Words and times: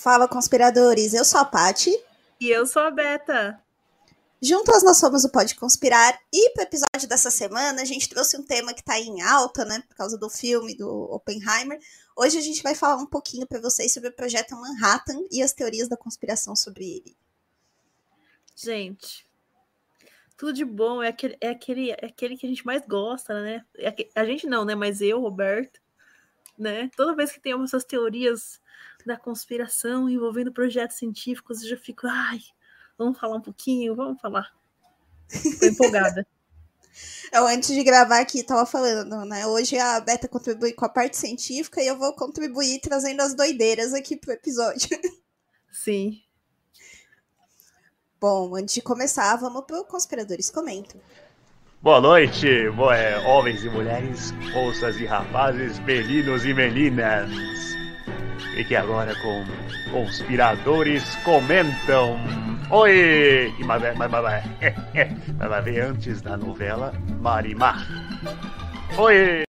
Fala, 0.00 0.26
conspiradores. 0.26 1.12
Eu 1.12 1.26
sou 1.26 1.40
a 1.40 1.44
Pati. 1.44 1.94
E 2.40 2.48
eu 2.48 2.66
sou 2.66 2.80
a 2.80 2.90
Beta. 2.90 3.62
Juntas 4.40 4.82
nós 4.82 4.96
somos 4.96 5.26
o 5.26 5.28
Pode 5.30 5.54
Conspirar. 5.54 6.18
E 6.32 6.48
para 6.54 6.62
o 6.62 6.66
episódio 6.66 7.06
dessa 7.06 7.30
semana, 7.30 7.82
a 7.82 7.84
gente 7.84 8.08
trouxe 8.08 8.34
um 8.38 8.42
tema 8.42 8.72
que 8.72 8.80
está 8.80 8.98
em 8.98 9.20
alta, 9.20 9.62
né? 9.66 9.84
Por 9.86 9.94
causa 9.94 10.16
do 10.16 10.30
filme 10.30 10.74
do 10.74 10.88
Oppenheimer. 10.88 11.78
Hoje 12.16 12.38
a 12.38 12.40
gente 12.40 12.62
vai 12.62 12.74
falar 12.74 12.96
um 12.96 13.04
pouquinho 13.04 13.46
para 13.46 13.60
vocês 13.60 13.92
sobre 13.92 14.08
o 14.08 14.12
projeto 14.16 14.56
Manhattan 14.56 15.22
e 15.30 15.42
as 15.42 15.52
teorias 15.52 15.86
da 15.86 15.98
conspiração 15.98 16.56
sobre 16.56 16.82
ele. 16.82 17.14
Gente, 18.56 19.26
tudo 20.34 20.54
de 20.54 20.64
bom 20.64 21.02
é 21.02 21.08
aquele, 21.08 21.36
é 21.42 21.50
aquele, 21.50 21.90
é 21.90 22.06
aquele 22.06 22.38
que 22.38 22.46
a 22.46 22.48
gente 22.48 22.64
mais 22.64 22.82
gosta, 22.86 23.38
né? 23.42 23.66
É 23.76 23.94
a 24.14 24.24
gente 24.24 24.46
não, 24.46 24.64
né? 24.64 24.74
Mas 24.74 25.02
eu, 25.02 25.20
Roberto, 25.20 25.78
né? 26.56 26.90
Toda 26.96 27.14
vez 27.14 27.30
que 27.30 27.38
tem 27.38 27.52
essas 27.62 27.84
teorias 27.84 28.59
da 29.06 29.16
conspiração 29.16 30.08
envolvendo 30.08 30.52
projetos 30.52 30.96
científicos, 30.96 31.62
eu 31.62 31.70
já 31.70 31.76
fico, 31.76 32.06
ai, 32.06 32.40
vamos 32.96 33.18
falar 33.18 33.36
um 33.36 33.40
pouquinho, 33.40 33.94
vamos 33.94 34.20
falar. 34.20 34.50
Tô 35.58 35.66
empolgada. 35.66 36.26
Eu, 37.32 37.46
antes 37.46 37.68
de 37.68 37.84
gravar 37.84 38.18
aqui, 38.18 38.42
tava 38.42 38.66
falando, 38.66 39.24
né? 39.24 39.46
Hoje 39.46 39.78
a 39.78 40.00
Beta 40.00 40.26
contribui 40.26 40.72
com 40.72 40.84
a 40.84 40.88
parte 40.88 41.16
científica 41.16 41.80
e 41.80 41.86
eu 41.86 41.96
vou 41.96 42.12
contribuir 42.14 42.80
trazendo 42.80 43.20
as 43.22 43.34
doideiras 43.34 43.94
aqui 43.94 44.16
pro 44.16 44.32
episódio. 44.32 44.88
Sim. 45.70 46.20
Bom, 48.20 48.54
antes 48.56 48.74
de 48.74 48.82
começar, 48.82 49.36
vamos 49.36 49.64
pro 49.64 49.84
Conspiradores 49.84 50.50
Comentam. 50.50 51.00
Boa 51.80 52.00
noite, 52.00 52.68
boa, 52.76 52.94
é, 52.94 53.18
homens 53.20 53.64
e 53.64 53.70
mulheres, 53.70 54.32
moças 54.52 54.96
e 54.96 55.06
rapazes, 55.06 55.78
meninos 55.78 56.44
e 56.44 56.52
meninas. 56.52 57.30
Fique 58.54 58.74
agora 58.74 59.14
com 59.16 59.44
Conspiradores 59.90 61.04
Comentam. 61.24 62.18
Oi! 62.70 63.54
Mas, 63.64 63.82
mas, 63.82 63.96
mas, 63.96 64.10
mas 64.10 64.44
vai 65.48 65.62
ver 65.62 65.80
antes 65.80 66.20
da 66.20 66.36
novela 66.36 66.92
Marimar. 67.20 67.86
Oi! 68.98 69.44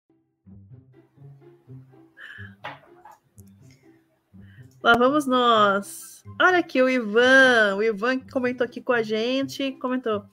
Lá 4.83 4.95
vamos 4.97 5.27
nós. 5.27 6.23
Olha 6.41 6.59
aqui 6.59 6.83
o 6.83 6.89
Ivan. 6.89 7.77
O 7.77 7.83
Ivan 7.83 8.19
que 8.19 8.31
comentou 8.31 8.65
aqui 8.65 8.81
com 8.81 8.93
a 8.93 9.03
gente. 9.03 9.73
Comentou. 9.73 10.25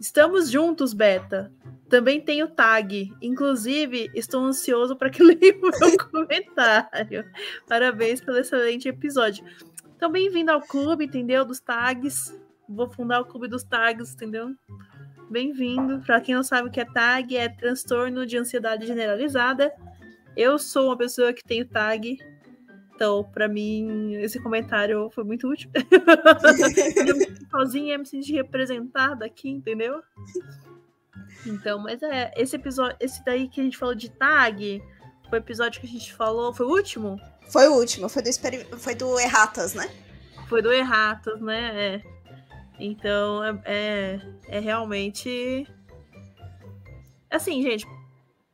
Estamos 0.00 0.50
juntos, 0.50 0.92
Beta. 0.92 1.52
Também 1.88 2.20
tenho 2.20 2.48
tag. 2.48 3.12
Inclusive, 3.22 4.10
estou 4.14 4.44
ansioso 4.44 4.96
para 4.96 5.10
que 5.10 5.22
leia 5.24 5.56
o 5.56 5.60
meu 5.60 5.96
comentário. 6.10 7.24
Parabéns 7.66 8.20
pelo 8.20 8.38
excelente 8.38 8.88
episódio. 8.88 9.44
Então, 9.96 10.10
bem-vindo 10.10 10.50
ao 10.50 10.60
clube, 10.60 11.04
entendeu? 11.04 11.44
Dos 11.44 11.60
tags. 11.60 12.36
Vou 12.68 12.88
fundar 12.90 13.20
o 13.20 13.24
clube 13.24 13.48
dos 13.48 13.62
tags, 13.62 14.14
entendeu? 14.14 14.54
Bem-vindo. 15.30 16.00
Para 16.00 16.20
quem 16.20 16.34
não 16.34 16.42
sabe 16.42 16.68
o 16.68 16.70
que 16.72 16.80
é 16.80 16.84
tag, 16.84 17.36
é 17.36 17.48
transtorno 17.48 18.26
de 18.26 18.36
ansiedade 18.36 18.86
generalizada. 18.86 19.72
Eu 20.36 20.58
sou 20.58 20.86
uma 20.86 20.96
pessoa 20.96 21.32
que 21.32 21.42
tenho 21.42 21.66
tag. 21.66 22.18
Então, 22.94 23.22
para 23.24 23.46
mim, 23.46 24.14
esse 24.14 24.42
comentário 24.42 25.08
foi 25.10 25.22
muito 25.22 25.48
útil. 25.48 25.70
eu 27.06 27.16
me 27.16 27.48
sozinha, 27.50 27.98
me 27.98 28.06
senti 28.06 28.32
representada 28.32 29.24
aqui, 29.24 29.50
entendeu? 29.50 30.02
Então, 31.46 31.78
mas 31.78 32.02
é, 32.02 32.32
esse 32.36 32.56
episódio, 32.56 32.96
esse 33.00 33.24
daí 33.24 33.48
que 33.48 33.60
a 33.60 33.64
gente 33.64 33.76
falou 33.76 33.94
de 33.94 34.10
tag, 34.10 34.82
foi 35.28 35.38
o 35.38 35.42
episódio 35.42 35.80
que 35.80 35.86
a 35.86 35.90
gente 35.90 36.12
falou, 36.12 36.52
foi 36.52 36.66
o 36.66 36.70
último? 36.70 37.20
Foi 37.48 37.68
o 37.68 37.74
último, 37.74 38.08
foi 38.08 38.22
do, 38.22 38.78
foi 38.78 38.94
do 38.94 39.18
Erratas, 39.18 39.74
né? 39.74 39.88
Foi 40.48 40.62
do 40.62 40.72
Erratas, 40.72 41.40
né? 41.40 41.94
É. 41.94 42.02
Então, 42.78 43.42
é, 43.42 43.60
é, 43.64 44.20
é 44.48 44.58
realmente. 44.58 45.66
Assim, 47.30 47.62
gente, 47.62 47.86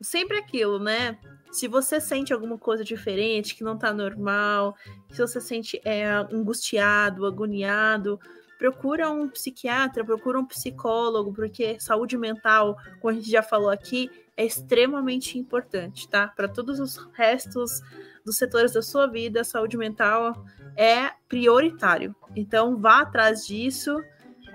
sempre 0.01 0.39
aquilo, 0.39 0.78
né? 0.78 1.19
Se 1.51 1.69
você 1.69 2.01
sente 2.01 2.33
alguma 2.33 2.56
coisa 2.56 2.83
diferente, 2.83 3.55
que 3.55 3.65
não 3.65 3.77
tá 3.77 3.93
normal, 3.93 4.75
se 5.11 5.21
você 5.21 5.41
sente 5.41 5.81
é, 5.84 6.06
angustiado, 6.33 7.27
agoniado, 7.27 8.19
procura 8.62 9.11
um 9.11 9.28
psiquiatra, 9.28 10.05
procura 10.05 10.39
um 10.39 10.47
psicólogo, 10.47 11.33
porque 11.33 11.81
saúde 11.81 12.17
mental, 12.17 12.77
como 13.00 13.11
a 13.11 13.12
gente 13.12 13.28
já 13.28 13.43
falou 13.43 13.69
aqui, 13.69 14.09
é 14.37 14.45
extremamente 14.45 15.37
importante, 15.37 16.09
tá? 16.09 16.28
Para 16.28 16.47
todos 16.47 16.78
os 16.78 16.97
restos 17.12 17.81
dos 18.25 18.37
setores 18.37 18.72
da 18.72 18.81
sua 18.81 19.09
vida, 19.09 19.41
a 19.41 19.45
saúde 19.45 19.77
mental 19.77 20.47
é 20.77 21.11
prioritário. 21.28 22.15
Então 22.37 22.77
vá 22.77 23.01
atrás 23.01 23.45
disso, 23.45 24.01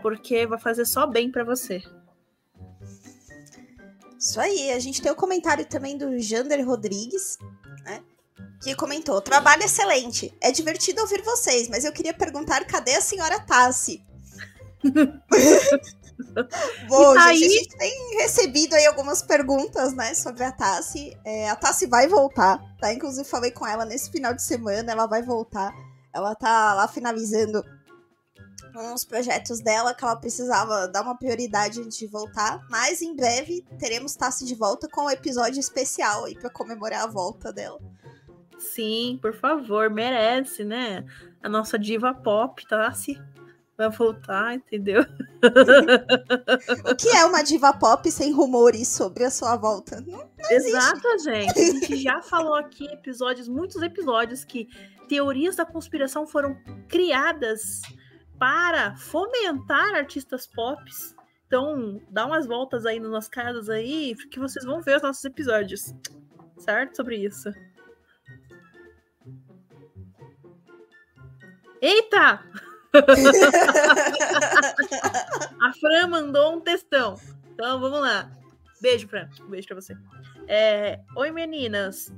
porque 0.01 0.47
vai 0.47 0.57
fazer 0.57 0.85
só 0.85 1.05
bem 1.05 1.29
para 1.29 1.43
você. 1.43 1.83
Isso 4.17 4.39
aí, 4.39 4.71
a 4.71 4.79
gente 4.79 5.01
tem 5.01 5.11
o 5.11 5.15
comentário 5.15 5.65
também 5.65 5.97
do 5.97 6.17
Jander 6.17 6.65
Rodrigues? 6.65 7.37
Que 8.61 8.75
comentou: 8.75 9.21
trabalho 9.21 9.63
excelente. 9.63 10.35
É 10.41 10.51
divertido 10.51 11.01
ouvir 11.01 11.21
vocês, 11.21 11.67
mas 11.69 11.85
eu 11.85 11.91
queria 11.91 12.13
perguntar 12.13 12.65
cadê 12.65 12.95
a 12.95 13.01
senhora 13.01 13.39
Tassi? 13.39 14.03
Bom, 16.87 17.13
tá 17.13 17.33
gente, 17.33 17.43
aí... 17.43 17.45
a 17.45 17.49
gente 17.49 17.77
tem 17.77 18.17
recebido 18.17 18.73
aí 18.73 18.85
algumas 18.85 19.21
perguntas, 19.21 19.93
né, 19.93 20.13
sobre 20.13 20.43
a 20.43 20.51
Tassi. 20.51 21.15
É, 21.23 21.49
a 21.49 21.55
Tassi 21.55 21.85
vai 21.85 22.07
voltar, 22.07 22.59
tá? 22.79 22.91
Inclusive 22.91 23.27
falei 23.27 23.51
com 23.51 23.65
ela 23.65 23.85
nesse 23.85 24.11
final 24.11 24.33
de 24.33 24.41
semana, 24.41 24.91
ela 24.91 25.05
vai 25.05 25.21
voltar. 25.21 25.73
Ela 26.13 26.33
tá 26.33 26.73
lá 26.73 26.87
finalizando 26.87 27.63
uns 28.75 29.05
projetos 29.05 29.59
dela 29.59 29.93
que 29.93 30.03
ela 30.03 30.15
precisava 30.15 30.87
dar 30.87 31.01
uma 31.01 31.17
prioridade 31.17 31.81
antes 31.81 31.97
de 31.97 32.07
voltar. 32.07 32.65
Mas 32.69 33.01
em 33.01 33.15
breve 33.15 33.65
teremos 33.79 34.15
Tassi 34.15 34.45
de 34.45 34.55
volta 34.55 34.87
com 34.87 35.05
um 35.05 35.09
episódio 35.09 35.59
especial 35.59 36.25
aí 36.25 36.35
para 36.35 36.49
comemorar 36.49 37.03
a 37.03 37.07
volta 37.07 37.51
dela. 37.51 37.79
Sim, 38.57 39.19
por 39.21 39.33
favor, 39.33 39.89
merece, 39.89 40.63
né? 40.63 41.05
A 41.41 41.49
nossa 41.49 41.77
diva 41.77 42.13
pop, 42.13 42.65
tá? 42.67 42.91
Se 42.91 43.19
vai 43.77 43.89
voltar, 43.89 44.55
entendeu? 44.55 45.03
o 46.91 46.95
que 46.95 47.09
é 47.09 47.23
uma 47.25 47.43
diva 47.43 47.71
pop 47.73 48.09
sem 48.09 48.33
rumores 48.33 48.87
sobre 48.87 49.23
a 49.23 49.29
sua 49.29 49.55
volta? 49.55 50.01
Não, 50.01 50.17
não 50.17 50.51
Exato, 50.51 51.19
gente. 51.23 51.59
A 51.59 51.63
gente 51.63 51.97
já 51.97 52.21
falou 52.21 52.55
aqui 52.55 52.85
episódios, 52.87 53.47
muitos 53.47 53.81
episódios, 53.81 54.43
que 54.43 54.67
teorias 55.07 55.55
da 55.55 55.65
conspiração 55.65 56.25
foram 56.25 56.57
criadas 56.89 57.81
para 58.39 58.95
fomentar 58.97 59.93
artistas 59.93 60.47
pop. 60.47 60.81
Então, 61.45 62.01
dá 62.09 62.25
umas 62.25 62.47
voltas 62.47 62.85
aí 62.85 62.99
nas 62.99 63.11
nossas 63.11 63.29
casas 63.29 63.69
aí, 63.69 64.15
que 64.31 64.39
vocês 64.39 64.65
vão 64.65 64.81
ver 64.81 64.97
os 64.97 65.03
nossos 65.03 65.23
episódios. 65.23 65.93
Certo? 66.57 66.95
Sobre 66.95 67.17
isso. 67.17 67.53
Eita! 71.81 72.43
a 75.61 75.73
Fran 75.73 76.07
mandou 76.07 76.55
um 76.55 76.61
textão. 76.61 77.19
Então 77.53 77.79
vamos 77.79 77.99
lá. 77.99 78.31
Beijo, 78.81 79.07
Fran. 79.07 79.29
Um 79.41 79.49
beijo 79.49 79.67
pra 79.67 79.75
você. 79.75 79.95
É, 80.47 80.99
Oi, 81.15 81.31
meninas. 81.31 82.11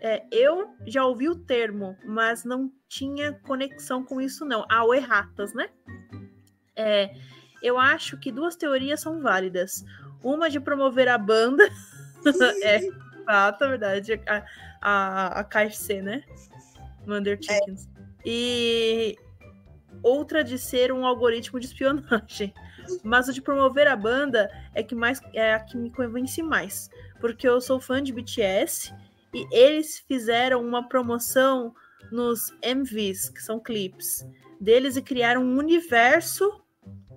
É, 0.00 0.24
eu 0.30 0.74
já 0.86 1.04
ouvi 1.04 1.28
o 1.28 1.34
termo, 1.34 1.96
mas 2.04 2.44
não 2.44 2.70
tinha 2.88 3.32
conexão 3.32 4.04
com 4.04 4.20
isso, 4.20 4.44
não. 4.44 4.64
Ah, 4.68 4.84
o 4.84 4.94
erratas, 4.94 5.54
né? 5.54 5.68
É, 6.74 7.14
eu 7.62 7.78
acho 7.78 8.18
que 8.18 8.30
duas 8.30 8.56
teorias 8.56 9.00
são 9.00 9.22
válidas. 9.22 9.84
Uma 10.22 10.50
de 10.50 10.60
promover 10.60 11.08
a 11.08 11.18
banda. 11.18 11.64
é, 12.62 12.80
fato, 13.24 13.64
é 13.64 13.68
verdade. 13.68 14.20
A, 14.26 14.44
a, 14.80 15.40
a 15.40 15.44
KFC, 15.44 16.02
né? 16.02 16.22
Wonder 17.06 17.38
Chickens. 17.40 17.88
E 18.28 19.16
outra 20.02 20.42
de 20.42 20.58
ser 20.58 20.90
um 20.90 21.06
algoritmo 21.06 21.60
de 21.60 21.66
espionagem. 21.66 22.52
Mas 23.02 23.28
o 23.28 23.32
de 23.32 23.40
promover 23.40 23.86
a 23.86 23.96
banda 23.96 24.50
é 24.74 24.82
que 24.82 24.94
mais 24.94 25.20
é 25.32 25.54
a 25.54 25.60
que 25.60 25.76
me 25.76 25.90
convence 25.90 26.42
mais, 26.42 26.90
porque 27.20 27.48
eu 27.48 27.60
sou 27.60 27.80
fã 27.80 28.02
de 28.02 28.12
BTS 28.12 28.92
e 29.34 29.46
eles 29.50 29.98
fizeram 30.06 30.64
uma 30.64 30.88
promoção 30.88 31.74
nos 32.12 32.52
MVs, 32.62 33.28
que 33.28 33.42
são 33.42 33.58
clipes 33.58 34.24
deles 34.60 34.96
e 34.96 35.02
criaram 35.02 35.42
um 35.42 35.58
universo 35.58 36.62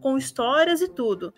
com 0.02 0.18
histórias 0.18 0.82
e 0.82 0.88
tudo. 0.88 1.34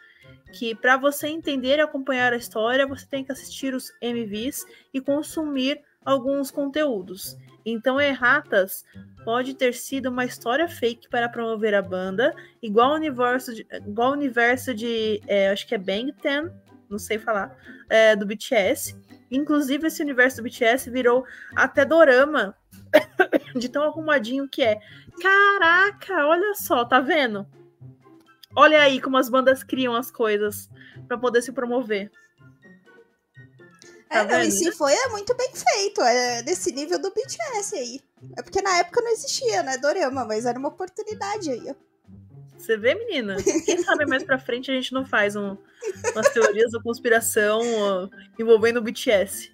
Que 0.53 0.75
para 0.75 0.97
você 0.97 1.27
entender 1.27 1.77
e 1.77 1.81
acompanhar 1.81 2.33
a 2.33 2.37
história, 2.37 2.87
você 2.87 3.05
tem 3.05 3.23
que 3.23 3.31
assistir 3.31 3.73
os 3.73 3.91
MVs 4.01 4.65
e 4.93 4.99
consumir 4.99 5.81
alguns 6.03 6.51
conteúdos. 6.51 7.37
Então, 7.65 8.01
Erratas 8.01 8.83
pode 9.23 9.53
ter 9.53 9.73
sido 9.73 10.09
uma 10.09 10.25
história 10.25 10.67
fake 10.67 11.09
para 11.09 11.29
promover 11.29 11.75
a 11.75 11.81
banda, 11.81 12.35
igual 12.61 12.91
o 12.91 12.95
universo 12.95 13.53
de, 13.53 13.67
igual 13.85 14.11
universo 14.11 14.73
de 14.73 15.21
é, 15.27 15.49
acho 15.49 15.67
que 15.67 15.75
é 15.75 15.77
Bang 15.77 16.11
Ten, 16.13 16.49
não 16.89 16.97
sei 16.97 17.19
falar, 17.19 17.55
é, 17.89 18.15
do 18.15 18.25
BTS. 18.25 18.95
Inclusive, 19.29 19.87
esse 19.87 20.01
universo 20.01 20.37
do 20.37 20.43
BTS 20.43 20.89
virou 20.89 21.23
até 21.55 21.85
dorama 21.85 22.55
de 23.55 23.69
tão 23.69 23.83
arrumadinho 23.83 24.47
que 24.49 24.63
é. 24.63 24.79
Caraca, 25.21 26.27
olha 26.27 26.53
só, 26.55 26.83
tá 26.83 26.99
vendo? 26.99 27.47
Olha 28.55 28.81
aí 28.81 28.99
como 28.99 29.17
as 29.17 29.29
bandas 29.29 29.63
criam 29.63 29.95
as 29.95 30.11
coisas 30.11 30.69
para 31.07 31.17
poder 31.17 31.41
se 31.41 31.53
promover. 31.53 32.11
Tá 34.11 34.19
é, 34.19 34.25
não, 34.25 34.41
e 34.41 34.51
se 34.51 34.69
foi, 34.73 34.93
é 34.93 35.07
muito 35.07 35.33
bem 35.37 35.49
feito. 35.55 36.01
É 36.01 36.43
desse 36.43 36.73
nível 36.73 36.99
do 36.99 37.11
BTS 37.11 37.75
aí. 37.75 38.01
É 38.37 38.41
porque 38.41 38.61
na 38.61 38.77
época 38.79 39.01
não 39.01 39.11
existia, 39.11 39.63
né, 39.63 39.77
Dorama, 39.77 40.25
mas 40.25 40.45
era 40.45 40.59
uma 40.59 40.67
oportunidade 40.67 41.49
aí, 41.49 41.69
ó. 41.69 41.75
Você 42.57 42.77
vê, 42.77 42.93
menina? 42.93 43.37
Quem 43.65 43.81
sabe 43.81 44.05
mais 44.05 44.23
pra 44.23 44.37
frente 44.37 44.69
a 44.69 44.73
gente 44.73 44.93
não 44.93 45.05
faz 45.05 45.35
um, 45.35 45.57
umas 46.13 46.29
teorias 46.29 46.71
da 46.71 46.81
conspiração 46.81 47.61
uh, 47.61 48.09
envolvendo 48.37 48.77
o 48.77 48.81
BTS. 48.81 49.51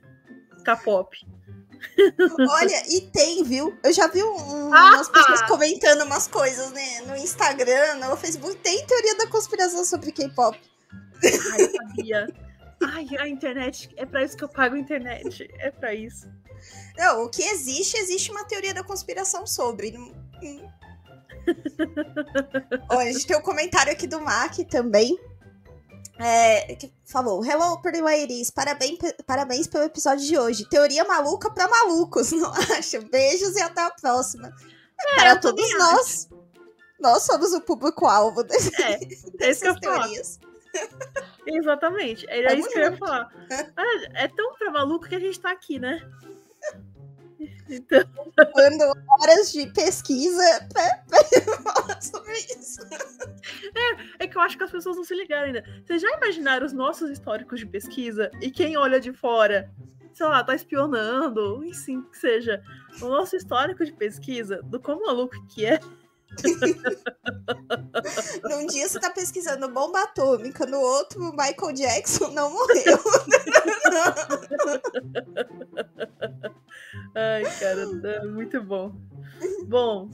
K-pop. 0.66 1.16
Olha, 2.50 2.84
e 2.90 3.02
tem, 3.02 3.44
viu? 3.44 3.78
Eu 3.84 3.94
já 3.94 4.08
vi 4.08 4.24
um, 4.24 4.74
ah, 4.74 4.96
umas 4.96 5.08
pessoas 5.08 5.42
ah. 5.42 5.48
comentando 5.48 6.02
umas 6.02 6.28
coisas 6.28 6.72
né, 6.72 7.02
no 7.02 7.16
Instagram, 7.16 7.96
no 7.96 8.18
Facebook. 8.18 8.58
Tem 8.58 8.86
teoria 8.86 9.16
da 9.16 9.28
conspiração 9.28 9.86
sobre 9.86 10.12
K-pop. 10.12 10.60
Ai, 11.24 11.62
eu 11.62 11.72
sabia. 11.72 12.47
Ai, 12.84 13.08
a 13.20 13.28
internet. 13.28 13.90
É 13.98 14.06
pra 14.06 14.24
isso 14.24 14.38
que 14.38 14.44
eu 14.44 14.50
pago 14.50 14.76
a 14.76 14.80
internet. 14.80 15.48
É 15.60 15.72
pra 15.72 15.94
isso. 15.94 16.28
Não, 16.98 17.26
o 17.26 17.30
que 17.30 17.44
existe, 17.44 17.98
existe 17.98 18.32
uma 18.32 18.46
teoria 18.46 18.74
da 18.74 18.84
conspiração 18.84 19.46
sobre. 19.46 19.94
Olha, 22.90 23.10
a 23.10 23.12
gente 23.12 23.28
tem 23.28 23.38
um 23.38 23.42
comentário 23.42 23.92
aqui 23.92 24.08
do 24.08 24.22
Mac 24.22 24.56
também. 24.70 25.18
É, 26.20 26.76
que 26.76 26.92
falou: 27.06 27.46
Hello, 27.46 27.80
pretty 27.82 28.02
ladies. 28.02 28.50
Parabéns, 28.50 28.98
parabéns 29.26 29.68
pelo 29.68 29.84
episódio 29.84 30.26
de 30.26 30.38
hoje. 30.38 30.68
Teoria 30.70 31.04
maluca 31.04 31.52
para 31.52 31.68
malucos, 31.68 32.32
não 32.34 32.52
acha? 32.52 33.00
Beijos 33.02 33.56
e 33.56 33.62
até 33.62 33.82
a 33.82 33.92
próxima. 33.92 34.52
É, 35.00 35.16
para 35.16 35.36
todos 35.38 35.78
nós. 35.78 36.28
Nós 37.00 37.22
somos 37.24 37.54
o 37.54 37.62
público-alvo 37.62 38.44
desse, 38.44 38.72
é, 38.82 38.98
dessas 39.38 39.80
teorias. 39.80 40.40
Exatamente. 41.48 42.26
Era 42.30 42.54
isso 42.54 42.70
que 42.70 42.78
eu 42.78 42.84
ia 42.84 42.98
falar. 42.98 43.32
Ah, 43.78 44.08
é 44.14 44.28
tão 44.28 44.54
pra 44.56 44.72
maluco 44.72 45.08
que 45.08 45.16
a 45.16 45.20
gente 45.20 45.40
tá 45.40 45.52
aqui, 45.52 45.80
né? 45.80 46.02
Então... 47.70 48.00
Dando 48.56 48.94
horas 49.20 49.52
de 49.52 49.68
pesquisa 49.68 50.68
pra, 50.72 51.74
falar 51.74 52.02
sobre 52.02 52.34
isso. 52.34 52.80
É, 53.76 54.24
é 54.24 54.28
que 54.28 54.38
eu 54.38 54.42
acho 54.42 54.58
que 54.58 54.64
as 54.64 54.72
pessoas 54.72 54.96
não 54.96 55.04
se 55.04 55.14
ligaram 55.14 55.48
ainda. 55.48 55.64
Vocês 55.86 56.02
já 56.02 56.10
imaginaram 56.18 56.66
os 56.66 56.74
nossos 56.74 57.10
históricos 57.10 57.60
de 57.60 57.66
pesquisa 57.66 58.32
e 58.42 58.50
quem 58.50 58.78
olha 58.78 59.00
de 59.00 59.12
fora, 59.12 59.70
sei 60.14 60.26
lá, 60.26 60.44
tá 60.44 60.56
espionando, 60.56 61.64
e 61.64 61.74
sim 61.76 62.02
que 62.02 62.18
seja, 62.18 62.64
o 63.02 63.08
nosso 63.08 63.36
histórico 63.36 63.86
de 63.86 63.94
pesquisa, 63.94 64.62
do 64.64 64.80
quão 64.80 65.02
maluco 65.02 65.36
que 65.48 65.66
é. 65.66 65.80
Num 68.44 68.68
dia 68.68 68.88
você 68.88 69.00
tá 69.00 69.10
pesquisando 69.10 69.68
bomba 69.70 70.04
atômica, 70.04 70.66
no 70.66 70.80
outro 70.80 71.20
Michael 71.32 71.74
Jackson 71.74 72.30
não 72.32 72.52
morreu. 72.52 72.98
Ai, 77.16 77.44
cara, 77.60 77.84
é 78.04 78.26
muito 78.26 78.62
bom. 78.62 78.94
Bom, 79.68 80.10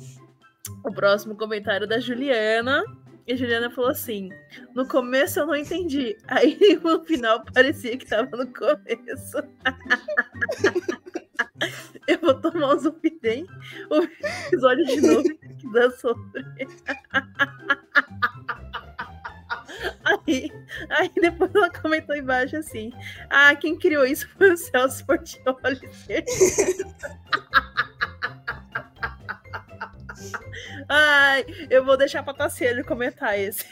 o 0.83 0.93
próximo 0.93 1.35
comentário 1.35 1.87
da 1.87 1.99
Juliana. 1.99 2.83
E 3.25 3.37
Juliana 3.37 3.69
falou 3.69 3.89
assim: 3.89 4.29
No 4.75 4.85
começo 4.87 5.39
eu 5.39 5.45
não 5.45 5.55
entendi. 5.55 6.17
Aí 6.27 6.57
no 6.83 7.03
final 7.05 7.43
parecia 7.53 7.97
que 7.97 8.05
tava 8.05 8.35
no 8.35 8.53
começo. 8.53 9.37
eu 12.07 12.19
vou 12.19 12.35
tomar 12.35 12.75
um 12.75 12.79
zupidem, 12.79 13.47
o 13.89 14.03
episódio 14.47 14.85
de 14.85 15.01
novo 15.01 15.23
que 15.57 15.71
dá 15.71 15.89
sobre. 15.91 16.43
Aí, 20.05 20.51
aí 20.89 21.11
depois 21.19 21.53
ela 21.53 21.69
comentou 21.69 22.15
embaixo 22.15 22.55
assim: 22.55 22.93
Ah, 23.29 23.53
quem 23.55 23.77
criou 23.77 24.05
isso 24.05 24.29
foi 24.37 24.51
o 24.51 24.57
Celso 24.57 25.05
Portioli. 25.05 25.81
Ai, 30.87 31.45
eu 31.69 31.83
vou 31.83 31.97
deixar 31.97 32.23
pra 32.23 32.33
Tassiano 32.33 32.85
comentar 32.85 33.37
esse. 33.37 33.65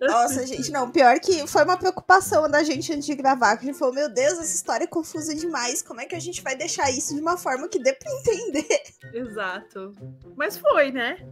Nossa, 0.00 0.46
gente, 0.46 0.70
não. 0.70 0.90
Pior 0.90 1.18
que 1.20 1.46
foi 1.46 1.64
uma 1.64 1.76
preocupação 1.76 2.48
da 2.50 2.62
gente 2.62 2.92
antes 2.92 3.06
de 3.06 3.14
gravar. 3.14 3.56
Que 3.56 3.64
a 3.64 3.66
gente 3.66 3.78
falou: 3.78 3.94
Meu 3.94 4.08
Deus, 4.08 4.34
essa 4.34 4.54
história 4.54 4.84
é 4.84 4.88
confusa 4.88 5.34
demais. 5.34 5.82
Como 5.82 6.00
é 6.00 6.06
que 6.06 6.14
a 6.14 6.20
gente 6.20 6.42
vai 6.42 6.56
deixar 6.56 6.90
isso 6.90 7.14
de 7.14 7.20
uma 7.20 7.36
forma 7.36 7.68
que 7.68 7.78
dê 7.78 7.92
pra 7.92 8.10
entender? 8.10 8.82
Exato. 9.12 9.92
Mas 10.36 10.56
foi, 10.58 10.90
né? 10.90 11.26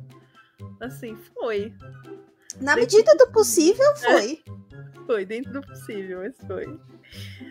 Assim, 0.81 1.17
foi. 1.35 1.73
Na 2.61 2.75
dentro... 2.75 2.97
medida 2.97 3.17
do 3.17 3.31
possível, 3.33 3.91
é. 3.91 3.97
foi. 3.97 4.43
É. 4.49 5.05
Foi, 5.07 5.27
dentro 5.27 5.53
do 5.53 5.61
possível, 5.61 6.21
mas 6.21 6.35
foi. 6.47 6.81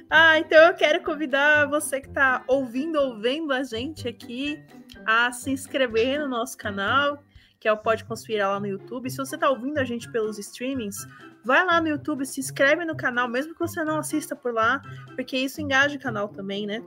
Ah, 0.09 0.39
então 0.39 0.57
eu 0.67 0.73
quero 0.73 1.03
convidar 1.03 1.67
você 1.67 2.01
que 2.01 2.07
está 2.07 2.43
ouvindo 2.47 2.99
ou 2.99 3.19
vendo 3.19 3.53
a 3.53 3.63
gente 3.63 4.07
aqui 4.07 4.63
a 5.05 5.31
se 5.31 5.51
inscrever 5.51 6.19
no 6.19 6.27
nosso 6.27 6.57
canal 6.57 7.23
que 7.63 7.67
é 7.69 7.71
o 7.71 7.77
Pode 7.77 8.03
Conspirar 8.03 8.49
lá 8.49 8.59
no 8.59 8.67
YouTube. 8.67 9.09
Se 9.09 9.15
você 9.15 9.35
está 9.35 9.49
ouvindo 9.49 9.77
a 9.77 9.85
gente 9.85 10.11
pelos 10.11 10.37
streamings, 10.37 11.07
vai 11.45 11.65
lá 11.65 11.79
no 11.79 11.87
YouTube, 11.87 12.25
se 12.25 12.41
inscreve 12.41 12.83
no 12.83 12.93
canal, 12.93 13.25
mesmo 13.29 13.53
que 13.53 13.59
você 13.61 13.81
não 13.85 13.99
assista 13.99 14.35
por 14.35 14.53
lá, 14.53 14.81
porque 15.15 15.37
isso 15.37 15.61
engaja 15.61 15.95
o 15.95 15.99
canal 15.99 16.27
também, 16.27 16.67
né? 16.67 16.83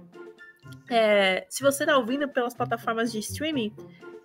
É, 0.91 1.47
se 1.49 1.63
você 1.63 1.85
está 1.85 1.97
ouvindo 1.97 2.29
pelas 2.29 2.53
plataformas 2.53 3.11
de 3.11 3.21
streaming, 3.21 3.75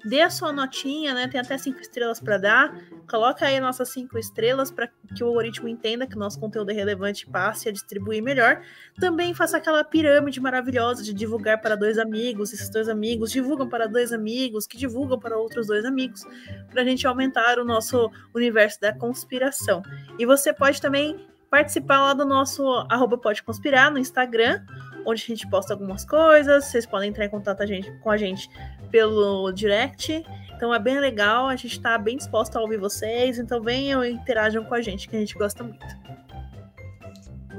dê 0.06 0.22
a 0.22 0.30
sua 0.30 0.52
notinha, 0.52 1.14
né? 1.14 1.28
Tem 1.28 1.40
até 1.40 1.58
cinco 1.58 1.80
estrelas 1.80 2.20
para 2.20 2.38
dar. 2.38 2.76
Coloca 3.10 3.46
aí 3.46 3.60
nossas 3.60 3.90
cinco 3.90 4.18
estrelas 4.18 4.72
para 4.72 4.88
que 5.16 5.24
o 5.24 5.28
algoritmo 5.28 5.68
entenda 5.68 6.08
que 6.08 6.16
o 6.16 6.20
nosso 6.20 6.40
conteúdo 6.40 6.72
é 6.72 6.74
relevante 6.74 7.26
e 7.28 7.32
passe 7.32 7.70
a 7.70 7.72
distribuir 7.72 8.22
melhor. 8.22 8.62
Também 9.00 9.34
faça 9.34 9.58
aquela 9.58 9.84
pirâmide 9.84 10.40
maravilhosa 10.40 11.04
de 11.04 11.14
divulgar 11.14 11.62
para 11.62 11.76
dois 11.76 11.98
amigos, 11.98 12.54
esses 12.54 12.70
dois 12.70 12.88
amigos 12.88 13.32
divulgam 13.32 13.68
para 13.68 13.88
dois 13.88 14.14
amigos, 14.14 14.66
que 14.66 14.78
divulgam 14.78 15.20
para 15.20 15.38
outros 15.38 15.68
dois 15.68 15.86
amigos, 15.86 16.24
para 16.70 16.82
a 16.82 16.86
gente 16.86 17.06
aumentar 17.06 17.60
o 17.60 17.66
nosso 17.66 18.10
universo 18.34 18.80
da 18.80 18.94
conspiração. 18.94 19.82
E 20.18 20.26
você 20.26 20.54
pode 20.54 20.82
também 20.82 21.28
participar 21.52 22.00
lá 22.00 22.14
do 22.14 22.26
nosso 22.26 22.66
arroba 22.90 23.18
pode 23.18 23.44
conspirar 23.44 23.92
no 23.92 24.00
Instagram, 24.00 24.62
onde 25.06 25.24
a 25.24 25.26
gente 25.26 25.50
posta 25.50 25.74
algumas 25.74 26.06
coisas. 26.06 26.66
Vocês 26.66 26.86
podem 26.86 27.10
entrar 27.10 27.26
em 27.26 27.30
contato 27.30 27.62
a 27.62 27.66
gente, 27.66 27.92
com 28.00 28.10
a 28.10 28.18
gente 28.18 28.50
pelo 28.90 29.52
direct. 29.52 30.24
Então 30.56 30.74
é 30.74 30.80
bem 30.80 31.00
legal, 31.00 31.48
a 31.48 31.56
gente 31.56 31.78
está 31.78 31.98
bem 31.98 32.18
disposto 32.18 32.56
a 32.56 32.62
ouvir 32.62 32.78
vocês. 32.78 33.40
Então 33.40 33.62
venham 33.62 34.04
e 34.04 34.12
interajam 34.12 34.64
com 34.64 34.74
a 34.74 34.82
gente, 34.82 35.08
que 35.08 35.16
a 35.16 35.20
gente 35.20 35.36
gosta 35.36 35.64
muito. 35.64 35.86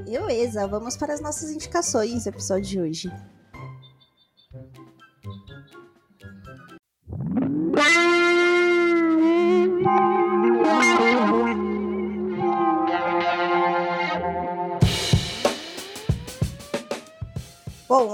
Beleza, 0.04 0.66
vamos 0.66 0.96
para 0.96 1.14
as 1.14 1.20
nossas 1.20 1.50
indicações 1.50 2.24
do 2.24 2.28
episódio 2.28 2.64
de 2.64 2.80
hoje. 2.80 3.12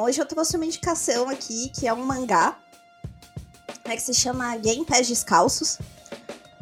Hoje 0.08 0.20
eu 0.20 0.26
trouxe 0.26 0.56
uma 0.56 0.64
indicação 0.64 1.28
aqui 1.28 1.68
que 1.68 1.86
é 1.86 1.92
um 1.92 2.04
mangá 2.04 2.56
né, 3.86 3.94
que 3.94 4.02
se 4.02 4.14
chama 4.14 4.56
Game 4.56 4.84
Pés 4.84 5.06
Descalços. 5.06 5.78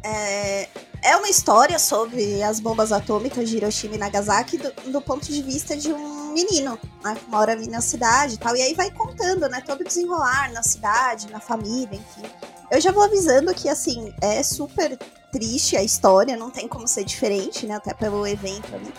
É, 0.03 0.69
é 1.03 1.17
uma 1.17 1.29
história 1.29 1.79
sobre 1.79 2.43
as 2.43 2.61
bombas 2.61 2.93
atômicas 2.93 3.49
de 3.49 3.57
Hiroshima 3.57 3.95
e 3.95 3.99
Nagasaki 3.99 4.59
do, 4.59 4.71
do 4.93 5.01
ponto 5.01 5.27
de 5.27 5.43
vista 5.43 5.77
de 5.77 5.93
um 5.93 6.33
menino, 6.33 6.79
né, 7.03 7.15
que 7.15 7.29
mora 7.31 7.53
ali 7.53 7.69
na 7.69 7.81
cidade 7.81 8.35
e 8.35 8.39
tal. 8.39 8.57
E 8.57 8.63
aí 8.63 8.75
vai 8.75 8.91
contando, 8.91 9.49
né, 9.49 9.61
todo 9.65 9.81
o 9.81 9.85
desenrolar 9.85 10.53
na 10.53 10.63
cidade, 10.63 11.31
na 11.31 11.41
família, 11.41 11.97
enfim. 11.97 12.29
Eu 12.71 12.81
já 12.81 12.91
vou 12.91 13.05
avisando 13.05 13.55
que, 13.55 13.69
assim, 13.69 14.13
é 14.21 14.43
super 14.43 14.99
triste 15.31 15.77
a 15.77 15.83
história, 15.83 16.37
não 16.37 16.51
tem 16.51 16.67
como 16.67 16.87
ser 16.87 17.05
diferente, 17.05 17.67
né, 17.67 17.77
até 17.77 17.95
pelo 17.95 18.27
evento 18.27 18.75
ali. 18.75 18.93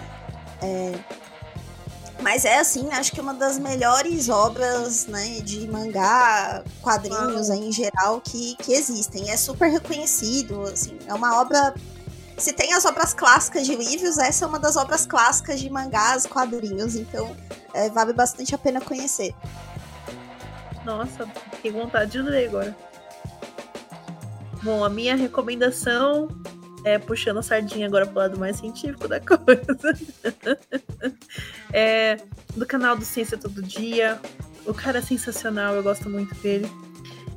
É, 0.61 0.99
mas 2.21 2.45
é 2.45 2.59
assim, 2.59 2.89
acho 2.91 3.11
que 3.11 3.21
uma 3.21 3.33
das 3.33 3.59
melhores 3.59 4.27
obras, 4.27 5.05
né, 5.07 5.39
de 5.41 5.67
mangá, 5.67 6.63
quadrinhos 6.81 7.49
em 7.49 7.71
geral 7.71 8.19
que, 8.21 8.55
que 8.55 8.73
existem. 8.73 9.29
É 9.29 9.37
super 9.37 9.69
reconhecido, 9.69 10.63
assim, 10.63 10.97
é 11.05 11.13
uma 11.13 11.39
obra. 11.39 11.73
Se 12.37 12.53
tem 12.53 12.73
as 12.73 12.85
obras 12.85 13.13
clássicas 13.13 13.65
de 13.65 13.75
livros, 13.75 14.17
essa 14.17 14.45
é 14.45 14.47
uma 14.47 14.59
das 14.59 14.75
obras 14.75 15.05
clássicas 15.05 15.59
de 15.59 15.69
mangás, 15.69 16.25
quadrinhos, 16.25 16.95
então 16.95 17.35
é, 17.73 17.89
vale 17.89 18.13
bastante 18.13 18.53
a 18.53 18.57
pena 18.57 18.81
conhecer. 18.81 19.33
Nossa, 20.85 21.27
que 21.61 21.69
vontade 21.69 22.11
de 22.11 22.21
ler 22.21 22.47
agora. 22.47 22.75
Bom, 24.63 24.83
a 24.83 24.89
minha 24.89 25.15
recomendação 25.15 26.27
é, 26.87 26.97
puxando 26.97 27.39
a 27.39 27.43
sardinha 27.43 27.85
agora 27.85 28.05
pro 28.05 28.15
lado 28.15 28.39
mais 28.39 28.57
científico 28.57 29.07
da 29.07 29.19
coisa. 29.19 29.77
é, 31.73 32.17
do 32.55 32.65
canal 32.65 32.95
do 32.95 33.03
Ciência 33.03 33.37
Todo 33.37 33.61
Dia. 33.61 34.19
O 34.65 34.73
cara 34.73 34.99
é 34.99 35.01
sensacional, 35.01 35.75
eu 35.75 35.83
gosto 35.83 36.09
muito 36.09 36.33
dele. 36.35 36.69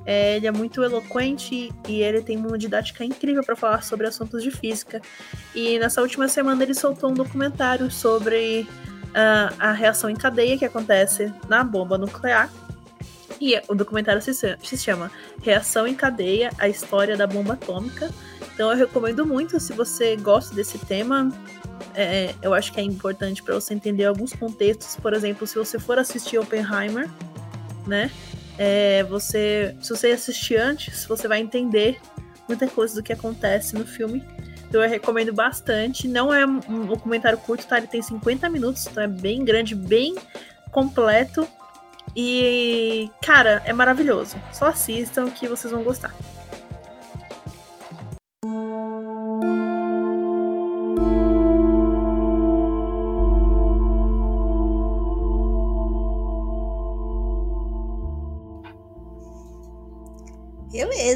É, 0.07 0.37
ele 0.37 0.47
é 0.47 0.53
muito 0.53 0.83
eloquente 0.83 1.73
e 1.89 2.01
ele 2.01 2.23
tem 2.23 2.37
uma 2.37 2.57
didática 2.57 3.05
incrível 3.05 3.43
para 3.43 3.57
falar 3.57 3.83
sobre 3.83 4.07
assuntos 4.07 4.43
de 4.43 4.51
física. 4.51 5.03
E 5.55 5.79
nessa 5.79 6.01
última 6.01 6.29
semana 6.29 6.63
ele 6.63 6.75
soltou 6.75 7.11
um 7.11 7.15
documentário 7.15 7.91
sobre 7.91 8.67
uh, 9.09 9.55
a 9.59 9.73
reação 9.73 10.09
em 10.09 10.17
cadeia 10.17 10.57
que 10.57 10.65
acontece 10.65 11.33
na 11.49 11.63
bomba 11.65 11.99
nuclear. 11.99 12.51
E 13.41 13.61
o 13.69 13.75
documentário 13.75 14.23
se, 14.23 14.33
se 14.33 14.79
chama 14.79 15.11
Reação 15.43 15.87
em 15.87 15.95
Cadeia: 15.95 16.51
A 16.59 16.69
História 16.69 17.17
da 17.17 17.27
Bomba 17.27 17.55
Atômica. 17.55 18.11
Então 18.61 18.71
eu 18.73 18.77
recomendo 18.77 19.25
muito 19.25 19.59
se 19.59 19.73
você 19.73 20.17
gosta 20.17 20.55
desse 20.55 20.77
tema. 20.77 21.33
É, 21.95 22.35
eu 22.43 22.53
acho 22.53 22.71
que 22.71 22.79
é 22.79 22.83
importante 22.83 23.43
para 23.43 23.55
você 23.55 23.73
entender 23.73 24.05
alguns 24.05 24.35
contextos. 24.35 24.97
Por 24.97 25.15
exemplo, 25.15 25.47
se 25.47 25.55
você 25.55 25.79
for 25.79 25.99
assistir 25.99 26.37
Oppenheimer, 26.37 27.09
né? 27.87 28.11
É, 28.59 29.03
você, 29.05 29.75
se 29.81 29.89
você 29.89 30.09
assistir 30.09 30.57
antes, 30.57 31.07
você 31.07 31.27
vai 31.27 31.41
entender 31.41 31.99
muita 32.47 32.69
coisa 32.69 32.97
do 32.97 33.03
que 33.03 33.15
acontece 33.15 33.75
no 33.75 33.87
filme. 33.87 34.23
Então 34.69 34.83
eu 34.83 34.91
recomendo 34.91 35.33
bastante. 35.33 36.07
Não 36.07 36.31
é 36.31 36.45
um 36.45 36.85
documentário 36.85 37.39
curto, 37.39 37.67
tá? 37.67 37.79
Ele 37.79 37.87
tem 37.87 38.03
50 38.03 38.47
minutos, 38.51 38.87
então 38.87 39.03
é 39.03 39.09
bem 39.09 39.43
grande, 39.43 39.75
bem 39.75 40.17
completo. 40.71 41.49
E, 42.15 43.11
cara, 43.25 43.63
é 43.65 43.73
maravilhoso. 43.73 44.37
Só 44.53 44.67
assistam 44.67 45.31
que 45.31 45.49
vocês 45.49 45.73
vão 45.73 45.83
gostar. 45.83 46.15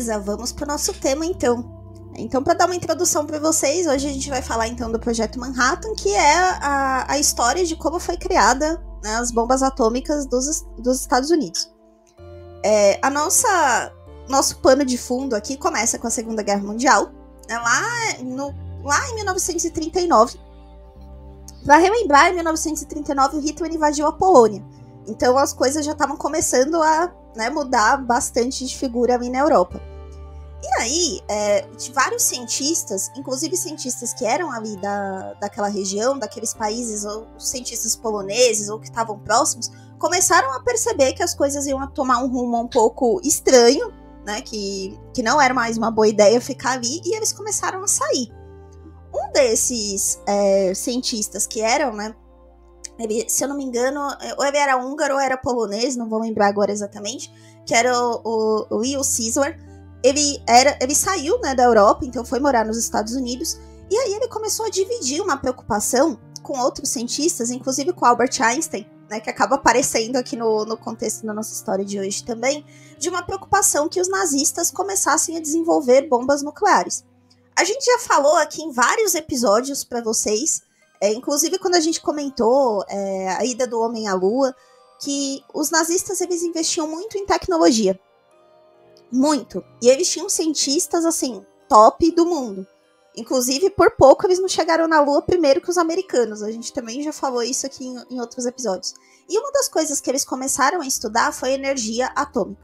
Beleza, 0.05 0.19
vamos 0.19 0.53
para 0.53 0.65
o 0.65 0.69
nosso 0.69 0.93
tema 0.93 1.25
então. 1.25 1.65
Então, 2.17 2.45
para 2.45 2.53
dar 2.53 2.67
uma 2.67 2.75
introdução 2.75 3.25
para 3.25 3.39
vocês, 3.39 3.87
hoje 3.87 4.07
a 4.07 4.13
gente 4.13 4.29
vai 4.29 4.43
falar 4.43 4.69
então 4.69 4.93
do 4.93 5.01
Projeto 5.01 5.41
Manhattan, 5.41 5.95
que 5.95 6.15
é 6.15 6.37
a, 6.61 7.07
a 7.09 7.19
história 7.19 7.65
de 7.65 7.75
como 7.75 7.99
foi 7.99 8.19
criada 8.19 8.85
né, 9.03 9.17
as 9.17 9.31
bombas 9.31 9.63
atômicas 9.63 10.27
dos, 10.27 10.61
dos 10.79 11.01
Estados 11.01 11.31
Unidos. 11.31 11.73
É, 12.63 12.99
a 13.01 13.09
nossa 13.09 13.93
nosso 14.29 14.59
pano 14.59 14.85
de 14.85 14.99
fundo 14.99 15.35
aqui 15.35 15.57
começa 15.57 15.99
com 15.99 16.07
a 16.07 16.11
Segunda 16.11 16.43
Guerra 16.43 16.63
Mundial, 16.63 17.11
né, 17.49 17.59
lá, 17.59 17.83
no, 18.23 18.55
lá 18.85 19.09
em 19.09 19.15
1939. 19.15 20.39
Para 21.65 21.79
relembrar, 21.79 22.31
em 22.31 22.35
1939 22.35 23.39
o 23.39 23.41
Hitler 23.41 23.73
invadiu 23.73 24.07
a 24.07 24.13
Polônia. 24.13 24.63
Então 25.07 25.39
as 25.39 25.55
coisas 25.55 25.83
já 25.83 25.93
estavam 25.93 26.17
começando 26.17 26.83
a 26.83 27.11
né, 27.35 27.49
mudar 27.49 27.97
bastante 27.97 28.67
de 28.67 28.77
figura 28.77 29.15
ali 29.15 29.31
na 29.31 29.39
Europa. 29.39 29.94
E 30.65 30.81
aí, 30.81 31.21
é, 31.29 31.67
vários 31.93 32.23
cientistas, 32.23 33.11
inclusive 33.15 33.55
cientistas 33.55 34.15
que 34.15 34.25
eram 34.25 34.51
ali 34.51 34.79
da, 34.79 35.35
daquela 35.35 35.69
região, 35.69 36.19
daqueles 36.19 36.55
países, 36.55 37.05
ou 37.05 37.27
cientistas 37.39 37.95
poloneses, 37.95 38.71
ou 38.71 38.81
que 38.81 38.87
estavam 38.87 39.19
próximos, 39.19 39.71
começaram 39.99 40.51
a 40.55 40.61
perceber 40.61 41.13
que 41.13 41.23
as 41.23 41.35
coisas 41.35 41.67
iam 41.67 41.87
tomar 41.89 42.25
um 42.25 42.29
rumo 42.29 42.59
um 42.63 42.67
pouco 42.67 43.21
estranho, 43.23 43.93
né? 44.25 44.41
Que, 44.41 44.99
que 45.13 45.23
não 45.23 45.39
era 45.39 45.53
mais 45.53 45.77
uma 45.77 45.91
boa 45.91 46.09
ideia 46.09 46.41
ficar 46.41 46.73
ali, 46.73 47.03
e 47.05 47.15
eles 47.15 47.31
começaram 47.31 47.83
a 47.83 47.87
sair. 47.87 48.33
Um 49.15 49.33
desses 49.33 50.19
é, 50.27 50.73
cientistas 50.73 51.47
que 51.47 51.61
eram, 51.61 51.93
né? 51.93 52.15
Ele, 52.99 53.29
se 53.29 53.45
eu 53.45 53.49
não 53.49 53.57
me 53.57 53.65
engano, 53.65 54.01
é, 54.19 54.35
ou 54.39 54.47
ele 54.47 54.57
era 54.57 54.79
húngaro 54.79 55.15
ou 55.15 55.21
era 55.21 55.37
polonês, 55.37 55.95
não 55.95 56.09
vou 56.09 56.21
lembrar 56.21 56.47
agora 56.47 56.73
exatamente, 56.73 57.31
que 57.67 57.75
era 57.75 57.93
o, 57.93 58.21
o, 58.25 58.67
o 58.71 58.77
Will 58.79 59.03
Caesar 59.03 59.59
ele 60.05 60.39
era, 60.47 60.77
ele 60.83 60.95
saiu 60.95 61.41
né, 61.41 61.55
da 61.55 61.65
Europa, 61.65 62.05
então 62.05 62.23
foi 62.27 62.39
morar 62.39 62.67
nos 62.67 62.77
Estados 62.77 63.15
Unidos, 63.15 63.59
e 63.91 63.97
aí 63.97 64.13
ele 64.13 64.29
começou 64.29 64.67
a 64.67 64.71
dividir 64.71 65.23
uma 65.23 65.39
preocupação 65.39 66.21
com 66.43 66.59
outros 66.59 66.91
cientistas, 66.91 67.51
inclusive 67.51 67.91
com 67.95 68.05
Albert 68.05 68.39
Einstein, 68.39 68.87
né, 69.09 69.19
que 69.19 69.31
acaba 69.31 69.55
aparecendo 69.55 70.17
aqui 70.17 70.37
no, 70.37 70.67
no 70.67 70.77
contexto 70.77 71.25
da 71.25 71.33
nossa 71.33 71.55
história 71.55 71.87
de 71.87 71.99
hoje 71.99 72.23
também, 72.23 72.67
de 72.99 73.09
uma 73.09 73.23
preocupação 73.23 73.89
que 73.89 73.99
os 73.99 74.09
nazistas 74.09 74.71
começassem 74.71 75.39
a 75.39 75.41
desenvolver 75.41 76.03
bombas 76.07 76.43
nucleares. 76.43 77.03
A 77.57 77.65
gente 77.65 77.87
já 77.87 77.99
falou 78.01 78.37
aqui 78.37 78.63
em 78.63 78.73
vários 78.73 79.15
episódios 79.15 79.85
para 79.85 80.03
vocês, 80.03 80.61
é, 81.01 81.15
inclusive 81.15 81.59
quando 81.59 81.77
a 81.77 81.81
gente 81.81 82.03
comentou 82.03 82.85
é, 82.89 83.29
a 83.39 83.45
ida 83.45 83.67
do 83.67 83.81
homem 83.81 84.07
à 84.07 84.13
lua, 84.13 84.55
que 85.01 85.43
os 85.55 85.71
nazistas 85.71 86.21
eles 86.21 86.43
investiam 86.43 86.87
muito 86.87 87.17
em 87.17 87.25
tecnologia. 87.25 87.99
Muito. 89.15 89.65
E 89.81 89.89
eles 89.89 90.11
tinham 90.11 90.29
cientistas, 90.29 91.05
assim, 91.05 91.47
top 91.69 92.11
do 92.11 92.27
mundo. 92.27 92.67
Inclusive, 93.17 93.71
por 93.71 93.93
pouco, 93.93 94.27
eles 94.27 94.41
não 94.41 94.49
chegaram 94.49 94.89
na 94.89 95.01
Lua 95.01 95.23
primeiro 95.23 95.61
que 95.61 95.71
os 95.71 95.79
americanos. 95.79 96.43
A 96.43 96.51
gente 96.51 96.73
também 96.73 97.01
já 97.01 97.13
falou 97.13 97.41
isso 97.41 97.65
aqui 97.65 97.87
em, 97.87 97.97
em 98.11 98.21
outros 98.21 98.45
episódios. 98.45 98.93
E 99.29 99.39
uma 99.39 99.53
das 99.53 99.69
coisas 99.69 100.01
que 100.01 100.11
eles 100.11 100.25
começaram 100.25 100.81
a 100.81 100.87
estudar 100.87 101.33
foi 101.33 101.53
energia 101.53 102.07
atômica. 102.17 102.61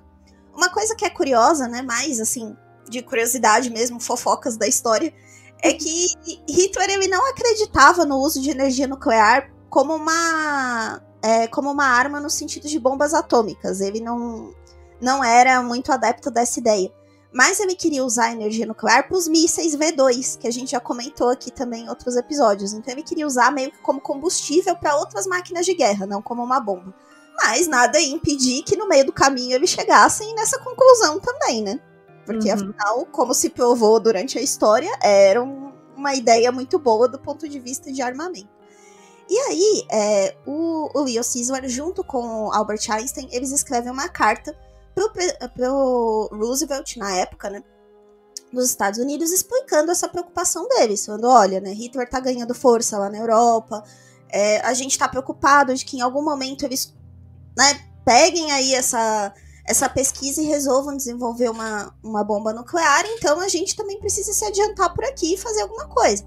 Uma 0.52 0.68
coisa 0.68 0.96
que 0.96 1.04
é 1.04 1.10
curiosa, 1.10 1.68
né? 1.68 1.82
Mais 1.82 2.20
assim, 2.20 2.56
de 2.88 3.00
curiosidade 3.00 3.70
mesmo, 3.70 4.00
fofocas 4.00 4.56
da 4.56 4.66
história, 4.66 5.14
é 5.62 5.72
que 5.72 6.06
Hitler 6.48 6.90
ele 6.90 7.06
não 7.06 7.30
acreditava 7.30 8.04
no 8.04 8.18
uso 8.18 8.42
de 8.42 8.50
energia 8.50 8.88
nuclear 8.88 9.52
como 9.68 9.94
uma 9.94 11.00
é, 11.22 11.46
como 11.46 11.70
uma 11.70 11.84
arma 11.84 12.18
no 12.18 12.28
sentido 12.28 12.66
de 12.66 12.78
bombas 12.80 13.14
atômicas. 13.14 13.80
Ele 13.80 14.00
não 14.00 14.52
não 15.00 15.24
era 15.24 15.62
muito 15.62 15.92
adepto 15.92 16.30
dessa 16.30 16.58
ideia. 16.58 16.92
Mas 17.32 17.60
ele 17.60 17.76
queria 17.76 18.04
usar 18.04 18.26
a 18.26 18.32
energia 18.32 18.66
nuclear 18.66 19.06
para 19.06 19.16
os 19.16 19.28
mísseis 19.28 19.76
V2, 19.76 20.36
que 20.36 20.48
a 20.48 20.50
gente 20.50 20.72
já 20.72 20.80
comentou 20.80 21.28
aqui 21.28 21.50
também 21.50 21.84
em 21.84 21.88
outros 21.88 22.16
episódios. 22.16 22.72
Então 22.72 22.92
ele 22.92 23.04
queria 23.04 23.26
usar 23.26 23.52
meio 23.52 23.70
que 23.70 23.78
como 23.78 24.00
combustível 24.00 24.76
para 24.76 24.96
outras 24.96 25.26
máquinas 25.26 25.64
de 25.64 25.74
guerra, 25.74 26.06
não 26.06 26.20
como 26.20 26.42
uma 26.42 26.58
bomba. 26.58 26.92
Mas 27.36 27.68
nada 27.68 28.00
ia 28.00 28.12
impedir 28.12 28.62
que 28.64 28.76
no 28.76 28.88
meio 28.88 29.06
do 29.06 29.12
caminho 29.12 29.54
eles 29.54 29.70
chegassem 29.70 30.34
nessa 30.34 30.58
conclusão 30.58 31.20
também, 31.20 31.62
né? 31.62 31.80
Porque 32.26 32.48
uhum. 32.48 32.54
afinal, 32.54 33.06
como 33.06 33.32
se 33.32 33.48
provou 33.48 34.00
durante 34.00 34.38
a 34.38 34.42
história, 34.42 34.90
era 35.00 35.42
um, 35.42 35.72
uma 35.96 36.14
ideia 36.14 36.50
muito 36.50 36.78
boa 36.78 37.08
do 37.08 37.18
ponto 37.18 37.48
de 37.48 37.60
vista 37.60 37.92
de 37.92 38.02
armamento. 38.02 38.48
E 39.28 39.38
aí, 39.38 39.86
é, 39.88 40.36
o, 40.44 40.90
o 40.92 41.02
Leo 41.04 41.22
Caesar, 41.22 41.66
junto 41.68 42.02
com 42.02 42.52
Albert 42.52 42.80
Einstein, 42.90 43.28
eles 43.30 43.52
escrevem 43.52 43.92
uma 43.92 44.08
carta 44.08 44.56
pro, 45.08 45.48
pro 45.54 46.28
Roosevelt, 46.32 46.96
na 46.96 47.14
época, 47.16 47.48
né? 47.48 47.62
Dos 48.52 48.68
Estados 48.68 48.98
Unidos, 48.98 49.30
explicando 49.30 49.92
essa 49.92 50.08
preocupação 50.08 50.68
deles. 50.68 51.06
Falando: 51.06 51.28
olha, 51.28 51.60
né, 51.60 51.72
Hitler 51.72 52.08
tá 52.10 52.20
ganhando 52.20 52.54
força 52.54 52.98
lá 52.98 53.08
na 53.08 53.18
Europa, 53.18 53.82
é, 54.28 54.60
a 54.60 54.74
gente 54.74 54.98
tá 54.98 55.08
preocupado 55.08 55.74
de 55.74 55.84
que 55.84 55.96
em 55.96 56.00
algum 56.00 56.22
momento 56.22 56.64
eles 56.64 56.92
né, 57.56 57.80
peguem 58.04 58.50
aí 58.52 58.74
essa, 58.74 59.32
essa 59.66 59.88
pesquisa 59.88 60.42
e 60.42 60.46
resolvam 60.46 60.96
desenvolver 60.96 61.48
uma, 61.48 61.94
uma 62.02 62.24
bomba 62.24 62.52
nuclear, 62.52 63.04
então 63.06 63.38
a 63.40 63.48
gente 63.48 63.76
também 63.76 63.98
precisa 63.98 64.32
se 64.32 64.44
adiantar 64.44 64.92
por 64.94 65.04
aqui 65.04 65.34
e 65.34 65.38
fazer 65.38 65.62
alguma 65.62 65.88
coisa. 65.88 66.24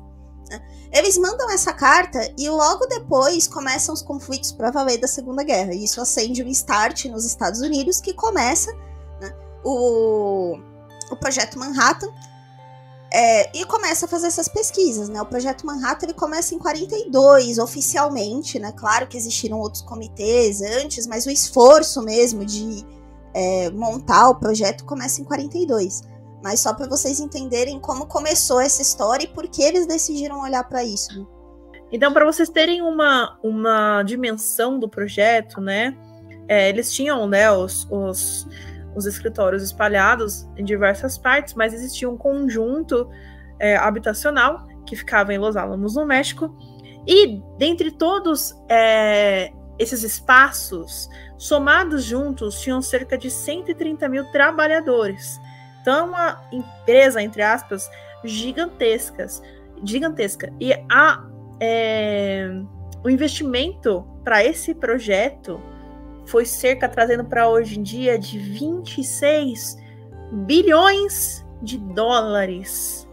Né? 0.50 0.62
Eles 0.92 1.18
mandam 1.18 1.50
essa 1.50 1.74
carta 1.74 2.20
e 2.38 2.50
logo 2.50 2.86
depois 2.86 3.48
começam 3.48 3.94
os 3.94 4.02
conflitos 4.02 4.52
para 4.52 4.72
valer 4.72 5.00
da 5.00 5.08
Segunda 5.08 5.44
Guerra. 5.44 5.74
E 5.74 5.84
isso 5.84 6.02
acende 6.02 6.44
um 6.44 6.48
start 6.48 7.06
nos 7.06 7.26
Estados 7.26 7.62
Unidos 7.62 8.00
que 8.00 8.14
começa 8.14 8.72
né, 9.20 9.34
o, 9.64 10.58
o 11.12 11.16
projeto 11.16 11.58
Manhattan. 11.58 12.10
É, 13.16 13.56
e 13.56 13.64
começa 13.66 14.08
a 14.08 14.10
fazer 14.10 14.26
essas 14.26 14.48
pesquisas, 14.48 15.08
né? 15.08 15.22
O 15.22 15.26
projeto 15.28 15.68
Manhattan 15.68 16.08
ele 16.08 16.16
começa 16.16 16.56
em 16.56 16.58
42 16.58 17.60
oficialmente, 17.60 18.58
né? 18.58 18.72
Claro 18.72 19.06
que 19.06 19.16
existiram 19.16 19.60
outros 19.60 19.84
comitês 19.84 20.64
antes, 20.64 21.06
mas 21.06 21.28
o 21.28 21.30
esforço 21.30 22.02
mesmo 22.02 22.44
de 22.44 22.84
é, 23.32 23.70
montar 23.70 24.30
o 24.30 24.36
projeto 24.36 24.84
começa 24.84 25.22
em 25.22 25.24
42 25.24 26.02
mas 26.44 26.60
só 26.60 26.74
para 26.74 26.88
vocês 26.88 27.22
entenderem 27.22 27.80
como 27.80 28.06
começou 28.06 28.60
essa 28.60 28.82
história 28.82 29.24
e 29.24 29.28
por 29.28 29.48
que 29.48 29.64
eles 29.64 29.88
decidiram 29.88 30.42
olhar 30.42 30.64
para 30.66 30.84
isso. 30.84 31.18
Né? 31.18 31.26
Então, 31.90 32.12
para 32.12 32.26
vocês 32.26 32.50
terem 32.50 32.82
uma, 32.82 33.38
uma 33.42 34.04
dimensão 34.04 34.78
do 34.78 34.90
projeto, 34.90 35.62
né? 35.62 35.96
É, 36.48 36.68
eles 36.68 36.92
tinham 36.92 37.26
né, 37.26 37.50
os, 37.50 37.88
os, 37.90 38.46
os, 38.94 39.06
escritórios 39.06 39.64
espalhados 39.64 40.46
em 40.58 40.66
diversas 40.66 41.18
partes, 41.18 41.54
mas 41.54 41.74
existia 41.74 42.10
um 42.10 42.18
conjunto 42.18 43.10
é, 43.58 43.78
habitacional 43.78 44.68
que 44.86 44.96
ficava 44.96 45.34
em 45.34 45.38
Los 45.38 45.56
Alamos, 45.56 45.96
no 45.96 46.06
México. 46.06 46.54
E 47.08 47.42
dentre 47.58 47.92
todos 47.92 48.54
é, 48.68 49.54
esses 49.80 50.04
espaços, 50.04 51.08
somados 51.38 52.04
juntos, 52.04 52.60
tinham 52.60 52.82
cerca 52.82 53.18
de 53.18 53.30
130 53.30 54.10
mil 54.10 54.30
trabalhadores. 54.32 55.40
Então, 55.84 56.08
uma 56.08 56.42
empresa, 56.50 57.22
entre 57.22 57.42
aspas, 57.42 57.92
gigantescas, 58.24 59.44
gigantesca. 59.84 60.52
E 60.62 60.72
a, 60.90 61.28
é, 61.60 62.50
o 63.04 63.10
investimento 63.10 64.08
para 64.24 64.42
esse 64.46 64.74
projeto 64.74 65.62
foi 66.26 66.46
cerca 66.46 66.88
trazendo 66.88 67.26
para 67.26 67.50
hoje 67.50 67.78
em 67.78 67.84
dia 67.84 68.18
de 68.18 68.40
26 68.40 69.78
bilhões 70.32 71.46
de 71.62 71.78
dólares. 71.78 73.06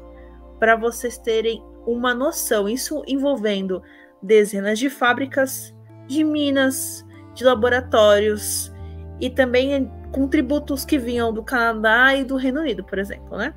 Para 0.60 0.76
vocês 0.76 1.18
terem 1.18 1.60
uma 1.84 2.14
noção, 2.14 2.68
isso 2.68 3.02
envolvendo 3.04 3.82
dezenas 4.22 4.78
de 4.78 4.88
fábricas, 4.88 5.74
de 6.06 6.22
minas, 6.22 7.04
de 7.34 7.42
laboratórios 7.42 8.72
e 9.20 9.28
também 9.28 9.90
com 10.10 10.26
tributos 10.26 10.84
que 10.84 10.98
vinham 10.98 11.32
do 11.32 11.42
Canadá 11.42 12.14
e 12.14 12.24
do 12.24 12.36
Reino 12.36 12.60
Unido, 12.60 12.82
por 12.82 12.98
exemplo, 12.98 13.36
né? 13.36 13.54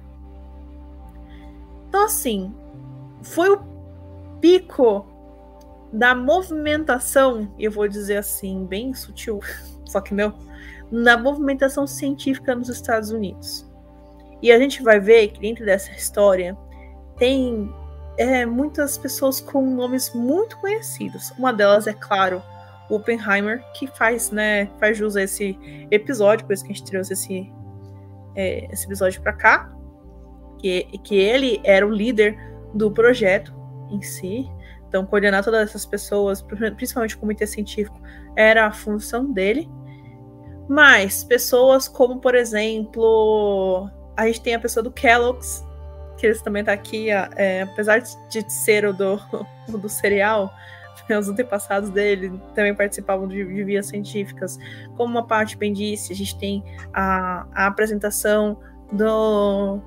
Então, 1.87 2.05
assim, 2.05 2.53
foi 3.21 3.49
o 3.49 3.61
pico 4.41 5.05
da 5.91 6.15
movimentação, 6.15 7.53
eu 7.57 7.71
vou 7.71 7.87
dizer 7.87 8.17
assim, 8.17 8.65
bem 8.65 8.93
sutil, 8.93 9.39
só 9.85 10.01
que 10.01 10.13
não, 10.13 10.33
na 10.91 11.17
movimentação 11.17 11.87
científica 11.87 12.55
nos 12.55 12.69
Estados 12.69 13.11
Unidos. 13.11 13.65
E 14.41 14.51
a 14.51 14.59
gente 14.59 14.83
vai 14.83 14.99
ver 14.99 15.29
que 15.29 15.39
dentro 15.39 15.65
dessa 15.65 15.91
história 15.91 16.57
tem 17.17 17.73
é, 18.17 18.45
muitas 18.45 18.97
pessoas 18.97 19.39
com 19.39 19.65
nomes 19.65 20.13
muito 20.13 20.57
conhecidos. 20.57 21.31
Uma 21.37 21.53
delas 21.53 21.87
é, 21.87 21.93
claro, 21.93 22.43
Oppenheimer, 22.89 23.63
que 23.73 23.87
faz, 23.87 24.31
né, 24.31 24.69
faz 24.79 24.97
jus 24.97 25.15
a 25.15 25.23
esse 25.23 25.57
episódio, 25.89 26.45
por 26.45 26.53
isso 26.53 26.63
que 26.63 26.71
a 26.71 26.75
gente 26.75 26.89
trouxe 26.89 27.13
esse, 27.13 27.51
é, 28.35 28.71
esse 28.71 28.85
episódio 28.85 29.21
para 29.21 29.33
cá, 29.33 29.73
que, 30.59 30.83
que 31.03 31.15
ele 31.15 31.61
era 31.63 31.85
o 31.85 31.91
líder 31.91 32.37
do 32.73 32.91
projeto 32.91 33.53
em 33.89 34.01
si. 34.01 34.49
Então, 34.87 35.05
coordenar 35.05 35.43
todas 35.43 35.69
essas 35.69 35.85
pessoas, 35.85 36.41
principalmente 36.41 37.15
o 37.15 37.19
comitê 37.19 37.47
científico, 37.47 37.99
era 38.35 38.67
a 38.67 38.71
função 38.71 39.31
dele. 39.31 39.69
Mas 40.69 41.23
pessoas 41.23 41.87
como, 41.87 42.19
por 42.19 42.35
exemplo, 42.35 43.89
a 44.15 44.27
gente 44.27 44.41
tem 44.41 44.55
a 44.55 44.59
pessoa 44.59 44.83
do 44.83 44.91
Kellogg's, 44.91 45.63
que 46.17 46.27
ele 46.27 46.39
também 46.39 46.61
está 46.61 46.73
aqui, 46.73 47.09
é, 47.09 47.63
apesar 47.63 47.99
de 47.99 48.53
ser 48.53 48.85
o 48.85 48.93
do, 48.93 49.19
o 49.67 49.77
do 49.77 49.89
cereal, 49.89 50.53
os 51.09 51.29
antepassados 51.29 51.89
dele 51.89 52.31
também 52.55 52.73
participavam 52.73 53.27
de, 53.27 53.43
de, 53.45 53.63
vias 53.63 53.87
científicas. 53.87 54.57
Como 54.95 55.11
uma 55.11 55.25
parte 55.25 55.57
bem 55.57 55.73
disse, 55.73 56.13
a 56.13 56.15
gente 56.15 56.37
tem 56.37 56.63
a, 56.93 57.45
a 57.53 57.67
apresentação 57.67 58.57
do, 58.91 59.79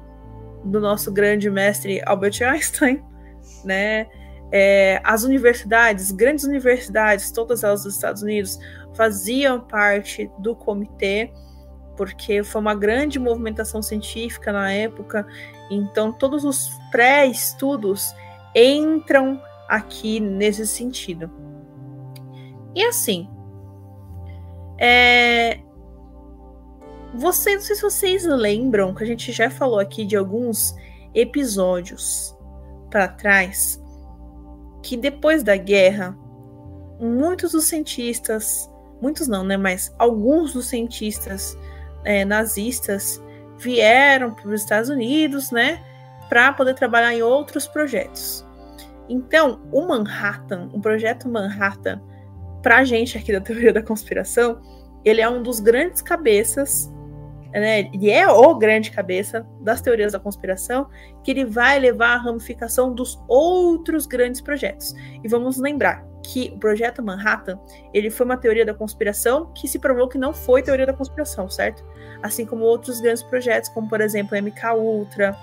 do 0.64 0.80
nosso 0.80 1.12
grande 1.12 1.50
mestre 1.50 2.02
Albert 2.04 2.42
Einstein, 2.42 3.02
né? 3.64 4.06
É, 4.52 5.00
as 5.02 5.25
universidades, 5.25 6.12
grandes 6.12 6.44
universidades, 6.44 7.32
todas 7.32 7.64
elas 7.64 7.82
dos 7.82 7.94
Estados 7.94 8.23
Unidos, 8.23 8.58
faziam 8.94 9.61
parte 9.61 10.30
do 10.38 10.54
comitê, 10.54 11.32
porque 11.96 12.44
foi 12.44 12.61
uma 12.61 12.75
grande 12.75 13.18
movimentação 13.18 13.82
científica 13.82 14.52
na 14.52 14.70
época, 14.73 15.26
então 15.68 16.12
todos 16.12 16.44
os 16.44 16.70
pré-estudos 16.92 18.14
entram 18.54 19.40
aqui 19.68 20.20
nesse 20.20 20.66
sentido. 20.66 21.30
E 22.75 22.85
assim, 22.85 23.28
é... 24.78 25.61
Não 27.14 27.33
sei 27.33 27.59
se 27.61 27.81
vocês 27.81 28.24
lembram 28.24 28.94
que 28.94 29.02
a 29.02 29.07
gente 29.07 29.33
já 29.33 29.48
falou 29.48 29.79
aqui 29.79 30.05
de 30.05 30.16
alguns 30.16 30.74
episódios 31.14 32.37
para 32.90 33.09
trás 33.09 33.83
que 34.83 34.96
depois 34.96 35.42
da 35.42 35.57
guerra, 35.57 36.16
muitos 37.00 37.52
dos 37.52 37.64
cientistas, 37.64 38.70
muitos 39.00 39.26
não, 39.26 39.42
né, 39.42 39.57
mas 39.57 39.92
alguns 39.98 40.52
dos 40.52 40.66
cientistas 40.66 41.59
é, 42.05 42.24
nazistas 42.24 43.20
vieram 43.59 44.33
para 44.33 44.48
os 44.48 44.61
Estados 44.61 44.88
Unidos, 44.88 45.50
né, 45.50 45.83
para 46.29 46.52
poder 46.52 46.74
trabalhar 46.74 47.12
em 47.12 47.22
outros 47.22 47.66
projetos. 47.66 48.45
Então, 49.09 49.61
o 49.73 49.87
Manhattan, 49.87 50.69
o 50.73 50.81
projeto 50.81 51.29
Manhattan, 51.29 52.01
para 52.62 52.79
a 52.79 52.85
gente 52.85 53.16
aqui 53.16 53.33
da 53.33 53.40
teoria 53.40 53.73
da 53.73 53.83
conspiração, 53.83 54.61
ele 55.05 55.21
é 55.21 55.29
um 55.29 55.42
dos 55.42 55.61
grandes 55.61 56.03
cabeças 56.03 56.90
né, 57.61 57.88
ele 57.92 58.11
é 58.11 58.29
o 58.29 58.55
grande 58.55 58.90
cabeça 58.90 59.47
das 59.61 59.81
teorias 59.81 60.12
da 60.12 60.21
conspiração, 60.21 60.88
que 61.23 61.31
ele 61.31 61.45
vai 61.45 61.79
levar 61.79 62.14
à 62.14 62.16
ramificação 62.16 62.92
dos 62.92 63.19
outros 63.27 64.07
grandes 64.07 64.40
projetos. 64.40 64.95
E 65.23 65.29
vamos 65.29 65.57
lembrar 65.57 66.07
que 66.23 66.53
o 66.55 66.59
projeto 66.59 67.03
Manhattan, 67.03 67.59
ele 67.95 68.11
foi 68.11 68.27
uma 68.27 68.37
teoria 68.37 68.66
da 68.66 68.75
conspiração 68.75 69.53
que 69.55 69.69
se 69.69 69.79
provou 69.79 70.09
que 70.09 70.19
não 70.19 70.35
foi 70.35 70.62
teoria 70.62 70.85
da 70.85 70.92
conspiração, 70.92 71.49
certo? 71.49 71.85
Assim 72.23 72.45
como 72.45 72.64
outros 72.64 73.01
grandes 73.01 73.23
projetos, 73.23 73.71
como 73.71 73.88
por 73.88 74.01
exemplo 74.01 74.37
MK 74.37 74.75
Ultra, 74.77 75.37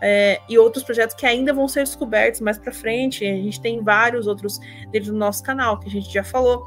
é, 0.00 0.40
e 0.48 0.58
outros 0.58 0.84
projetos 0.84 1.14
que 1.14 1.26
ainda 1.26 1.52
vão 1.52 1.66
ser 1.68 1.80
descobertos 1.80 2.40
mais 2.40 2.58
para 2.58 2.72
frente. 2.72 3.24
A 3.24 3.34
gente 3.34 3.60
tem 3.60 3.82
vários 3.82 4.26
outros 4.26 4.58
dentro 4.90 5.12
do 5.12 5.18
nosso 5.18 5.42
canal 5.42 5.78
que 5.78 5.88
a 5.88 5.90
gente 5.90 6.12
já 6.12 6.24
falou. 6.24 6.64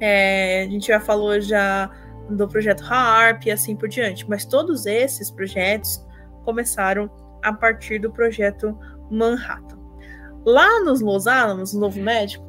É, 0.00 0.62
a 0.62 0.70
gente 0.70 0.88
já 0.88 1.00
falou 1.00 1.40
já 1.40 1.90
do 2.28 2.48
projeto 2.48 2.82
HARP 2.84 3.46
e 3.46 3.50
assim 3.50 3.76
por 3.76 3.88
diante. 3.88 4.28
Mas 4.28 4.44
todos 4.44 4.86
esses 4.86 5.30
projetos 5.30 6.04
começaram 6.44 7.10
a 7.42 7.52
partir 7.52 7.98
do 7.98 8.10
projeto 8.10 8.78
Manhattan. 9.10 9.78
Lá 10.44 10.80
nos 10.80 11.00
Los 11.00 11.26
Alamos, 11.26 11.74
no 11.74 11.80
Novo 11.80 12.00
México, 12.00 12.46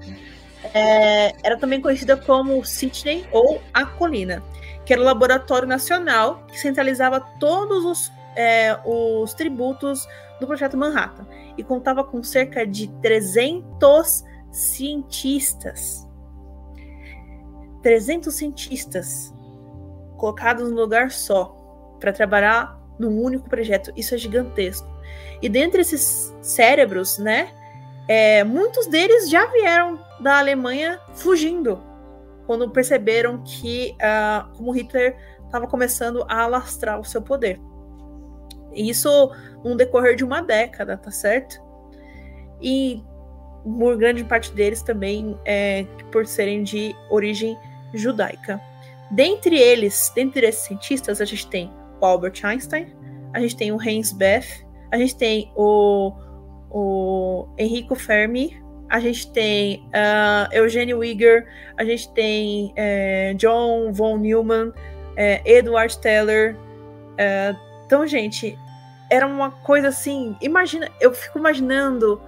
é, 0.74 1.34
era 1.44 1.58
também 1.58 1.82
conhecida 1.82 2.16
como 2.16 2.64
Sydney 2.64 3.26
ou 3.32 3.62
a 3.74 3.86
Colina, 3.86 4.44
que 4.86 4.94
era 4.94 5.02
o 5.02 5.06
laboratório 5.06 5.68
nacional 5.68 6.46
que 6.48 6.60
centralizava 6.60 7.20
todos 7.40 7.84
os, 7.84 8.12
é, 8.36 8.78
os 8.86 9.34
tributos 9.34 10.08
do 10.40 10.48
projeto 10.48 10.78
Manhattan 10.78 11.26
e 11.58 11.64
contava 11.64 12.04
com 12.04 12.24
cerca 12.24 12.66
de 12.66 12.88
300 13.02 14.24
cientistas. 14.52 16.08
300 17.82 18.34
cientistas 18.34 19.34
colocados 20.18 20.70
num 20.70 20.78
lugar 20.78 21.12
só 21.12 21.58
para 22.00 22.14
trabalhar 22.14 22.80
num 23.00 23.22
único 23.22 23.50
projeto. 23.50 23.92
Isso 23.96 24.14
é 24.14 24.18
gigantesco. 24.18 24.88
E 25.42 25.50
dentre 25.50 25.82
esses 25.82 26.34
cérebros, 26.42 27.18
né, 27.18 27.50
é, 28.08 28.44
muitos 28.44 28.88
deles 28.88 29.30
já 29.30 29.46
vieram 29.48 30.00
da 30.20 30.40
Alemanha 30.40 31.00
fugindo 31.14 31.82
quando 32.46 32.70
perceberam 32.70 33.42
que 33.44 33.96
uh, 33.96 34.56
como 34.58 34.72
Hitler 34.72 35.16
estava 35.46 35.68
começando 35.68 36.26
a 36.28 36.44
alastrar 36.44 37.00
o 37.00 37.06
seu 37.06 37.22
poder. 37.22 37.60
Isso 38.74 39.32
no 39.64 39.76
decorrer 39.76 40.16
de 40.16 40.24
uma 40.24 40.42
década, 40.42 40.98
tá 40.98 41.12
certo? 41.12 41.62
E 42.62 43.04
por 43.64 43.98
grande 43.98 44.24
parte 44.24 44.52
deles 44.54 44.82
também 44.82 45.38
é, 45.46 45.86
por 46.12 46.26
serem 46.26 46.64
de 46.64 46.96
origem 47.10 47.58
judaica. 47.94 48.60
Dentre 49.12 49.58
eles, 49.60 50.12
dentre 50.16 50.46
esses 50.48 50.66
cientistas, 50.66 51.22
a 51.22 51.26
gente 51.26 51.48
tem 51.48 51.72
o 52.00 52.06
Albert 52.06 52.40
Einstein, 52.44 52.88
a 53.34 53.40
gente 53.40 53.56
tem 53.56 53.72
o 53.72 53.82
Heinz 53.82 54.12
Beth, 54.12 54.66
a 54.92 54.98
gente 54.98 55.16
tem 55.16 55.52
o, 55.56 56.14
o 56.70 57.48
Enrico 57.58 57.96
Fermi, 57.96 58.62
a 58.90 59.00
gente 59.00 59.32
tem 59.32 59.86
uh, 59.88 60.54
Eugênio 60.54 61.00
Wigger, 61.00 61.46
a 61.78 61.84
gente 61.84 62.12
tem 62.14 62.74
uh, 62.74 63.36
John 63.36 63.92
von 63.94 64.18
Neumann, 64.18 64.70
uh, 64.70 64.74
Edward 65.46 65.98
Teller. 66.00 66.58
Uh, 67.14 67.71
então, 67.92 68.08
gente, 68.08 68.58
era 69.10 69.28
uma 69.28 69.52
coisa 69.52 69.90
assim. 69.90 70.34
Imagina, 70.40 70.90
eu 71.02 71.14
fico 71.14 71.38
imaginando 71.38 72.22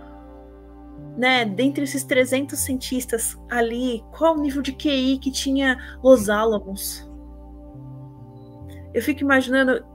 né, 1.15 1.45
dentre 1.45 1.85
esses 1.85 2.03
300 2.03 2.59
cientistas 2.59 3.39
ali, 3.49 4.03
qual 4.11 4.35
o 4.35 4.41
nível 4.41 4.61
de 4.61 4.73
QI 4.73 5.19
que 5.19 5.31
tinha 5.31 5.77
Los 6.03 6.29
Alamos? 6.29 7.09
Eu 8.93 9.01
fico 9.01 9.21
imaginando, 9.21 9.85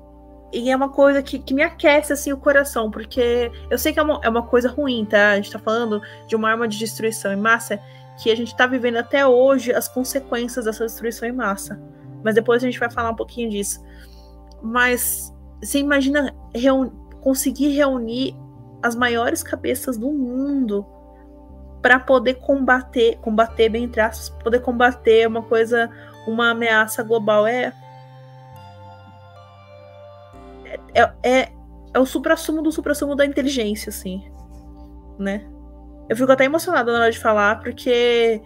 e 0.54 0.70
é 0.70 0.74
uma 0.74 0.88
coisa 0.88 1.22
que, 1.22 1.38
que 1.38 1.52
me 1.52 1.62
aquece 1.62 2.14
assim 2.14 2.32
o 2.32 2.38
coração, 2.38 2.90
porque 2.90 3.52
eu 3.68 3.76
sei 3.76 3.92
que 3.92 4.00
é 4.00 4.02
uma, 4.02 4.18
é 4.22 4.28
uma 4.30 4.46
coisa 4.46 4.70
ruim, 4.70 5.04
tá? 5.04 5.32
A 5.32 5.36
gente 5.36 5.52
tá 5.52 5.58
falando 5.58 6.00
de 6.26 6.34
uma 6.34 6.48
arma 6.50 6.66
de 6.66 6.78
destruição 6.78 7.30
em 7.30 7.36
massa 7.36 7.78
que 8.22 8.30
a 8.30 8.34
gente 8.34 8.56
tá 8.56 8.66
vivendo 8.66 8.96
até 8.96 9.26
hoje 9.26 9.70
as 9.70 9.86
consequências 9.86 10.64
dessa 10.64 10.86
destruição 10.86 11.28
em 11.28 11.32
massa. 11.32 11.78
Mas 12.24 12.34
depois 12.34 12.62
a 12.62 12.66
gente 12.66 12.80
vai 12.80 12.90
falar 12.90 13.10
um 13.10 13.16
pouquinho 13.16 13.50
disso. 13.50 13.84
Mas 14.62 15.30
você 15.62 15.78
imagina 15.78 16.34
conseguir 17.20 17.70
reunir 17.70 18.36
as 18.82 18.94
maiores 18.94 19.42
cabeças 19.42 19.96
do 19.96 20.10
mundo 20.10 20.86
para 21.82 21.98
poder 21.98 22.34
combater, 22.34 23.18
combater 23.18 23.68
bem 23.68 23.84
entre 23.84 24.00
aspas, 24.00 24.30
poder 24.42 24.60
combater 24.60 25.26
uma 25.26 25.42
coisa, 25.42 25.90
uma 26.26 26.50
ameaça 26.50 27.02
global 27.02 27.46
é 27.46 27.72
é, 30.94 31.12
é, 31.22 31.52
é 31.94 31.98
o 31.98 32.06
supra-sumo 32.06 32.62
do 32.62 32.72
supra-sumo 32.72 33.14
da 33.14 33.24
inteligência, 33.24 33.90
assim, 33.90 34.30
né? 35.18 35.46
eu 36.08 36.16
fico 36.16 36.32
até 36.32 36.44
emocionada 36.44 36.92
na 36.92 37.00
hora 37.00 37.12
de 37.12 37.18
falar, 37.18 37.60
porque, 37.60 38.40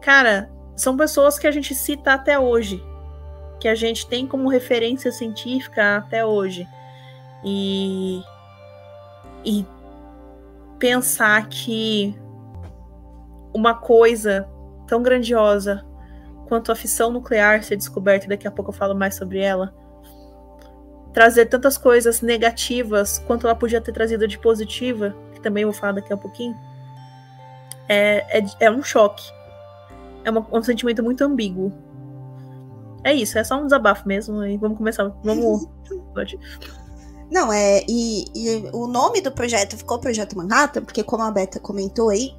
cara, 0.00 0.50
são 0.76 0.96
pessoas 0.96 1.38
que 1.38 1.46
a 1.46 1.50
gente 1.50 1.74
cita 1.74 2.12
até 2.12 2.38
hoje, 2.38 2.82
que 3.62 3.68
a 3.68 3.76
gente 3.76 4.08
tem 4.08 4.26
como 4.26 4.48
referência 4.48 5.12
científica 5.12 5.98
até 5.98 6.26
hoje. 6.26 6.66
E, 7.44 8.20
e 9.44 9.64
pensar 10.80 11.48
que 11.48 12.12
uma 13.54 13.72
coisa 13.72 14.48
tão 14.88 15.00
grandiosa 15.00 15.86
quanto 16.48 16.72
a 16.72 16.74
fissão 16.74 17.12
nuclear 17.12 17.62
ser 17.62 17.76
descoberta, 17.76 18.26
e 18.26 18.30
daqui 18.30 18.48
a 18.48 18.50
pouco 18.50 18.72
eu 18.72 18.74
falo 18.74 18.96
mais 18.96 19.14
sobre 19.14 19.38
ela, 19.38 19.72
trazer 21.12 21.46
tantas 21.46 21.78
coisas 21.78 22.20
negativas 22.20 23.20
quanto 23.20 23.46
ela 23.46 23.54
podia 23.54 23.80
ter 23.80 23.92
trazido 23.92 24.26
de 24.26 24.40
positiva, 24.40 25.14
que 25.32 25.40
também 25.40 25.64
vou 25.64 25.72
falar 25.72 25.92
daqui 25.92 26.12
a 26.12 26.16
pouquinho, 26.16 26.58
é, 27.88 28.40
é, 28.40 28.44
é 28.58 28.70
um 28.72 28.82
choque. 28.82 29.22
É 30.24 30.30
uma, 30.32 30.44
um 30.50 30.62
sentimento 30.64 31.00
muito 31.00 31.22
ambíguo. 31.22 31.72
É 33.04 33.12
isso, 33.14 33.38
é 33.38 33.44
só 33.44 33.56
um 33.60 33.64
desabafo 33.64 34.06
mesmo. 34.06 34.44
E 34.44 34.56
vamos 34.56 34.78
começar. 34.78 35.08
Vamos. 35.22 35.66
Não, 37.30 37.52
é. 37.52 37.82
E, 37.88 38.24
e, 38.34 38.70
o 38.72 38.86
nome 38.86 39.20
do 39.20 39.32
projeto 39.32 39.76
ficou 39.76 39.98
Projeto 39.98 40.36
Manhattan, 40.36 40.82
porque, 40.82 41.02
como 41.02 41.22
a 41.22 41.30
Beta 41.30 41.58
comentou 41.58 42.10
aí, 42.10 42.36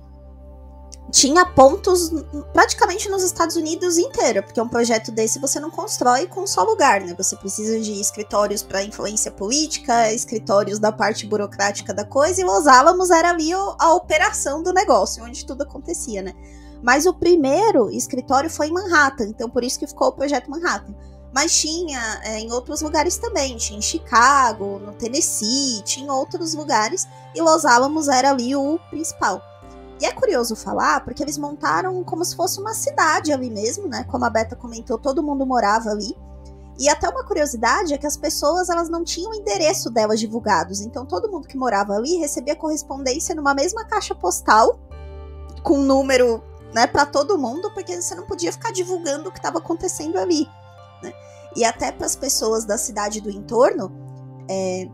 tinha 1.12 1.46
pontos 1.46 2.12
praticamente 2.54 3.10
nos 3.10 3.24
Estados 3.24 3.56
Unidos 3.56 3.98
inteiro, 3.98 4.42
porque 4.44 4.60
um 4.62 4.68
projeto 4.68 5.12
desse 5.12 5.40
você 5.40 5.60
não 5.60 5.70
constrói 5.70 6.28
com 6.28 6.42
um 6.42 6.48
só 6.48 6.64
lugar, 6.64 7.02
né? 7.02 7.14
Você 7.18 7.36
precisa 7.36 7.80
de 7.80 8.00
escritórios 8.00 8.64
para 8.64 8.84
influência 8.84 9.32
política, 9.32 10.12
escritórios 10.12 10.80
da 10.80 10.92
parte 10.92 11.26
burocrática 11.26 11.94
da 11.94 12.06
coisa, 12.06 12.42
e 12.42 12.44
Los 12.44 12.68
Alamos 12.68 13.10
era 13.10 13.30
ali 13.30 13.52
a 13.54 13.94
operação 13.94 14.64
do 14.64 14.72
negócio, 14.74 15.24
onde 15.24 15.46
tudo 15.46 15.64
acontecia, 15.64 16.22
né? 16.22 16.34
Mas 16.84 17.06
o 17.06 17.14
primeiro 17.14 17.90
escritório 17.90 18.50
foi 18.50 18.68
em 18.68 18.74
Manhattan, 18.74 19.28
então 19.28 19.50
por 19.50 19.64
isso 19.64 19.80
que 19.80 19.88
ficou 19.88 20.10
o 20.10 20.12
projeto 20.12 20.52
Manhattan. 20.52 20.94
Mas 21.34 21.56
tinha 21.56 22.20
é, 22.24 22.40
em 22.40 22.52
outros 22.52 22.82
lugares 22.82 23.18
também, 23.18 23.56
tinha 23.56 23.80
em 23.80 23.82
Chicago, 23.82 24.80
no 24.80 24.94
Tennessee, 24.94 25.82
tinha 25.84 26.06
em 26.06 26.10
outros 26.10 26.54
lugares, 26.54 27.08
e 27.34 27.42
Los 27.42 27.66
Alamos 27.66 28.10
era 28.10 28.30
ali 28.30 28.54
o 28.56 28.78
principal. 28.90 29.42
E 30.02 30.06
é 30.06 30.12
curioso 30.12 30.56
falar, 30.56 31.04
porque 31.06 31.24
eles 31.24 31.38
montaram 31.38 32.04
como 32.04 32.26
se 32.26 32.36
fosse 32.36 32.60
uma 32.60 32.74
cidade 32.74 33.32
ali 33.32 33.50
mesmo, 33.50 33.88
né? 33.88 34.04
Como 34.04 34.26
a 34.26 34.30
Beta 34.30 34.56
comentou, 34.56 34.98
todo 34.98 35.24
mundo 35.24 35.46
morava 35.46 35.90
ali. 35.90 36.14
E 36.78 36.90
até 36.90 37.08
uma 37.08 37.24
curiosidade 37.24 37.94
é 37.94 37.98
que 37.98 38.08
as 38.08 38.18
pessoas 38.18 38.70
elas 38.70 38.90
não 38.90 39.04
tinham 39.04 39.32
o 39.32 39.36
endereço 39.36 39.90
delas 39.90 40.20
divulgados. 40.20 40.82
Então 40.82 41.06
todo 41.06 41.32
mundo 41.32 41.48
que 41.48 41.56
morava 41.56 41.94
ali 41.94 42.18
recebia 42.18 42.56
correspondência 42.56 43.34
numa 43.34 43.54
mesma 43.54 43.86
caixa 43.86 44.14
postal 44.14 44.78
com 45.64 45.80
um 45.80 45.84
número, 45.84 46.44
né, 46.74 46.88
para 46.88 47.06
todo 47.06 47.38
mundo, 47.38 47.72
porque 47.74 48.02
você 48.02 48.16
não 48.16 48.26
podia 48.26 48.52
ficar 48.52 48.72
divulgando 48.72 49.30
o 49.30 49.32
que 49.32 49.40
estava 49.40 49.60
acontecendo 49.60 50.18
ali. 50.18 50.48
Né? 51.02 51.14
E 51.56 51.64
até 51.64 51.92
para 51.92 52.06
as 52.06 52.16
pessoas 52.16 52.66
da 52.66 52.78
cidade 52.78 53.22
do 53.22 53.30
entorno, 53.30 53.92
é, 54.50 54.88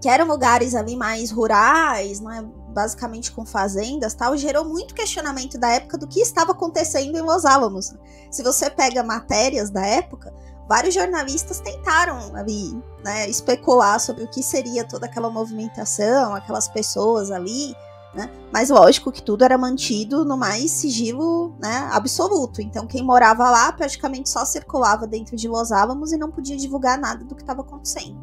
que 0.00 0.08
eram 0.08 0.26
lugares 0.26 0.74
ali 0.74 0.96
mais 0.96 1.30
rurais, 1.30 2.20
né, 2.20 2.46
basicamente 2.68 3.32
com 3.32 3.44
fazendas 3.44 4.14
tal, 4.14 4.36
gerou 4.36 4.64
muito 4.64 4.94
questionamento 4.94 5.58
da 5.58 5.68
época 5.68 5.98
do 5.98 6.06
que 6.06 6.20
estava 6.20 6.52
acontecendo 6.52 7.16
em 7.16 7.22
Los 7.22 7.44
Alamos. 7.44 7.94
Se 8.30 8.42
você 8.42 8.70
pega 8.70 9.02
matérias 9.02 9.70
da 9.70 9.84
época, 9.84 10.32
vários 10.68 10.94
jornalistas 10.94 11.60
tentaram 11.60 12.36
ali, 12.36 12.80
né, 13.04 13.28
especular 13.28 13.98
sobre 13.98 14.24
o 14.24 14.30
que 14.30 14.42
seria 14.42 14.84
toda 14.84 15.06
aquela 15.06 15.30
movimentação, 15.30 16.34
aquelas 16.34 16.68
pessoas 16.68 17.30
ali, 17.30 17.74
né? 18.14 18.30
Mas 18.52 18.70
lógico 18.70 19.12
que 19.12 19.22
tudo 19.22 19.44
era 19.44 19.58
mantido 19.58 20.24
no 20.24 20.36
mais 20.36 20.70
sigilo, 20.70 21.54
né, 21.60 21.88
absoluto. 21.92 22.62
Então 22.62 22.86
quem 22.86 23.02
morava 23.02 23.50
lá 23.50 23.70
praticamente 23.72 24.28
só 24.28 24.44
circulava 24.44 25.06
dentro 25.06 25.36
de 25.36 25.46
Los 25.48 25.70
Alamos 25.70 26.12
e 26.12 26.16
não 26.16 26.30
podia 26.30 26.56
divulgar 26.56 26.98
nada 26.98 27.24
do 27.24 27.34
que 27.34 27.42
estava 27.42 27.60
acontecendo. 27.60 28.18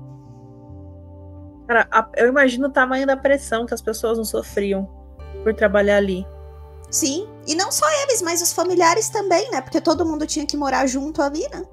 Cara, 1.67 1.88
eu 2.15 2.28
imagino 2.28 2.67
o 2.67 2.71
tamanho 2.71 3.08
da 3.08 3.17
pressão 3.17 3.65
que 3.65 3.74
as 3.74 3.82
pessoas 3.82 4.17
não 4.17 4.26
sofriam 4.26 4.88
por 5.43 5.54
trabalhar 5.54 5.98
ali. 5.98 6.26
Sim, 6.91 7.28
e 7.48 7.56
não 7.56 7.71
só 7.71 7.86
eles, 8.04 8.21
mas 8.21 8.41
os 8.41 8.54
familiares 8.54 9.10
também, 9.10 9.50
né? 9.50 9.62
Porque 9.62 9.82
todo 9.82 10.06
mundo 10.06 10.28
tinha 10.28 10.45
que 10.45 10.56
morar 10.56 10.86
junto 10.86 11.21
ali, 11.21 11.48
né? 11.50 11.63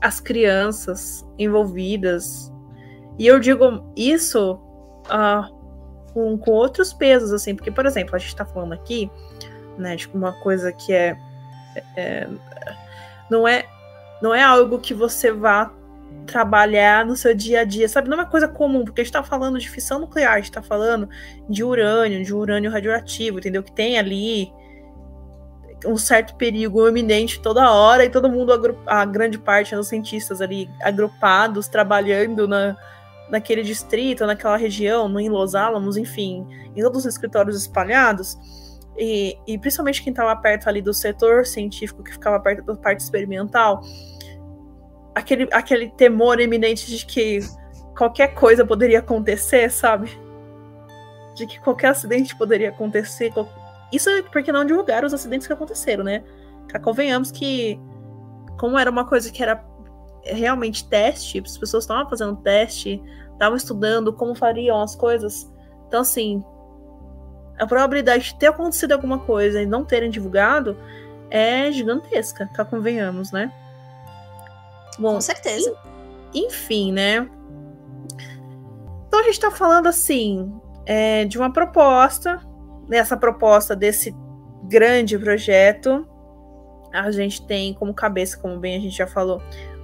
As 0.00 0.18
crianças 0.18 1.26
envolvidas. 1.38 2.50
E 3.18 3.26
eu 3.26 3.38
digo 3.38 3.84
isso 3.94 4.54
uh, 5.06 5.59
com, 6.12 6.36
com 6.38 6.50
outros 6.50 6.92
pesos, 6.92 7.32
assim, 7.32 7.54
porque, 7.54 7.70
por 7.70 7.86
exemplo, 7.86 8.14
a 8.14 8.18
gente 8.18 8.34
tá 8.34 8.44
falando 8.44 8.72
aqui, 8.72 9.10
né, 9.78 9.96
de 9.96 10.08
uma 10.08 10.32
coisa 10.40 10.72
que 10.72 10.92
é, 10.92 11.16
é 11.96 12.28
não 13.30 13.46
é 13.46 13.64
não 14.20 14.34
é 14.34 14.42
algo 14.42 14.78
que 14.78 14.92
você 14.92 15.32
vá 15.32 15.72
trabalhar 16.26 17.06
no 17.06 17.16
seu 17.16 17.34
dia 17.34 17.60
a 17.60 17.64
dia, 17.64 17.88
sabe? 17.88 18.08
Não 18.08 18.18
é 18.18 18.20
uma 18.20 18.30
coisa 18.30 18.46
comum, 18.46 18.84
porque 18.84 19.00
a 19.00 19.04
gente 19.04 19.12
tá 19.12 19.22
falando 19.22 19.58
de 19.58 19.68
fissão 19.68 19.98
nuclear, 19.98 20.34
a 20.34 20.36
gente 20.36 20.52
tá 20.52 20.62
falando 20.62 21.08
de 21.48 21.64
urânio, 21.64 22.22
de 22.22 22.34
urânio 22.34 22.70
radioativo, 22.70 23.38
entendeu? 23.38 23.62
Que 23.62 23.72
tem 23.72 23.98
ali 23.98 24.52
um 25.86 25.96
certo 25.96 26.34
perigo 26.34 26.86
iminente 26.86 27.40
toda 27.40 27.72
hora 27.72 28.04
e 28.04 28.10
todo 28.10 28.28
mundo, 28.28 28.76
a 28.86 29.04
grande 29.04 29.38
parte 29.38 29.74
dos 29.74 29.88
cientistas 29.88 30.42
ali 30.42 30.68
agrupados, 30.82 31.68
trabalhando 31.68 32.46
na, 32.46 32.76
naquele 33.30 33.62
distrito, 33.62 34.26
naquela 34.26 34.56
região, 34.56 35.08
no, 35.08 35.20
em 35.20 35.28
Los 35.28 35.54
Alamos, 35.54 35.96
enfim, 35.96 36.46
em 36.74 36.82
todos 36.82 37.00
os 37.00 37.06
escritórios 37.06 37.56
espalhados. 37.56 38.38
E, 38.98 39.38
e 39.46 39.58
principalmente 39.58 40.02
quem 40.02 40.10
estava 40.10 40.34
perto 40.36 40.68
ali 40.68 40.82
do 40.82 40.92
setor 40.92 41.46
científico, 41.46 42.02
que 42.02 42.12
ficava 42.12 42.38
perto 42.40 42.64
da 42.64 42.74
parte 42.76 43.00
experimental, 43.00 43.80
aquele, 45.14 45.48
aquele 45.52 45.90
temor 45.90 46.40
iminente 46.40 46.86
de 46.86 47.06
que 47.06 47.40
qualquer 47.96 48.34
coisa 48.34 48.64
poderia 48.64 48.98
acontecer, 48.98 49.70
sabe? 49.70 50.10
De 51.34 51.46
que 51.46 51.60
qualquer 51.60 51.88
acidente 51.88 52.36
poderia 52.36 52.70
acontecer. 52.70 53.32
Isso 53.92 54.10
é 54.10 54.22
porque 54.22 54.52
não 54.52 54.64
divulgaram 54.64 55.06
os 55.06 55.14
acidentes 55.14 55.46
que 55.46 55.52
aconteceram, 55.52 56.04
né? 56.04 56.22
Convenhamos 56.82 57.30
que, 57.30 57.80
como 58.58 58.78
era 58.78 58.90
uma 58.90 59.04
coisa 59.04 59.30
que 59.30 59.42
era 59.42 59.64
realmente 60.24 60.88
teste, 60.88 61.42
as 61.44 61.56
pessoas 61.56 61.84
estavam 61.84 62.08
fazendo 62.08 62.36
teste, 62.36 63.02
estavam 63.32 63.56
estudando 63.56 64.12
como 64.12 64.34
fariam 64.34 64.80
as 64.80 64.94
coisas. 64.94 65.50
Então, 65.86 66.00
assim, 66.00 66.44
a 67.58 67.66
probabilidade 67.66 68.24
de 68.24 68.38
ter 68.38 68.46
acontecido 68.46 68.92
alguma 68.92 69.18
coisa 69.18 69.62
e 69.62 69.66
não 69.66 69.84
terem 69.84 70.10
divulgado 70.10 70.76
é 71.30 71.70
gigantesca, 71.70 72.48
cá 72.54 72.64
convenhamos, 72.64 73.32
né? 73.32 73.52
Bom, 74.98 75.14
Com 75.14 75.20
certeza. 75.20 75.74
Enfim, 76.34 76.92
né? 76.92 77.28
Então 79.06 79.20
a 79.20 79.22
gente 79.24 79.34
está 79.34 79.50
falando 79.50 79.88
assim 79.88 80.52
é, 80.86 81.24
de 81.24 81.38
uma 81.38 81.52
proposta, 81.52 82.40
nessa 82.88 83.16
proposta 83.16 83.74
desse 83.74 84.14
grande 84.64 85.18
projeto, 85.18 86.06
a 86.92 87.10
gente 87.10 87.44
tem 87.46 87.74
como 87.74 87.94
cabeça, 87.94 88.38
como 88.38 88.58
bem 88.58 88.76
a 88.76 88.80
gente 88.80 88.96
já 88.96 89.06
falou, 89.06 89.42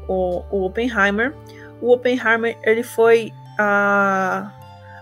o, 0.08 0.42
o 0.50 0.66
Oppenheimer. 0.66 1.34
O 1.80 1.92
Oppenheimer 1.92 2.58
ele 2.62 2.82
foi 2.82 3.32
a, 3.58 4.52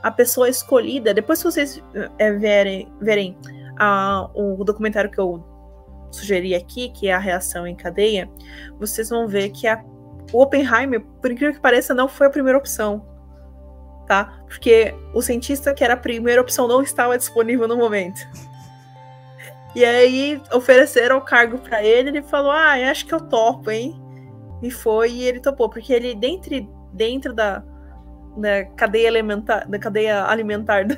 a 0.02 0.10
pessoa 0.10 0.48
escolhida. 0.48 1.14
Depois 1.14 1.40
que 1.40 1.44
vocês 1.44 1.82
é, 2.18 2.32
verem, 2.32 2.92
verem 3.00 3.36
a, 3.78 4.28
o 4.34 4.64
documentário 4.64 5.10
que 5.10 5.18
eu 5.18 5.44
sugeri 6.10 6.54
aqui, 6.54 6.90
que 6.90 7.08
é 7.08 7.12
a 7.12 7.18
reação 7.18 7.66
em 7.66 7.74
cadeia, 7.74 8.28
vocês 8.78 9.08
vão 9.08 9.26
ver 9.26 9.50
que 9.50 9.66
a 9.66 9.82
o 10.32 10.42
Oppenheimer, 10.42 11.00
por 11.20 11.30
incrível 11.30 11.54
que 11.54 11.60
pareça, 11.60 11.94
não 11.94 12.08
foi 12.08 12.26
a 12.26 12.30
primeira 12.30 12.58
opção. 12.58 13.06
Tá? 14.06 14.40
Porque 14.46 14.94
o 15.14 15.22
cientista 15.22 15.72
que 15.72 15.82
era 15.82 15.94
a 15.94 15.96
primeira 15.96 16.40
opção 16.40 16.68
não 16.68 16.82
estava 16.82 17.16
disponível 17.16 17.66
no 17.66 17.76
momento. 17.76 18.20
E 19.74 19.84
aí 19.84 20.40
ofereceram 20.52 21.18
o 21.18 21.20
cargo 21.20 21.58
para 21.58 21.82
ele, 21.82 22.10
ele 22.10 22.22
falou: 22.22 22.52
"Ah, 22.52 22.74
acho 22.90 23.06
que 23.06 23.14
eu 23.14 23.20
topo, 23.20 23.70
hein?" 23.70 24.00
E 24.64 24.70
foi 24.70 25.10
e 25.10 25.24
ele 25.24 25.40
topou, 25.40 25.68
porque 25.68 25.92
ele 25.92 26.14
dentro 26.14 26.54
dentro 26.90 27.34
da, 27.34 27.62
da 28.34 28.64
cadeia 28.76 29.10
alimentar, 29.10 29.68
da 29.68 29.78
cadeia 29.78 30.24
alimentar, 30.24 30.86
da 30.86 30.96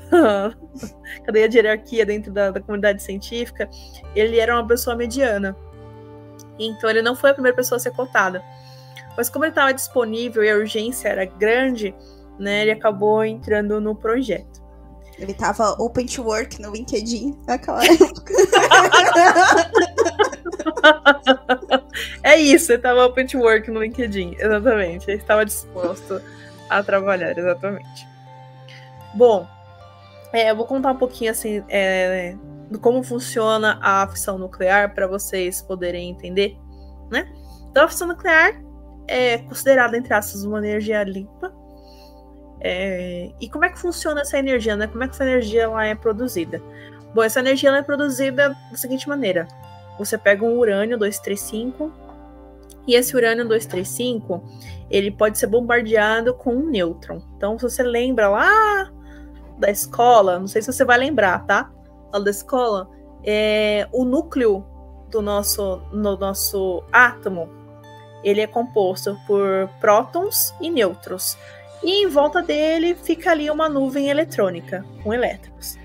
cadeia 1.24 1.48
de 1.48 1.58
hierarquia 1.58 2.06
dentro 2.06 2.32
da, 2.32 2.52
da 2.52 2.60
comunidade 2.60 3.02
científica, 3.02 3.68
ele 4.14 4.38
era 4.38 4.54
uma 4.54 4.64
pessoa 4.64 4.94
mediana. 4.94 5.56
Então 6.60 6.88
ele 6.88 7.02
não 7.02 7.16
foi 7.16 7.30
a 7.30 7.34
primeira 7.34 7.56
pessoa 7.56 7.76
a 7.76 7.80
ser 7.80 7.90
cotada. 7.90 8.40
Mas 9.16 9.28
como 9.28 9.44
ele 9.44 9.50
estava 9.50 9.74
disponível 9.74 10.44
e 10.44 10.50
a 10.50 10.54
urgência 10.54 11.08
era 11.08 11.24
grande, 11.24 11.92
né, 12.38 12.62
ele 12.62 12.70
acabou 12.70 13.24
entrando 13.24 13.80
no 13.80 13.96
projeto. 13.96 14.64
Ele 15.18 15.32
estava 15.32 15.72
open 15.82 16.06
to 16.06 16.22
work 16.22 16.62
no 16.62 16.70
LinkedIn 16.70 17.36
naquela 17.48 17.82
época. 17.90 18.32
é 22.22 22.36
isso, 22.36 22.72
ele 22.72 22.78
estava 22.78 23.04
open 23.06 23.26
to 23.26 23.38
work 23.38 23.70
no 23.70 23.80
LinkedIn, 23.82 24.36
exatamente. 24.38 25.10
Ele 25.10 25.20
estava 25.20 25.44
disposto 25.44 26.20
a 26.68 26.82
trabalhar, 26.82 27.36
exatamente. 27.36 28.06
Bom, 29.14 29.46
É, 30.32 30.50
eu 30.50 30.56
vou 30.56 30.66
contar 30.66 30.90
um 30.90 30.96
pouquinho 30.96 31.30
assim 31.30 31.64
é, 31.68 32.36
de 32.70 32.78
como 32.78 33.02
funciona 33.02 33.78
a 33.80 34.06
fissão 34.08 34.36
nuclear 34.36 34.92
para 34.92 35.06
vocês 35.06 35.62
poderem 35.62 36.10
entender, 36.10 36.58
né? 37.10 37.26
Então 37.70 37.84
a 37.84 37.88
fissão 37.88 38.08
nuclear 38.08 38.60
é 39.06 39.38
considerada 39.38 39.96
entre 39.96 40.12
aspas 40.12 40.44
uma 40.44 40.58
energia 40.58 41.02
limpa. 41.04 41.54
É, 42.60 43.30
e 43.40 43.48
como 43.48 43.64
é 43.64 43.70
que 43.70 43.78
funciona 43.78 44.22
essa 44.22 44.36
energia, 44.36 44.76
né? 44.76 44.88
Como 44.88 45.02
é 45.04 45.06
que 45.08 45.14
essa 45.14 45.24
energia 45.24 45.70
lá 45.70 45.86
é 45.86 45.94
produzida? 45.94 46.60
Bom, 47.14 47.22
essa 47.22 47.40
energia 47.40 47.70
é 47.70 47.82
produzida 47.82 48.48
da 48.70 48.76
seguinte 48.76 49.08
maneira: 49.08 49.46
você 49.98 50.16
pega 50.18 50.44
um 50.44 50.58
urânio 50.58 50.98
235 50.98 51.92
e 52.86 52.94
esse 52.94 53.16
urânio 53.16 53.44
235 53.48 54.42
ele 54.88 55.10
pode 55.10 55.38
ser 55.38 55.48
bombardeado 55.48 56.34
com 56.34 56.54
um 56.54 56.70
nêutron. 56.70 57.20
Então, 57.36 57.58
se 57.58 57.68
você 57.68 57.82
lembra 57.82 58.28
lá 58.28 58.90
da 59.58 59.70
escola, 59.70 60.38
não 60.38 60.46
sei 60.46 60.62
se 60.62 60.72
você 60.72 60.84
vai 60.84 60.98
lembrar, 60.98 61.44
tá? 61.46 61.70
Lá 62.12 62.20
da 62.20 62.30
escola, 62.30 62.88
é, 63.24 63.88
o 63.92 64.04
núcleo 64.04 64.64
do 65.10 65.20
nosso, 65.20 65.82
no 65.92 66.16
nosso 66.16 66.82
átomo 66.92 67.48
ele 68.22 68.40
é 68.40 68.46
composto 68.46 69.16
por 69.26 69.68
prótons 69.80 70.54
e 70.60 70.70
nêutrons. 70.70 71.36
E 71.82 72.02
em 72.02 72.08
volta 72.08 72.42
dele 72.42 72.94
fica 72.94 73.30
ali 73.30 73.50
uma 73.50 73.68
nuvem 73.68 74.08
eletrônica 74.08 74.84
com 75.02 75.12
elétrons. 75.12 75.78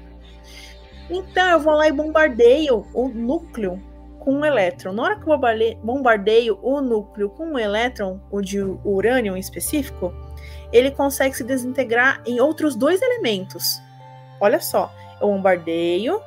Então 1.10 1.50
eu 1.50 1.60
vou 1.60 1.74
lá 1.74 1.88
e 1.88 1.92
bombardeio 1.92 2.88
o 2.94 3.08
núcleo 3.10 3.82
com 4.22 4.36
um 4.36 4.46
elétron. 4.46 4.94
Na 4.94 5.04
hora 5.04 5.20
que 5.20 5.28
eu 5.28 5.40
bombardeio 5.84 6.60
o 6.62 6.80
núcleo 6.80 7.30
com 7.30 7.46
um 7.46 7.60
elétron, 7.60 8.20
o 8.32 8.40
de 8.40 8.60
urânio 8.62 9.36
em 9.36 9.40
específico, 9.40 10.14
ele 10.72 10.92
consegue 10.92 11.36
se 11.36 11.44
desintegrar 11.44 12.22
em 12.26 12.40
outros 12.40 12.76
dois 12.76 13.02
elementos. 13.02 13.82
Olha 14.40 14.60
só, 14.60 14.94
eu 15.20 15.28
bombardeio, 15.28 16.22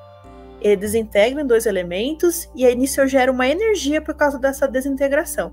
ele 0.60 0.76
desintegra 0.76 1.42
em 1.42 1.46
dois 1.46 1.66
elementos 1.66 2.50
e 2.54 2.66
aí 2.66 2.74
nisso 2.74 3.00
eu 3.00 3.06
gero 3.06 3.32
uma 3.32 3.46
energia 3.46 4.02
por 4.02 4.14
causa 4.14 4.38
dessa 4.38 4.66
desintegração. 4.66 5.52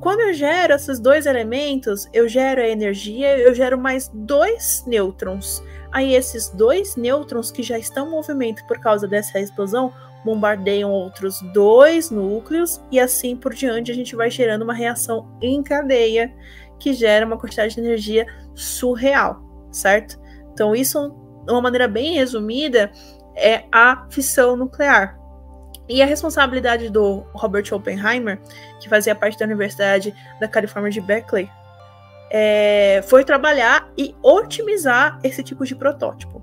Quando 0.00 0.20
eu 0.20 0.32
gero 0.32 0.74
esses 0.74 0.98
dois 0.98 1.26
elementos, 1.26 2.08
eu 2.12 2.28
gero 2.28 2.60
a 2.60 2.68
energia, 2.68 3.38
eu 3.38 3.54
gero 3.54 3.78
mais 3.78 4.10
dois 4.12 4.84
nêutrons. 4.86 5.62
Aí 5.92 6.14
esses 6.14 6.48
dois 6.48 6.96
nêutrons 6.96 7.50
que 7.50 7.62
já 7.62 7.78
estão 7.78 8.06
em 8.06 8.10
movimento 8.10 8.66
por 8.66 8.78
causa 8.78 9.06
dessa 9.06 9.38
explosão 9.38 9.92
bombardeiam 10.24 10.90
outros 10.90 11.40
dois 11.52 12.10
núcleos 12.10 12.80
e 12.90 12.98
assim 12.98 13.36
por 13.36 13.52
diante 13.54 13.90
a 13.90 13.94
gente 13.94 14.16
vai 14.16 14.30
gerando 14.30 14.62
uma 14.62 14.74
reação 14.74 15.28
em 15.40 15.62
cadeia 15.62 16.34
que 16.78 16.92
gera 16.92 17.26
uma 17.26 17.38
quantidade 17.38 17.74
de 17.74 17.80
energia 17.80 18.26
surreal, 18.54 19.42
certo? 19.70 20.18
Então 20.52 20.74
isso, 20.74 21.10
de 21.46 21.52
uma 21.52 21.60
maneira 21.60 21.86
bem 21.86 22.14
resumida, 22.14 22.90
é 23.36 23.64
a 23.70 24.06
fissão 24.10 24.56
nuclear. 24.56 25.18
E 25.88 26.02
a 26.02 26.06
responsabilidade 26.06 26.88
do 26.88 27.24
Robert 27.34 27.64
Oppenheimer, 27.72 28.40
que 28.80 28.88
fazia 28.88 29.14
parte 29.14 29.38
da 29.38 29.44
Universidade 29.44 30.14
da 30.40 30.48
Califórnia 30.48 30.90
de 30.90 31.00
Berkeley, 31.00 31.50
é, 32.30 33.02
foi 33.06 33.22
trabalhar 33.24 33.88
e 33.96 34.14
otimizar 34.22 35.18
esse 35.22 35.42
tipo 35.42 35.64
de 35.64 35.74
protótipo. 35.74 36.42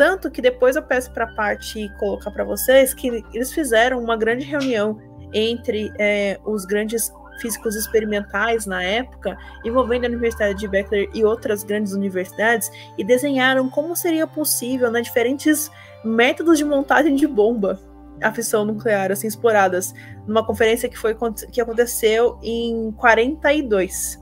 Tanto 0.00 0.30
que 0.30 0.40
depois 0.40 0.76
eu 0.76 0.82
peço 0.82 1.12
para 1.12 1.24
a 1.26 1.34
parte 1.34 1.92
colocar 1.98 2.30
para 2.30 2.42
vocês 2.42 2.94
que 2.94 3.22
eles 3.34 3.52
fizeram 3.52 4.02
uma 4.02 4.16
grande 4.16 4.46
reunião 4.46 4.98
entre 5.30 5.92
é, 5.98 6.40
os 6.42 6.64
grandes 6.64 7.12
físicos 7.38 7.76
experimentais 7.76 8.64
na 8.64 8.82
época, 8.82 9.36
envolvendo 9.62 10.06
a 10.06 10.08
Universidade 10.08 10.58
de 10.58 10.66
Berkeley 10.66 11.10
e 11.12 11.22
outras 11.22 11.62
grandes 11.62 11.92
universidades, 11.92 12.70
e 12.96 13.04
desenharam 13.04 13.68
como 13.68 13.94
seria 13.94 14.26
possível, 14.26 14.90
né, 14.90 15.02
diferentes 15.02 15.70
métodos 16.02 16.56
de 16.56 16.64
montagem 16.64 17.14
de 17.14 17.26
bomba 17.26 17.78
a 18.22 18.32
fissão 18.32 18.64
nuclear, 18.64 19.12
assim, 19.12 19.26
exploradas, 19.26 19.92
numa 20.26 20.42
conferência 20.42 20.88
que 20.88 20.96
foi 20.96 21.14
que 21.52 21.60
aconteceu 21.60 22.38
em 22.42 22.90
42. 22.92 24.18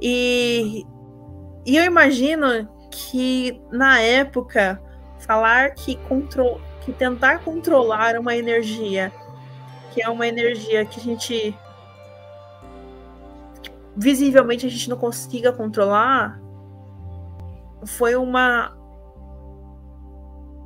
E, 0.00 0.86
e 1.66 1.76
eu 1.76 1.84
imagino 1.84 2.77
que 2.98 3.62
na 3.70 4.00
época 4.00 4.82
falar 5.20 5.70
que, 5.70 5.94
control, 6.08 6.60
que 6.80 6.92
tentar 6.92 7.38
controlar 7.44 8.18
uma 8.18 8.34
energia 8.36 9.12
que 9.92 10.02
é 10.02 10.08
uma 10.08 10.26
energia 10.26 10.84
que 10.84 10.98
a 10.98 11.02
gente 11.02 11.56
visivelmente 13.96 14.66
a 14.66 14.68
gente 14.68 14.90
não 14.90 14.96
consiga 14.96 15.52
controlar 15.52 16.40
foi 17.84 18.16
uma 18.16 18.76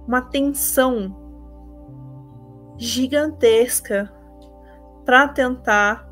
uma 0.07 0.23
tensão 0.23 1.15
gigantesca 2.79 4.13
para 5.05 5.29
tentar 5.29 6.11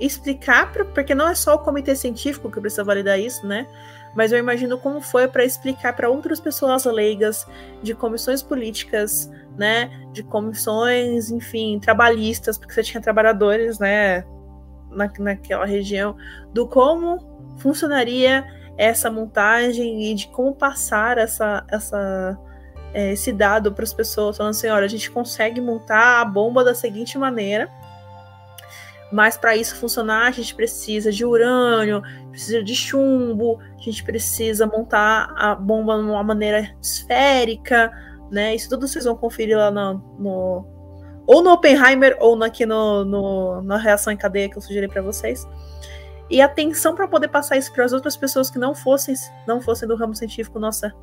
explicar, 0.00 0.72
porque 0.72 1.14
não 1.14 1.28
é 1.28 1.34
só 1.34 1.54
o 1.54 1.58
comitê 1.58 1.94
científico 1.94 2.50
que 2.50 2.60
precisa 2.60 2.82
validar 2.82 3.20
isso, 3.20 3.46
né? 3.46 3.66
Mas 4.14 4.32
eu 4.32 4.38
imagino 4.38 4.78
como 4.78 5.00
foi 5.00 5.28
para 5.28 5.44
explicar 5.44 5.94
para 5.94 6.08
outras 6.08 6.40
pessoas 6.40 6.84
leigas 6.84 7.46
de 7.82 7.94
comissões 7.94 8.42
políticas, 8.42 9.30
né, 9.56 9.90
de 10.12 10.22
comissões, 10.22 11.30
enfim, 11.30 11.78
trabalhistas, 11.78 12.58
porque 12.58 12.74
você 12.74 12.82
tinha 12.82 13.00
trabalhadores, 13.00 13.78
né, 13.78 14.24
na, 14.90 15.10
naquela 15.18 15.64
região, 15.64 16.16
do 16.52 16.66
como 16.66 17.54
funcionaria 17.58 18.44
essa 18.76 19.10
montagem 19.10 20.10
e 20.10 20.14
de 20.14 20.28
como 20.28 20.54
passar 20.54 21.18
essa, 21.18 21.64
essa 21.68 22.38
é, 22.92 23.12
esse 23.12 23.32
dado 23.32 23.72
para 23.72 23.84
as 23.84 23.92
pessoas, 23.92 24.36
falando 24.36 24.50
assim, 24.50 24.68
olha, 24.68 24.84
a 24.84 24.88
gente 24.88 25.10
consegue 25.10 25.60
montar 25.60 26.20
a 26.20 26.24
bomba 26.24 26.64
da 26.64 26.74
seguinte 26.74 27.16
maneira, 27.16 27.70
mas 29.12 29.36
para 29.36 29.56
isso 29.56 29.74
funcionar, 29.76 30.28
a 30.28 30.30
gente 30.30 30.54
precisa 30.54 31.10
de 31.10 31.24
urânio, 31.24 32.02
precisa 32.30 32.62
de 32.62 32.74
chumbo, 32.74 33.58
a 33.76 33.82
gente 33.82 34.04
precisa 34.04 34.66
montar 34.66 35.32
a 35.36 35.54
bomba 35.54 35.96
de 35.96 36.02
uma 36.02 36.22
maneira 36.22 36.74
esférica, 36.80 37.90
né? 38.30 38.54
Isso 38.54 38.68
tudo 38.68 38.86
vocês 38.86 39.04
vão 39.04 39.16
conferir 39.16 39.56
lá 39.56 39.70
no, 39.70 39.94
no 40.18 40.66
ou 41.26 41.42
no 41.42 41.52
Oppenheimer 41.52 42.16
ou 42.20 42.42
aqui 42.42 42.64
no, 42.64 43.04
no, 43.04 43.62
na 43.62 43.76
reação 43.76 44.12
em 44.12 44.16
cadeia 44.16 44.48
que 44.48 44.56
eu 44.56 44.62
sugeri 44.62 44.88
para 44.88 45.02
vocês. 45.02 45.46
E 46.28 46.40
atenção 46.40 46.94
para 46.94 47.08
poder 47.08 47.28
passar 47.28 47.56
isso 47.56 47.72
para 47.72 47.84
as 47.84 47.92
outras 47.92 48.16
pessoas 48.16 48.48
que 48.48 48.58
não 48.58 48.74
fossem 48.74 49.14
não 49.46 49.60
fossem 49.60 49.88
do 49.88 49.96
ramo 49.96 50.14
científico, 50.14 50.60
nossa, 50.60 50.94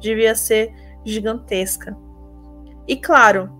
devia 0.00 0.34
ser 0.34 0.74
gigantesca. 1.04 1.94
E 2.88 2.96
claro, 2.96 3.50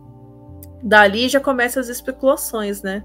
dali 0.83 1.28
já 1.28 1.40
começam 1.40 1.81
as 1.81 1.88
especulações, 1.88 2.83
né? 2.83 3.05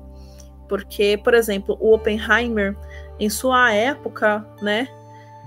Porque, 0.68 1.20
por 1.24 1.34
exemplo, 1.34 1.78
o 1.80 1.94
Oppenheimer, 1.94 2.76
em 3.20 3.30
sua 3.30 3.74
época, 3.74 4.46
né, 4.62 4.88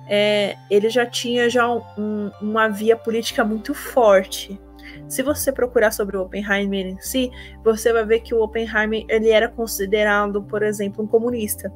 é, 0.09 0.57
ele 0.69 0.91
já 0.91 1.07
tinha 1.07 1.49
já 1.49 1.71
um, 1.73 2.31
uma 2.43 2.69
via 2.69 2.97
política 2.97 3.45
muito 3.45 3.73
forte. 3.75 4.61
Se 5.09 5.23
você 5.23 5.53
procurar 5.53 5.93
sobre 5.93 6.17
o 6.17 6.23
Oppenheimer 6.23 6.87
em 6.87 6.99
si, 7.01 7.31
você 7.63 7.93
vai 7.93 8.05
ver 8.05 8.21
que 8.21 8.35
o 8.35 8.43
Oppenheimer 8.43 9.05
ele 9.09 9.31
era 9.31 9.49
considerado, 9.49 10.43
por 10.43 10.63
exemplo, 10.63 11.05
um 11.05 11.07
comunista. 11.07 11.73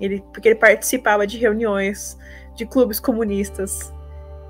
Ele, 0.00 0.22
porque 0.32 0.48
ele 0.48 0.54
participava 0.54 1.26
de 1.26 1.36
reuniões 1.36 2.16
de 2.54 2.64
clubes 2.64 3.00
comunistas. 3.00 3.92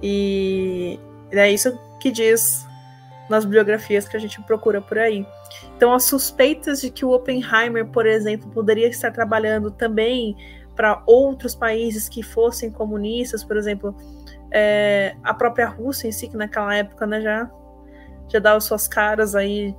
E 0.02 1.00
é 1.30 1.50
isso 1.50 1.78
que 1.98 2.10
diz 2.10 2.67
nas 3.28 3.44
biografias 3.44 4.08
que 4.08 4.16
a 4.16 4.20
gente 4.20 4.40
procura 4.42 4.80
por 4.80 4.98
aí. 4.98 5.26
Então, 5.76 5.92
as 5.92 6.04
suspeitas 6.04 6.80
de 6.80 6.90
que 6.90 7.04
o 7.04 7.10
Oppenheimer, 7.10 7.86
por 7.86 8.06
exemplo, 8.06 8.50
poderia 8.50 8.88
estar 8.88 9.10
trabalhando 9.10 9.70
também 9.70 10.36
para 10.74 11.02
outros 11.06 11.54
países 11.54 12.08
que 12.08 12.22
fossem 12.22 12.70
comunistas, 12.70 13.44
por 13.44 13.56
exemplo, 13.56 13.94
é, 14.50 15.14
a 15.22 15.34
própria 15.34 15.66
Rússia 15.66 16.08
em 16.08 16.12
si, 16.12 16.28
que 16.28 16.36
naquela 16.36 16.74
época 16.74 17.06
né, 17.06 17.20
já, 17.20 17.50
já 18.28 18.38
dava 18.38 18.60
suas 18.60 18.86
caras 18.86 19.34
aí 19.34 19.74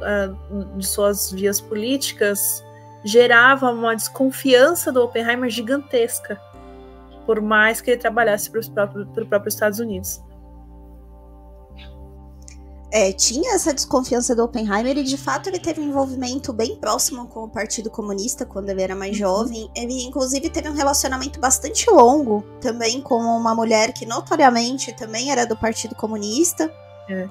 uh, 0.00 0.78
de 0.78 0.86
suas 0.86 1.30
vias 1.30 1.60
políticas, 1.60 2.64
gerava 3.04 3.70
uma 3.70 3.94
desconfiança 3.94 4.90
do 4.90 5.02
Oppenheimer 5.02 5.50
gigantesca, 5.50 6.40
por 7.26 7.40
mais 7.40 7.80
que 7.80 7.92
ele 7.92 8.00
trabalhasse 8.00 8.50
para 8.50 8.60
os 8.60 8.68
próprios, 8.68 9.08
para 9.08 9.22
os 9.22 9.28
próprios 9.28 9.54
Estados 9.54 9.78
Unidos 9.78 10.22
é, 12.92 13.12
tinha 13.12 13.54
essa 13.54 13.72
desconfiança 13.72 14.34
do 14.34 14.42
Oppenheimer 14.42 14.98
e 14.98 15.04
de 15.04 15.16
fato 15.16 15.48
ele 15.48 15.60
teve 15.60 15.80
um 15.80 15.88
envolvimento 15.88 16.52
bem 16.52 16.76
próximo 16.76 17.26
com 17.28 17.44
o 17.44 17.48
Partido 17.48 17.88
Comunista 17.88 18.44
quando 18.44 18.68
ele 18.68 18.82
era 18.82 18.96
mais 18.96 19.12
uhum. 19.12 19.18
jovem. 19.18 19.70
Ele 19.76 20.02
inclusive 20.02 20.50
teve 20.50 20.68
um 20.68 20.74
relacionamento 20.74 21.38
bastante 21.38 21.88
longo 21.88 22.42
também 22.60 23.00
com 23.00 23.16
uma 23.16 23.54
mulher 23.54 23.92
que 23.92 24.04
notoriamente 24.04 24.92
também 24.92 25.30
era 25.30 25.46
do 25.46 25.56
Partido 25.56 25.94
Comunista. 25.94 26.72
É. 27.08 27.28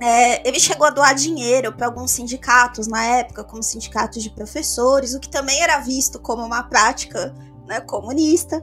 É, 0.00 0.48
ele 0.48 0.60
chegou 0.60 0.86
a 0.86 0.90
doar 0.90 1.14
dinheiro 1.14 1.72
para 1.72 1.86
alguns 1.86 2.10
sindicatos 2.10 2.86
na 2.86 3.04
época, 3.04 3.44
como 3.44 3.62
sindicatos 3.62 4.22
de 4.22 4.30
professores, 4.30 5.14
o 5.14 5.20
que 5.20 5.28
também 5.28 5.62
era 5.62 5.78
visto 5.78 6.18
como 6.18 6.44
uma 6.44 6.64
prática 6.64 7.34
né, 7.66 7.80
comunista. 7.80 8.62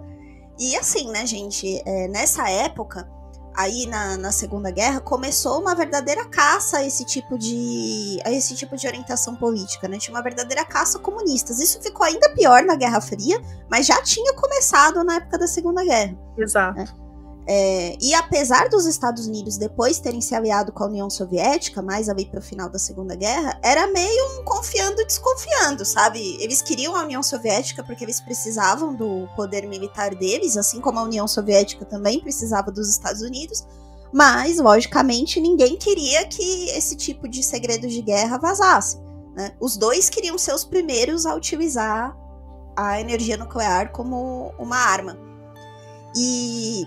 E 0.60 0.76
assim, 0.76 1.10
né, 1.10 1.26
gente, 1.26 1.82
é, 1.86 2.08
nessa 2.08 2.50
época 2.50 3.10
aí 3.56 3.86
na, 3.88 4.18
na 4.18 4.32
Segunda 4.32 4.72
Guerra, 4.72 5.00
começou 5.00 5.60
uma 5.60 5.76
verdadeira 5.76 6.26
caça 6.26 6.78
a 6.78 6.86
esse 6.86 7.06
tipo 7.06 7.38
de 7.38 8.20
a 8.26 8.32
esse 8.32 8.56
tipo 8.56 8.76
de 8.76 8.88
orientação 8.88 9.36
política, 9.36 9.88
né? 9.88 9.98
Tinha 9.98 10.16
uma 10.16 10.24
verdadeira 10.24 10.66
caça 10.66 10.98
a 10.98 11.02
comunistas. 11.02 11.60
Isso 11.60 11.82
ficou 11.82 12.06
ainda 12.06 12.30
pior 12.30 12.64
na 12.64 12.76
Guerra 12.76 13.02
Fria, 13.02 13.42
mas 13.70 13.86
já 13.86 14.02
tinha 14.02 14.34
começado 14.34 15.04
na 15.04 15.16
época 15.16 15.38
da 15.38 15.48
Segunda 15.48 15.84
Guerra. 15.84 16.16
Exato. 16.38 16.80
Né? 16.80 17.01
É, 17.48 17.98
e 18.00 18.14
apesar 18.14 18.70
dos 18.70 18.86
Estados 18.86 19.26
Unidos 19.26 19.58
depois 19.58 20.00
terem 20.00 20.22
se 20.22 20.36
aliado 20.36 20.72
com 20.72 20.84
a 20.84 20.88
União 20.88 21.10
Soviética, 21.10 21.82
mais 21.82 22.08
ali 22.08 22.26
para 22.26 22.40
o 22.40 22.44
final 22.44 22.70
da 22.70 22.78
Segunda 22.78 23.16
Guerra, 23.16 23.60
era 23.64 23.88
meio 23.88 24.40
um 24.40 24.44
confiando 24.44 25.02
e 25.02 25.06
desconfiando, 25.06 25.84
sabe? 25.84 26.38
Eles 26.40 26.62
queriam 26.62 26.96
a 26.96 27.04
União 27.04 27.24
Soviética 27.24 27.84
porque 27.84 28.04
eles 28.04 28.22
precisavam 28.22 28.96
do 28.96 29.28
poder 29.36 29.68
militar 29.68 30.14
deles, 30.14 30.56
assim 30.56 30.80
como 30.80 31.00
a 31.00 31.04
União 31.04 31.28
Soviética 31.28 31.84
também 31.84 32.22
precisava 32.22 32.72
dos 32.72 32.90
Estados 32.90 33.22
Unidos, 33.22 33.66
mas, 34.14 34.60
logicamente, 34.60 35.40
ninguém 35.40 35.78
queria 35.78 36.28
que 36.28 36.70
esse 36.72 36.96
tipo 36.96 37.28
de 37.28 37.42
segredo 37.42 37.88
de 37.88 38.02
guerra 38.02 38.38
vazasse. 38.38 39.00
Né? 39.34 39.54
Os 39.60 39.78
dois 39.78 40.10
queriam 40.10 40.38
ser 40.38 40.54
os 40.54 40.66
primeiros 40.66 41.26
a 41.26 41.34
utilizar 41.34 42.16
a 42.76 43.00
energia 43.00 43.38
nuclear 43.38 43.92
como 43.92 44.54
uma 44.60 44.76
arma. 44.76 45.18
E 46.16 46.86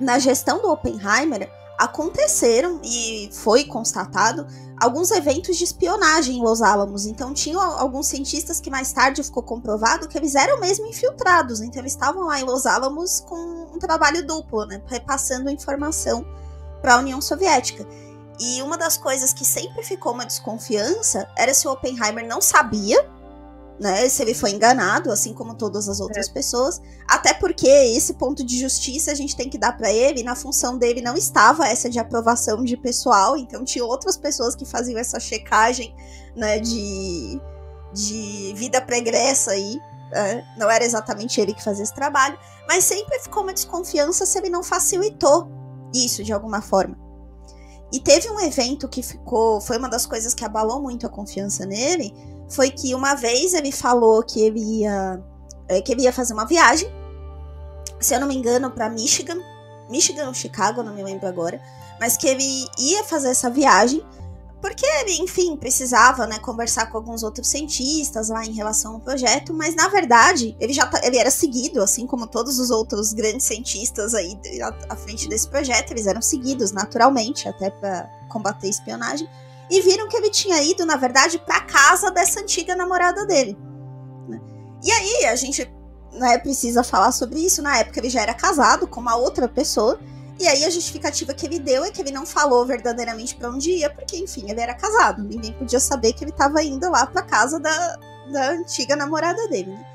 na 0.00 0.18
gestão 0.18 0.60
do 0.60 0.70
Oppenheimer, 0.70 1.50
aconteceram 1.78 2.80
e 2.82 3.28
foi 3.32 3.64
constatado 3.64 4.46
alguns 4.80 5.10
eventos 5.10 5.56
de 5.56 5.64
espionagem 5.64 6.38
em 6.38 6.42
Los 6.42 6.62
Alamos. 6.62 7.06
Então, 7.06 7.32
tinham 7.32 7.60
alguns 7.60 8.06
cientistas 8.06 8.60
que 8.60 8.70
mais 8.70 8.92
tarde 8.92 9.22
ficou 9.22 9.42
comprovado 9.42 10.08
que 10.08 10.16
eles 10.16 10.34
eram 10.34 10.60
mesmo 10.60 10.86
infiltrados. 10.86 11.60
Então, 11.60 11.80
eles 11.80 11.92
estavam 11.92 12.24
lá 12.24 12.40
em 12.40 12.44
Los 12.44 12.66
Alamos 12.66 13.20
com 13.20 13.66
um 13.74 13.78
trabalho 13.78 14.26
duplo, 14.26 14.66
né, 14.66 14.82
repassando 14.86 15.50
informação 15.50 16.26
para 16.80 16.94
a 16.94 16.98
União 16.98 17.20
Soviética. 17.20 17.86
E 18.38 18.60
uma 18.60 18.76
das 18.76 18.98
coisas 18.98 19.32
que 19.32 19.44
sempre 19.44 19.82
ficou 19.82 20.12
uma 20.12 20.26
desconfiança 20.26 21.26
era 21.36 21.54
se 21.54 21.66
o 21.66 21.72
Oppenheimer 21.72 22.26
não 22.26 22.40
sabia 22.42 23.10
né? 23.78 24.08
Se 24.08 24.22
ele 24.22 24.34
foi 24.34 24.50
enganado, 24.50 25.10
assim 25.10 25.32
como 25.34 25.54
todas 25.54 25.88
as 25.88 26.00
outras 26.00 26.28
é. 26.28 26.32
pessoas. 26.32 26.80
Até 27.06 27.34
porque 27.34 27.68
esse 27.68 28.14
ponto 28.14 28.44
de 28.44 28.58
justiça 28.58 29.12
a 29.12 29.14
gente 29.14 29.36
tem 29.36 29.48
que 29.48 29.58
dar 29.58 29.76
para 29.76 29.92
ele. 29.92 30.22
Na 30.22 30.34
função 30.34 30.78
dele 30.78 31.00
não 31.00 31.16
estava 31.16 31.66
essa 31.66 31.88
de 31.88 31.98
aprovação 31.98 32.64
de 32.64 32.76
pessoal, 32.76 33.36
então 33.36 33.64
tinha 33.64 33.84
outras 33.84 34.16
pessoas 34.16 34.54
que 34.54 34.64
faziam 34.64 34.98
essa 34.98 35.20
checagem, 35.20 35.94
né? 36.34 36.58
De, 36.58 37.40
de 37.92 38.54
vida 38.56 38.80
pregressa 38.80 39.52
aí. 39.52 39.78
É, 40.12 40.44
não 40.56 40.70
era 40.70 40.84
exatamente 40.84 41.40
ele 41.40 41.52
que 41.52 41.62
fazia 41.62 41.82
esse 41.82 41.94
trabalho, 41.94 42.38
mas 42.68 42.84
sempre 42.84 43.18
ficou 43.18 43.42
uma 43.42 43.52
desconfiança 43.52 44.24
se 44.24 44.38
ele 44.38 44.48
não 44.48 44.62
facilitou 44.62 45.48
isso 45.92 46.22
de 46.22 46.32
alguma 46.32 46.62
forma. 46.62 46.96
E 47.92 48.00
teve 48.00 48.28
um 48.30 48.40
evento 48.40 48.88
que 48.88 49.02
ficou, 49.02 49.60
foi 49.60 49.78
uma 49.78 49.88
das 49.88 50.06
coisas 50.06 50.34
que 50.34 50.44
abalou 50.44 50.80
muito 50.82 51.06
a 51.06 51.10
confiança 51.10 51.64
nele, 51.64 52.12
foi 52.48 52.70
que 52.70 52.94
uma 52.94 53.14
vez 53.14 53.54
ele 53.54 53.72
falou 53.72 54.22
que 54.22 54.40
ele 54.40 54.80
ia, 54.80 55.22
é, 55.68 55.80
que 55.80 55.92
ele 55.92 56.02
ia 56.02 56.12
fazer 56.12 56.32
uma 56.32 56.46
viagem, 56.46 56.88
se 58.00 58.14
eu 58.14 58.20
não 58.20 58.28
me 58.28 58.36
engano, 58.36 58.70
para 58.70 58.88
Michigan, 58.88 59.38
Michigan 59.88 60.28
ou 60.28 60.34
Chicago, 60.34 60.82
não 60.82 60.94
me 60.94 61.02
lembro 61.02 61.26
agora, 61.26 61.60
mas 62.00 62.16
que 62.16 62.26
ele 62.26 62.66
ia 62.78 63.04
fazer 63.04 63.28
essa 63.28 63.50
viagem 63.50 64.04
porque 64.60 64.84
ele, 64.84 65.22
enfim, 65.22 65.56
precisava, 65.56 66.26
né, 66.26 66.38
conversar 66.38 66.90
com 66.90 66.96
alguns 66.96 67.22
outros 67.22 67.46
cientistas 67.46 68.30
lá 68.30 68.44
em 68.44 68.52
relação 68.52 68.94
ao 68.94 69.00
projeto, 69.00 69.52
mas 69.54 69.76
na 69.76 69.86
verdade 69.88 70.56
ele 70.58 70.72
já 70.72 70.86
tá, 70.86 71.00
ele 71.04 71.18
era 71.18 71.30
seguido, 71.30 71.82
assim 71.82 72.06
como 72.06 72.26
todos 72.26 72.58
os 72.58 72.70
outros 72.70 73.12
grandes 73.12 73.46
cientistas 73.46 74.14
aí 74.14 74.36
à 74.88 74.96
frente 74.96 75.28
desse 75.28 75.48
projeto, 75.48 75.92
eles 75.92 76.06
eram 76.06 76.22
seguidos 76.22 76.72
naturalmente 76.72 77.48
até 77.48 77.70
para 77.70 78.10
combater 78.28 78.68
espionagem 78.68 79.28
e 79.70 79.80
viram 79.80 80.08
que 80.08 80.16
ele 80.16 80.30
tinha 80.30 80.62
ido, 80.62 80.86
na 80.86 80.96
verdade, 80.96 81.38
para 81.38 81.60
casa 81.60 82.10
dessa 82.10 82.40
antiga 82.40 82.74
namorada 82.76 83.26
dele. 83.26 83.56
Né? 84.28 84.40
E 84.84 84.90
aí 84.90 85.26
a 85.26 85.36
gente 85.36 85.68
né, 86.12 86.38
precisa 86.38 86.82
falar 86.84 87.12
sobre 87.12 87.40
isso. 87.40 87.62
Na 87.62 87.78
época 87.78 88.00
ele 88.00 88.10
já 88.10 88.22
era 88.22 88.34
casado 88.34 88.86
com 88.86 89.00
uma 89.00 89.16
outra 89.16 89.48
pessoa. 89.48 89.98
E 90.38 90.46
aí 90.46 90.64
a 90.64 90.70
justificativa 90.70 91.32
que 91.32 91.46
ele 91.46 91.58
deu 91.58 91.84
é 91.84 91.90
que 91.90 92.00
ele 92.00 92.10
não 92.10 92.26
falou 92.26 92.64
verdadeiramente 92.66 93.34
para 93.34 93.48
onde 93.48 93.70
ia, 93.70 93.88
porque 93.88 94.18
enfim, 94.18 94.50
ele 94.50 94.60
era 94.60 94.74
casado. 94.74 95.22
Ninguém 95.22 95.52
podia 95.52 95.80
saber 95.80 96.12
que 96.12 96.24
ele 96.24 96.30
estava 96.30 96.62
indo 96.62 96.90
lá 96.90 97.06
para 97.06 97.22
casa 97.22 97.58
da, 97.58 97.96
da 98.30 98.50
antiga 98.50 98.94
namorada 98.94 99.48
dele. 99.48 99.70
Né? 99.70 99.86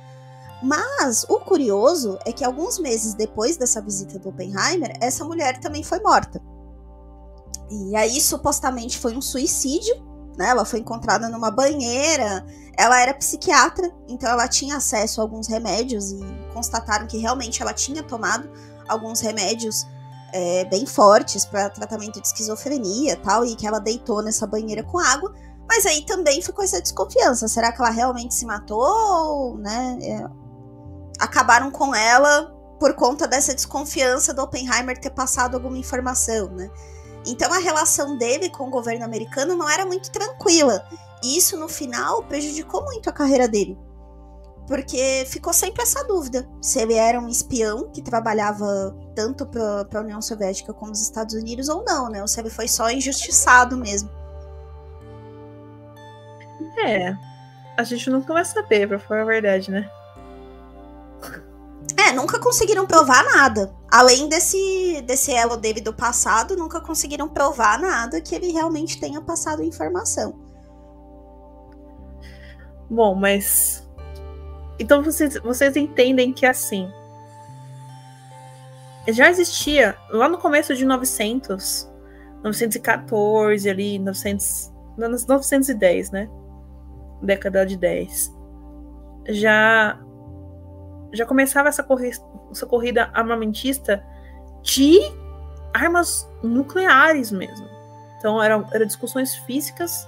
Mas 0.64 1.26
o 1.30 1.40
curioso 1.40 2.20
é 2.26 2.32
que 2.32 2.44
alguns 2.44 2.78
meses 2.78 3.14
depois 3.14 3.58
dessa 3.58 3.82
visita 3.82 4.20
do 4.20 4.30
Oppenheimer, 4.30 4.96
essa 5.00 5.24
mulher 5.24 5.60
também 5.60 5.84
foi 5.84 6.00
morta. 6.00 6.42
E 7.72 7.96
aí, 7.96 8.20
supostamente, 8.20 9.00
foi 9.00 9.16
um 9.16 9.22
suicídio, 9.22 9.96
né? 10.38 10.50
Ela 10.50 10.66
foi 10.66 10.80
encontrada 10.80 11.30
numa 11.30 11.50
banheira. 11.50 12.46
Ela 12.78 13.02
era 13.02 13.14
psiquiatra, 13.14 13.90
então 14.08 14.30
ela 14.30 14.48
tinha 14.48 14.78
acesso 14.78 15.22
a 15.22 15.24
alguns 15.24 15.48
remédios 15.48 16.12
e 16.12 16.20
constataram 16.54 17.08
que 17.08 17.18
realmente 17.18 17.62
ela 17.62 17.74
tinha 17.74 18.04
tomado 18.04 18.50
alguns 18.88 19.22
remédios 19.22 19.86
é, 20.34 20.66
bem 20.66 20.86
fortes 20.86 21.46
para 21.46 21.70
tratamento 21.70 22.20
de 22.20 22.28
esquizofrenia 22.28 23.16
tal, 23.18 23.46
e 23.46 23.56
que 23.56 23.68
ela 23.68 23.80
deitou 23.80 24.22
nessa 24.22 24.46
banheira 24.46 24.84
com 24.84 25.00
água. 25.00 25.34
Mas 25.68 25.86
aí 25.86 26.02
também 26.06 26.42
ficou 26.42 26.64
essa 26.64 26.82
desconfiança. 26.82 27.48
Será 27.48 27.72
que 27.72 27.82
ela 27.82 27.92
realmente 27.92 28.34
se 28.34 28.46
matou? 28.46 29.58
Né? 29.58 29.98
É, 30.02 30.30
acabaram 31.20 31.72
com 31.72 31.96
ela 31.96 32.54
por 32.80 32.96
conta 32.96 33.28
dessa 33.28 33.54
desconfiança 33.54 34.34
do 34.34 34.42
Oppenheimer 34.42 35.00
ter 35.00 35.12
passado 35.12 35.56
alguma 35.56 35.78
informação, 35.78 36.50
né? 36.50 36.70
Então 37.26 37.54
a 37.54 37.60
relação 37.60 38.18
dele 38.18 38.50
com 38.50 38.68
o 38.68 38.72
governo 38.72 39.06
americano 39.06 39.56
não 39.56 39.70
era 39.70 39.86
muito 39.86 40.12
tranquila. 40.12 40.84
E 41.24 41.38
isso 41.38 41.58
no 41.58 41.68
final 41.68 42.24
prejudicou 42.24 42.84
muito 42.84 43.10
a 43.10 43.14
carreira 43.14 43.48
dele. 43.48 43.78
Porque 44.68 45.26
ficou 45.28 45.54
sempre 45.54 45.84
essa 45.84 46.04
dúvida 46.04 46.48
se 46.62 46.80
ele 46.80 46.94
era 46.94 47.20
um 47.20 47.28
espião 47.28 47.90
que 47.90 48.02
trabalhava 48.02 48.96
tanto 49.16 49.46
para 49.46 50.00
a 50.00 50.02
União 50.02 50.22
Soviética 50.22 50.74
como 50.74 50.92
os 50.92 51.02
Estados 51.02 51.36
Unidos 51.36 51.68
ou 51.68 51.84
não, 51.84 52.10
né? 52.10 52.22
Ou 52.22 52.28
se 52.28 52.40
ele 52.40 52.50
foi 52.50 52.68
só 52.68 52.90
injustiçado 52.90 53.78
mesmo. 53.78 54.10
É, 56.86 57.16
a 57.78 57.84
gente 57.84 58.10
nunca 58.10 58.34
vai 58.34 58.46
saber, 58.46 58.88
pra 58.88 59.00
falar 59.00 59.22
a 59.22 59.26
verdade, 59.26 59.70
né? 59.70 59.90
É, 61.98 62.12
nunca 62.14 62.40
conseguiram 62.40 62.86
provar 62.86 63.24
nada. 63.26 63.74
Além 63.92 64.30
desse, 64.30 65.02
desse 65.06 65.34
elo 65.34 65.58
dele 65.58 65.82
do 65.82 65.94
passado, 65.94 66.56
nunca 66.56 66.80
conseguiram 66.80 67.28
provar 67.28 67.78
nada 67.78 68.22
que 68.22 68.34
ele 68.34 68.50
realmente 68.50 68.98
tenha 68.98 69.20
passado 69.20 69.62
informação. 69.62 70.40
Bom, 72.90 73.14
mas. 73.14 73.86
Então 74.80 75.04
vocês, 75.04 75.38
vocês 75.40 75.76
entendem 75.76 76.32
que 76.32 76.46
assim. 76.46 76.90
Já 79.10 79.30
existia 79.30 79.98
lá 80.10 80.30
no 80.30 80.38
começo 80.38 80.74
de 80.74 80.86
900, 80.86 81.90
914 82.44 83.70
ali, 83.70 84.00
900, 84.00 84.72
910, 84.98 86.12
né? 86.12 86.30
Década 87.22 87.66
de 87.66 87.76
10. 87.76 88.34
Já 89.28 90.00
já 91.14 91.26
começava 91.26 91.68
essa, 91.68 91.84
corri 91.84 92.12
essa 92.52 92.66
corrida 92.66 93.10
armamentista 93.14 94.04
de 94.62 95.00
armas 95.74 96.30
nucleares 96.44 97.32
mesmo. 97.32 97.68
Então 98.18 98.42
eram 98.42 98.68
era 98.72 98.86
discussões 98.86 99.36
físicas 99.36 100.08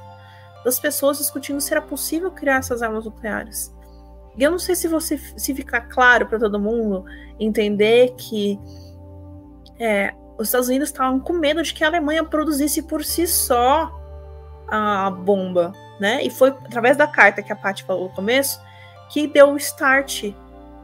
das 0.64 0.80
pessoas 0.80 1.18
discutindo 1.18 1.60
se 1.60 1.74
era 1.74 1.82
possível 1.82 2.32
criar 2.32 2.58
essas 2.58 2.82
armas 2.82 3.06
nucleares. 3.06 3.74
E 4.38 4.44
eu 4.44 4.52
não 4.52 4.60
sei 4.60 4.76
se 4.76 4.88
você 4.88 5.18
se 5.18 5.54
ficar 5.54 5.82
claro 5.82 6.26
para 6.26 6.40
todo 6.40 6.60
mundo 6.60 7.06
entender 7.40 8.14
que 8.18 8.60
é, 9.80 10.14
os 10.38 10.48
Estados 10.48 10.70
Unidos 10.70 10.90
estavam 10.90 11.20
com 11.20 11.34
medo 11.34 11.62
de 11.62 11.74
que 11.74 11.84
a 11.84 11.88
Alemanha 11.88 12.24
produzisse 12.24 12.82
por 12.84 13.04
si 13.04 13.28
só 13.28 13.92
a 14.68 15.10
bomba, 15.10 15.72
né? 16.00 16.24
E 16.24 16.30
foi 16.30 16.50
através 16.50 16.98
da 16.98 17.06
carta 17.06 17.44
que 17.44 17.52
a 17.52 17.56
Paty 17.56 17.84
falou 17.84 18.06
no 18.06 18.16
começo 18.16 18.60
que 19.10 19.28
deu 19.28 19.52
o 19.52 19.58
start 19.58 20.34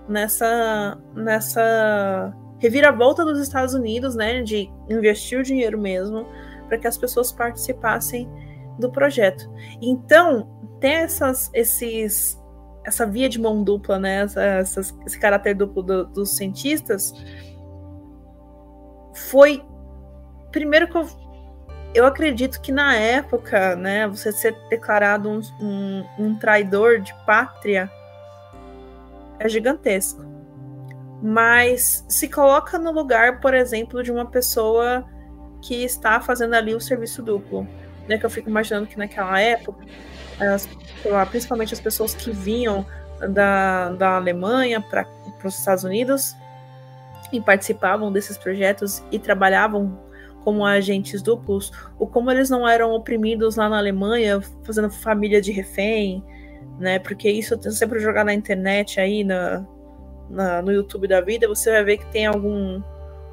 nessa, 0.10 0.98
nessa 1.14 2.34
reviravolta 2.58 3.24
dos 3.24 3.40
Estados 3.40 3.74
Unidos, 3.74 4.16
né, 4.16 4.42
de 4.42 4.70
investir 4.90 5.40
o 5.40 5.44
dinheiro 5.44 5.80
mesmo 5.80 6.26
para 6.68 6.78
que 6.78 6.88
as 6.88 6.98
pessoas 6.98 7.32
participassem 7.32 8.30
do 8.78 8.92
projeto. 8.92 9.50
Então, 9.82 10.50
tem 10.80 10.96
essas, 10.96 11.50
esses, 11.54 12.42
essa 12.86 13.06
via 13.06 13.30
de 13.30 13.40
mão 13.40 13.64
dupla, 13.64 13.98
né, 14.00 14.26
essas, 14.60 14.98
esse 15.06 15.20
caráter 15.20 15.56
duplo 15.56 15.84
do, 15.84 16.06
dos 16.06 16.36
cientistas, 16.36 17.14
foi 19.14 19.64
primeiro 20.52 20.88
que 20.88 20.98
eu, 20.98 21.08
eu 21.94 22.06
acredito 22.06 22.62
que 22.62 22.72
na 22.72 22.96
época, 22.96 23.76
né, 23.76 24.08
você 24.08 24.32
ser 24.32 24.56
declarado 24.70 25.30
um, 25.30 25.42
um, 25.62 26.06
um 26.18 26.40
traidor 26.40 27.00
de 27.00 27.14
pátria 27.26 27.90
é 29.40 29.48
gigantesco. 29.50 30.24
mas 31.22 32.06
se 32.08 32.30
coloca 32.30 32.78
no 32.80 32.92
lugar, 32.92 33.42
por 33.42 33.54
exemplo, 33.54 34.02
de 34.02 34.10
uma 34.12 34.26
pessoa 34.26 35.06
que 35.62 35.84
está 35.84 36.22
fazendo 36.22 36.54
ali 36.54 36.74
o 36.74 36.80
serviço 36.80 37.22
duplo. 37.22 37.68
Né, 38.08 38.18
que 38.18 38.26
eu 38.26 38.30
fico 38.30 38.50
imaginando 38.50 38.88
que 38.88 38.98
naquela 38.98 39.40
época, 39.40 39.86
as, 40.40 40.68
principalmente 41.30 41.74
as 41.74 41.80
pessoas 41.80 42.16
que 42.16 42.32
vinham 42.32 42.84
da, 43.30 43.92
da 43.92 44.16
Alemanha 44.16 44.82
para 44.82 45.06
os 45.44 45.60
Estados 45.60 45.84
Unidos 45.84 46.36
e 47.32 47.40
participavam 47.40 48.12
desses 48.12 48.38
projetos 48.38 49.04
e 49.12 49.20
trabalhavam 49.20 50.00
como 50.44 50.66
agentes 50.66 51.22
duplos, 51.22 51.72
ou 52.00 52.08
como 52.08 52.32
eles 52.32 52.50
não 52.50 52.68
eram 52.68 52.92
oprimidos 52.94 53.58
lá 53.58 53.70
na 53.70 53.78
Alemanha, 53.78 54.42
fazendo 54.64 54.90
família 54.90 55.42
de 55.42 55.52
refém, 55.52 56.24
né? 56.80 56.98
Porque 57.00 57.30
isso 57.30 57.60
eu 57.64 57.72
sempre 57.72 58.00
jogar 58.00 58.24
na 58.24 58.34
internet 58.34 59.00
aí, 59.00 59.24
na, 59.24 59.66
na, 60.30 60.62
no 60.62 60.72
YouTube 60.72 61.08
da 61.08 61.22
vida, 61.22 61.48
você 61.48 61.72
vai 61.72 61.84
ver 61.84 61.98
que 61.98 62.06
tem 62.08 62.26
algum, 62.26 62.82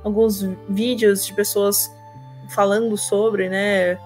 alguns 0.03 0.42
vídeos 0.68 1.24
de 1.24 1.32
pessoas 1.32 1.94
falando 2.51 2.97
sobre, 2.97 3.49
né? 3.49 3.99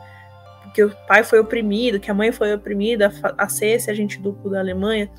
Que 0.75 0.85
o 0.85 0.95
pai 1.09 1.25
foi 1.25 1.41
oprimido, 1.41 1.99
que 1.99 2.11
a 2.11 2.15
mãe 2.15 2.31
foi 2.31 2.55
oprimida 2.55 3.13
a, 3.23 3.45
a 3.45 3.49
ser 3.49 3.69
esse 3.69 3.91
agente 3.91 4.21
duplo 4.21 4.51
da 4.51 4.61
Alemanha 4.61 5.11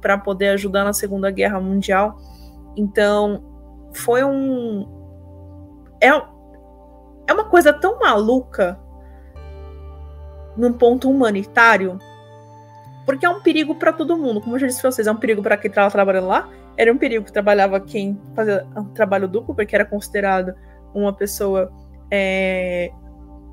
para 0.00 0.18
poder 0.18 0.48
ajudar 0.48 0.84
na 0.84 0.92
Segunda 0.92 1.30
Guerra 1.30 1.60
Mundial. 1.60 2.18
Então, 2.76 3.42
foi 3.92 4.24
um. 4.24 4.86
É, 6.00 6.08
é 6.08 7.32
uma 7.32 7.44
coisa 7.44 7.72
tão 7.72 7.98
maluca 7.98 8.78
num 10.56 10.72
ponto 10.72 11.10
humanitário, 11.10 11.98
porque 13.04 13.26
é 13.26 13.28
um 13.28 13.40
perigo 13.40 13.74
para 13.74 13.92
todo 13.92 14.16
mundo. 14.16 14.40
Como 14.40 14.56
eu 14.56 14.60
já 14.60 14.66
disse 14.66 14.80
pra 14.80 14.90
vocês, 14.90 15.06
é 15.06 15.12
um 15.12 15.16
perigo 15.16 15.42
para 15.42 15.56
quem 15.56 15.68
estava 15.68 15.90
trabalhando 15.90 16.26
lá, 16.26 16.48
era 16.76 16.92
um 16.92 16.98
perigo 16.98 17.24
que 17.24 17.32
trabalhava 17.32 17.80
quem 17.80 18.20
fazia 18.34 18.66
um 18.76 18.84
trabalho 18.84 19.28
duplo, 19.28 19.54
porque 19.54 19.74
era 19.74 19.84
considerado 19.84 20.54
uma 20.94 21.12
pessoa 21.12 21.72
é, 22.10 22.90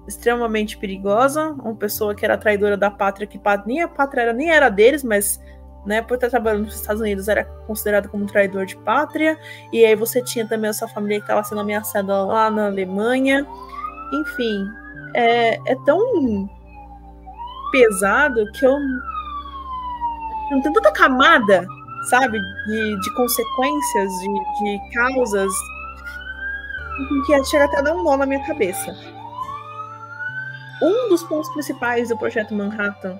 extremamente 0.07 0.77
perigosa, 0.77 1.51
uma 1.51 1.75
pessoa 1.75 2.15
que 2.15 2.25
era 2.25 2.37
traidora 2.37 2.77
da 2.77 2.89
pátria, 2.89 3.27
que 3.27 3.39
nem 3.65 3.81
a 3.81 3.87
pátria 3.87 4.21
era, 4.21 4.33
nem 4.33 4.49
era 4.49 4.69
deles, 4.69 5.03
mas 5.03 5.39
né, 5.85 6.01
por 6.01 6.15
estar 6.15 6.29
trabalhando 6.29 6.65
nos 6.65 6.75
Estados 6.75 7.01
Unidos 7.01 7.27
era 7.27 7.43
considerado 7.43 8.09
como 8.09 8.25
traidor 8.25 8.65
de 8.65 8.77
pátria, 8.77 9.37
e 9.73 9.83
aí 9.83 9.95
você 9.95 10.21
tinha 10.21 10.47
também 10.47 10.69
a 10.69 10.73
sua 10.73 10.87
família 10.87 11.17
que 11.17 11.23
estava 11.23 11.43
sendo 11.43 11.61
ameaçada 11.61 12.23
lá 12.23 12.49
na 12.49 12.67
Alemanha. 12.67 13.45
Enfim, 14.13 14.67
é, 15.15 15.55
é 15.71 15.75
tão 15.85 16.49
pesado 17.71 18.45
que 18.51 18.65
eu 18.65 18.75
não 20.51 20.61
tem 20.61 20.73
tanta 20.73 20.91
camada, 20.91 21.65
sabe, 22.09 22.37
de, 22.67 22.99
de 22.99 23.15
consequências, 23.15 24.11
de, 24.19 24.63
de 24.63 24.93
causas, 24.93 25.51
que 27.25 27.43
chega 27.45 27.65
até 27.65 27.79
a 27.79 27.81
dar 27.81 27.95
um 27.95 28.03
nó 28.03 28.17
na 28.17 28.25
minha 28.25 28.45
cabeça. 28.45 28.95
Um 30.81 31.09
dos 31.09 31.23
pontos 31.23 31.49
principais 31.51 32.09
do 32.09 32.17
projeto 32.17 32.53
Manhattan, 32.53 33.19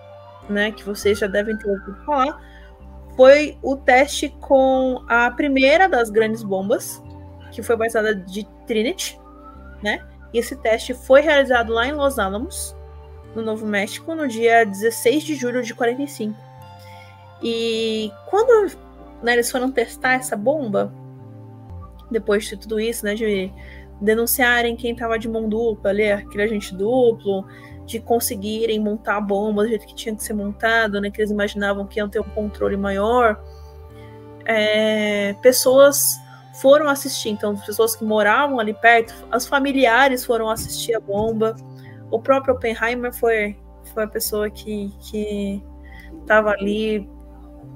né, 0.50 0.72
que 0.72 0.84
vocês 0.84 1.20
já 1.20 1.28
devem 1.28 1.56
ter 1.58 1.70
ouvido 1.70 1.96
falar, 2.06 2.40
foi 3.16 3.58
o 3.62 3.76
teste 3.76 4.30
com 4.40 5.04
a 5.08 5.30
primeira 5.32 5.88
das 5.88 6.10
grandes 6.10 6.44
bombas, 6.44 7.02
que 7.52 7.62
foi 7.62 7.76
batizada 7.76 8.16
de 8.16 8.48
Trinity, 8.66 9.20
né? 9.84 10.06
E 10.34 10.40
esse 10.40 10.56
teste 10.56 10.94
foi 10.94 11.22
realizado 11.22 11.74
lá 11.74 11.86
em 11.86 11.92
Los 11.92 12.18
Alamos, 12.18 12.76
no 13.36 13.42
Novo 13.42 13.66
México, 13.66 14.16
no 14.16 14.28
dia 14.28 14.66
16 14.66 15.24
de 15.24 15.36
julho 15.36 15.62
de 15.62 15.74
45. 15.74 16.51
E 17.42 18.12
quando 18.30 18.72
né, 19.22 19.34
eles 19.34 19.52
foram 19.52 19.72
testar 19.72 20.14
essa 20.14 20.36
bomba, 20.36 20.94
depois 22.10 22.46
de 22.46 22.58
tudo 22.58 22.80
isso, 22.80 23.06
né, 23.06 23.16
de 23.16 23.52
denunciarem 24.02 24.76
quem 24.76 24.94
estava 24.94 25.18
de 25.18 25.30
mão 25.30 25.48
dupla 25.48 25.92
ali, 25.92 26.12
aquele 26.12 26.44
agente 26.44 26.76
duplo, 26.76 27.46
de 27.86 28.00
conseguirem 28.00 28.80
montar 28.80 29.18
a 29.18 29.22
bomba 29.22 29.64
do 29.64 29.70
jeito 29.70 29.86
que 29.86 29.96
tinha 29.96 30.16
que 30.16 30.24
ser 30.24 30.34
montado, 30.34 31.00
né? 31.00 31.12
Que 31.12 31.22
eles 31.22 31.32
imaginavam 31.32 31.86
que 31.86 32.00
iam 32.00 32.10
ter 32.10 32.20
um 32.20 32.30
controle 32.30 32.78
maior. 32.78 33.40
É, 34.46 35.34
pessoas 35.42 36.20
foram 36.62 36.90
assistir, 36.90 37.30
então 37.30 37.56
pessoas 37.58 37.96
que 37.96 38.04
moravam 38.04 38.60
ali 38.60 38.74
perto, 38.74 39.14
as 39.32 39.48
familiares 39.48 40.26
foram 40.26 40.50
assistir 40.50 40.96
a 40.96 41.00
bomba. 41.00 41.56
O 42.10 42.20
próprio 42.20 42.56
Oppenheimer 42.56 43.14
foi, 43.14 43.58
foi 43.94 44.04
a 44.04 44.08
pessoa 44.08 44.50
que 44.50 44.92
que 45.00 45.64
estava 46.22 46.52
ali 46.52 47.10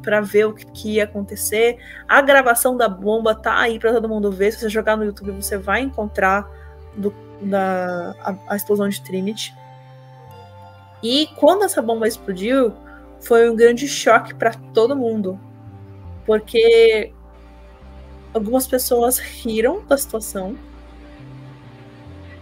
para 0.06 0.22
ver 0.22 0.46
o 0.46 0.54
que, 0.54 0.66
que, 0.68 0.94
ia 0.94 1.04
acontecer. 1.04 1.80
A 2.08 2.22
gravação 2.22 2.78
da 2.78 2.88
bomba 2.88 3.34
tá 3.34 3.60
aí 3.60 3.80
para 3.80 3.92
todo 3.92 4.08
mundo 4.08 4.32
ver. 4.32 4.52
Se 4.52 4.60
você 4.60 4.70
jogar 4.70 4.96
no 4.96 5.04
YouTube, 5.04 5.32
você 5.32 5.58
vai 5.58 5.82
encontrar 5.82 6.48
do, 6.96 7.14
da, 7.42 8.16
a, 8.22 8.54
a 8.54 8.56
explosão 8.56 8.88
de 8.88 9.02
Trinity. 9.02 9.54
E 11.02 11.28
quando 11.36 11.64
essa 11.64 11.82
bomba 11.82 12.08
explodiu, 12.08 12.74
foi 13.20 13.50
um 13.50 13.56
grande 13.56 13.88
choque 13.88 14.34
para 14.34 14.54
todo 14.74 14.96
mundo, 14.96 15.40
porque 16.26 17.12
algumas 18.34 18.68
pessoas 18.68 19.18
riram 19.18 19.84
da 19.86 19.98
situação, 19.98 20.56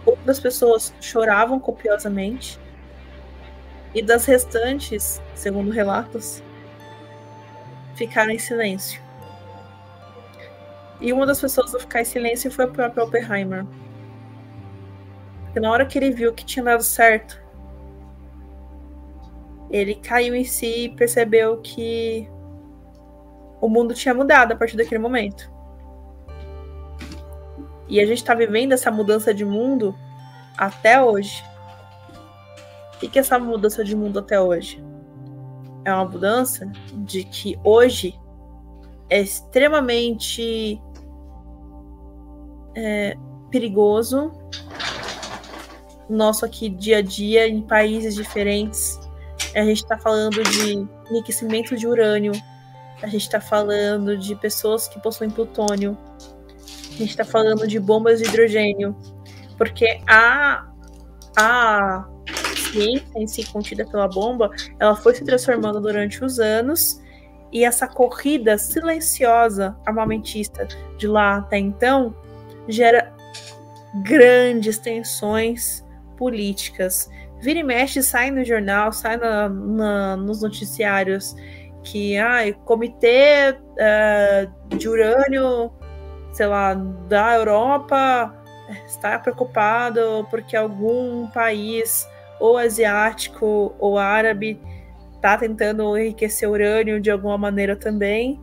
outras 0.04 0.38
pessoas 0.38 0.94
choravam 1.00 1.58
copiosamente, 1.58 2.60
e 3.94 4.02
das 4.02 4.26
restantes, 4.26 5.22
segundo 5.34 5.70
relatos, 5.70 6.42
ficaram 7.94 8.30
em 8.30 8.38
silêncio. 8.38 9.02
E 11.00 11.12
uma 11.12 11.26
das 11.26 11.40
pessoas 11.40 11.74
a 11.74 11.78
ficar 11.78 12.00
em 12.00 12.04
silêncio 12.04 12.50
foi 12.50 12.66
o 12.66 12.72
próprio 12.72 13.04
Oppenheimer. 13.04 13.66
Porque 15.44 15.60
na 15.60 15.70
hora 15.70 15.86
que 15.86 15.98
ele 15.98 16.10
viu 16.10 16.32
que 16.32 16.44
tinha 16.44 16.64
dado 16.64 16.82
certo, 16.82 17.42
ele 19.70 19.96
caiu 19.96 20.34
em 20.34 20.44
si 20.44 20.84
e 20.84 20.88
percebeu 20.88 21.60
que 21.60 22.28
o 23.60 23.68
mundo 23.68 23.94
tinha 23.94 24.14
mudado 24.14 24.52
a 24.52 24.56
partir 24.56 24.76
daquele 24.76 25.00
momento. 25.00 25.50
E 27.88 28.00
a 28.00 28.06
gente 28.06 28.18
está 28.18 28.34
vivendo 28.34 28.72
essa 28.72 28.90
mudança 28.90 29.34
de 29.34 29.44
mundo 29.44 29.94
até 30.56 31.02
hoje. 31.02 31.44
O 32.94 32.98
que 32.98 33.18
é 33.18 33.20
essa 33.20 33.38
mudança 33.38 33.84
de 33.84 33.94
mundo 33.94 34.18
até 34.18 34.40
hoje? 34.40 34.82
É 35.84 35.92
uma 35.92 36.04
mudança 36.04 36.70
de 36.94 37.24
que 37.24 37.58
hoje 37.62 38.18
é 39.10 39.20
extremamente 39.20 40.80
é, 42.74 43.16
perigoso 43.50 44.32
nosso 46.08 46.44
aqui 46.44 46.68
dia 46.68 46.98
a 46.98 47.02
dia 47.02 47.48
em 47.48 47.62
países 47.62 48.14
diferentes. 48.14 48.98
A 49.54 49.64
gente 49.64 49.82
está 49.82 49.96
falando 49.96 50.42
de 50.42 50.86
enriquecimento 51.10 51.76
de 51.76 51.86
urânio, 51.86 52.32
a 53.02 53.06
gente 53.06 53.22
está 53.22 53.40
falando 53.40 54.16
de 54.16 54.34
pessoas 54.36 54.88
que 54.88 55.00
possuem 55.00 55.30
plutônio, 55.30 55.96
a 56.88 56.96
gente 56.96 57.10
está 57.10 57.24
falando 57.24 57.66
de 57.66 57.78
bombas 57.78 58.20
de 58.20 58.28
hidrogênio, 58.28 58.96
porque 59.56 60.00
a, 60.08 60.66
a 61.36 62.08
ciência 62.74 63.06
em 63.16 63.26
si 63.26 63.44
contida 63.46 63.86
pela 63.86 64.08
bomba, 64.08 64.50
ela 64.78 64.96
foi 64.96 65.14
se 65.14 65.24
transformando 65.24 65.80
durante 65.80 66.24
os 66.24 66.38
anos 66.38 67.00
e 67.52 67.64
essa 67.64 67.86
corrida 67.86 68.58
silenciosa 68.58 69.76
armamentista 69.86 70.66
de 70.98 71.06
lá 71.06 71.36
até 71.36 71.58
então 71.58 72.14
gera 72.68 73.12
grandes 74.02 74.78
tensões 74.78 75.84
políticas. 76.16 77.08
Vira 77.40 77.60
e 77.60 77.62
mexe, 77.62 78.02
sai 78.02 78.30
no 78.30 78.44
jornal, 78.44 78.92
sai 78.92 79.16
na, 79.16 79.48
na, 79.48 80.16
nos 80.16 80.42
noticiários 80.42 81.36
que 81.84 82.16
ah, 82.16 82.40
comitê 82.64 83.54
uh, 83.54 84.76
de 84.76 84.88
urânio, 84.88 85.70
sei 86.32 86.46
lá, 86.46 86.74
da 86.74 87.34
Europa 87.34 88.34
está 88.86 89.18
preocupado 89.18 90.26
porque 90.30 90.56
algum 90.56 91.28
país 91.28 92.08
ou 92.40 92.56
asiático 92.56 93.74
ou 93.78 93.98
árabe 93.98 94.60
está 95.14 95.38
tentando 95.38 95.96
enriquecer 95.96 96.48
urânio 96.48 97.00
de 97.00 97.10
alguma 97.10 97.38
maneira 97.38 97.74
também 97.74 98.40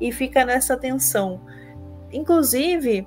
e 0.00 0.10
fica 0.10 0.44
nessa 0.44 0.76
tensão. 0.76 1.40
Inclusive, 2.12 3.06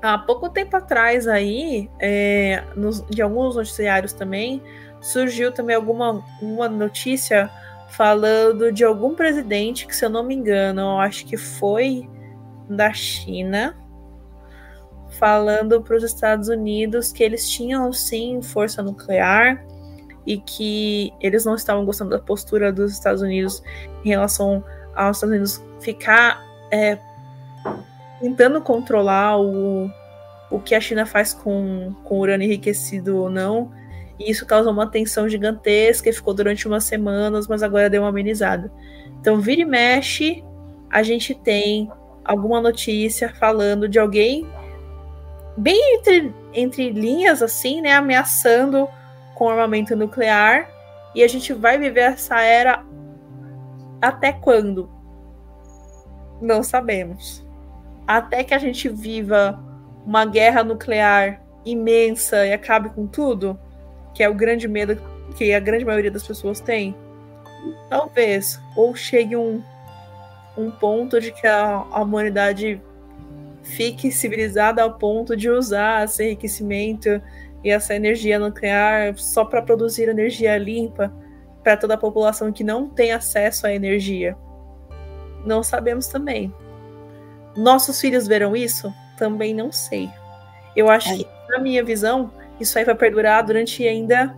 há 0.00 0.18
pouco 0.18 0.48
tempo 0.48 0.76
atrás 0.76 1.26
aí, 1.26 1.90
é, 1.98 2.62
nos, 2.76 3.04
de 3.06 3.20
alguns 3.22 3.56
noticiários 3.56 4.12
também, 4.12 4.62
surgiu 5.00 5.52
também 5.52 5.76
alguma 5.76 6.24
uma 6.40 6.68
notícia 6.68 7.50
falando 7.88 8.72
de 8.72 8.84
algum 8.84 9.14
presidente 9.14 9.86
que, 9.86 9.94
se 9.94 10.04
eu 10.04 10.10
não 10.10 10.22
me 10.22 10.34
engano, 10.34 10.80
eu 10.80 10.98
acho 10.98 11.24
que 11.26 11.36
foi 11.36 12.08
da 12.68 12.92
China, 12.92 13.76
falando 15.18 15.80
para 15.82 15.96
os 15.96 16.02
Estados 16.02 16.48
Unidos 16.48 17.12
que 17.12 17.22
eles 17.22 17.48
tinham 17.48 17.92
sim 17.92 18.40
força 18.42 18.82
nuclear 18.82 19.64
e 20.26 20.38
que 20.38 21.12
eles 21.20 21.44
não 21.44 21.54
estavam 21.54 21.84
gostando 21.84 22.10
da 22.10 22.18
postura 22.18 22.72
dos 22.72 22.92
Estados 22.92 23.22
Unidos 23.22 23.62
em 24.04 24.08
relação 24.08 24.64
aos 24.94 25.16
Estados 25.16 25.34
Unidos 25.34 25.64
ficar 25.80 26.42
é, 26.70 26.98
tentando 28.20 28.60
controlar 28.60 29.40
o, 29.40 29.90
o 30.50 30.58
que 30.58 30.74
a 30.74 30.80
China 30.80 31.06
faz 31.06 31.32
com, 31.32 31.94
com 32.04 32.18
urânio 32.18 32.46
enriquecido 32.46 33.18
ou 33.18 33.30
não. 33.30 33.70
E 34.18 34.30
isso 34.30 34.46
causou 34.46 34.72
uma 34.72 34.90
tensão 34.90 35.28
gigantesca 35.28 36.08
e 36.08 36.12
ficou 36.12 36.32
durante 36.32 36.66
umas 36.66 36.84
semanas, 36.84 37.46
mas 37.46 37.62
agora 37.62 37.90
deu 37.90 38.02
uma 38.02 38.08
amenizada. 38.08 38.72
Então, 39.20 39.40
vira 39.40 39.60
e 39.60 39.64
mexe, 39.64 40.42
a 40.90 41.02
gente 41.02 41.34
tem 41.34 41.90
alguma 42.24 42.60
notícia 42.60 43.28
falando 43.28 43.88
de 43.88 43.98
alguém 43.98 44.46
bem 45.56 45.96
entre, 45.96 46.34
entre 46.52 46.90
linhas, 46.90 47.42
assim, 47.42 47.80
né? 47.80 47.94
Ameaçando 47.94 48.88
com 49.34 49.48
armamento 49.48 49.96
nuclear. 49.96 50.68
E 51.14 51.22
a 51.22 51.28
gente 51.28 51.52
vai 51.52 51.78
viver 51.78 52.00
essa 52.00 52.40
era 52.40 52.84
até 54.00 54.32
quando? 54.32 54.90
Não 56.40 56.62
sabemos. 56.62 57.44
Até 58.06 58.44
que 58.44 58.54
a 58.54 58.58
gente 58.58 58.88
viva 58.88 59.58
uma 60.04 60.24
guerra 60.24 60.62
nuclear 60.62 61.42
imensa 61.64 62.46
e 62.46 62.52
acabe 62.52 62.90
com 62.90 63.06
tudo, 63.06 63.58
que 64.14 64.22
é 64.22 64.28
o 64.28 64.34
grande 64.34 64.68
medo 64.68 65.00
que 65.36 65.52
a 65.52 65.60
grande 65.60 65.84
maioria 65.84 66.10
das 66.10 66.26
pessoas 66.26 66.60
tem. 66.60 66.94
Talvez. 67.88 68.60
Ou 68.76 68.94
chegue 68.94 69.36
um, 69.36 69.62
um 70.56 70.70
ponto 70.70 71.20
de 71.20 71.32
que 71.32 71.46
a, 71.46 71.84
a 71.90 72.02
humanidade 72.02 72.80
fique 73.66 74.12
civilizada 74.12 74.82
ao 74.82 74.94
ponto 74.94 75.36
de 75.36 75.50
usar 75.50 76.04
esse 76.04 76.24
enriquecimento 76.24 77.20
e 77.64 77.70
essa 77.70 77.94
energia 77.94 78.38
nuclear 78.38 79.16
só 79.18 79.44
para 79.44 79.60
produzir 79.60 80.08
energia 80.08 80.56
limpa 80.56 81.12
para 81.62 81.76
toda 81.76 81.94
a 81.94 81.98
população 81.98 82.52
que 82.52 82.62
não 82.62 82.88
tem 82.88 83.12
acesso 83.12 83.66
à 83.66 83.72
energia? 83.72 84.36
Não 85.44 85.62
sabemos 85.62 86.06
também. 86.06 86.54
Nossos 87.56 88.00
filhos 88.00 88.26
verão 88.26 88.54
isso? 88.54 88.92
Também 89.18 89.52
não 89.52 89.72
sei. 89.72 90.08
Eu 90.76 90.88
acho 90.88 91.10
é. 91.12 91.16
que, 91.16 91.28
na 91.48 91.58
minha 91.58 91.82
visão, 91.82 92.30
isso 92.60 92.78
aí 92.78 92.84
vai 92.84 92.94
perdurar 92.94 93.44
durante 93.44 93.86
ainda 93.86 94.36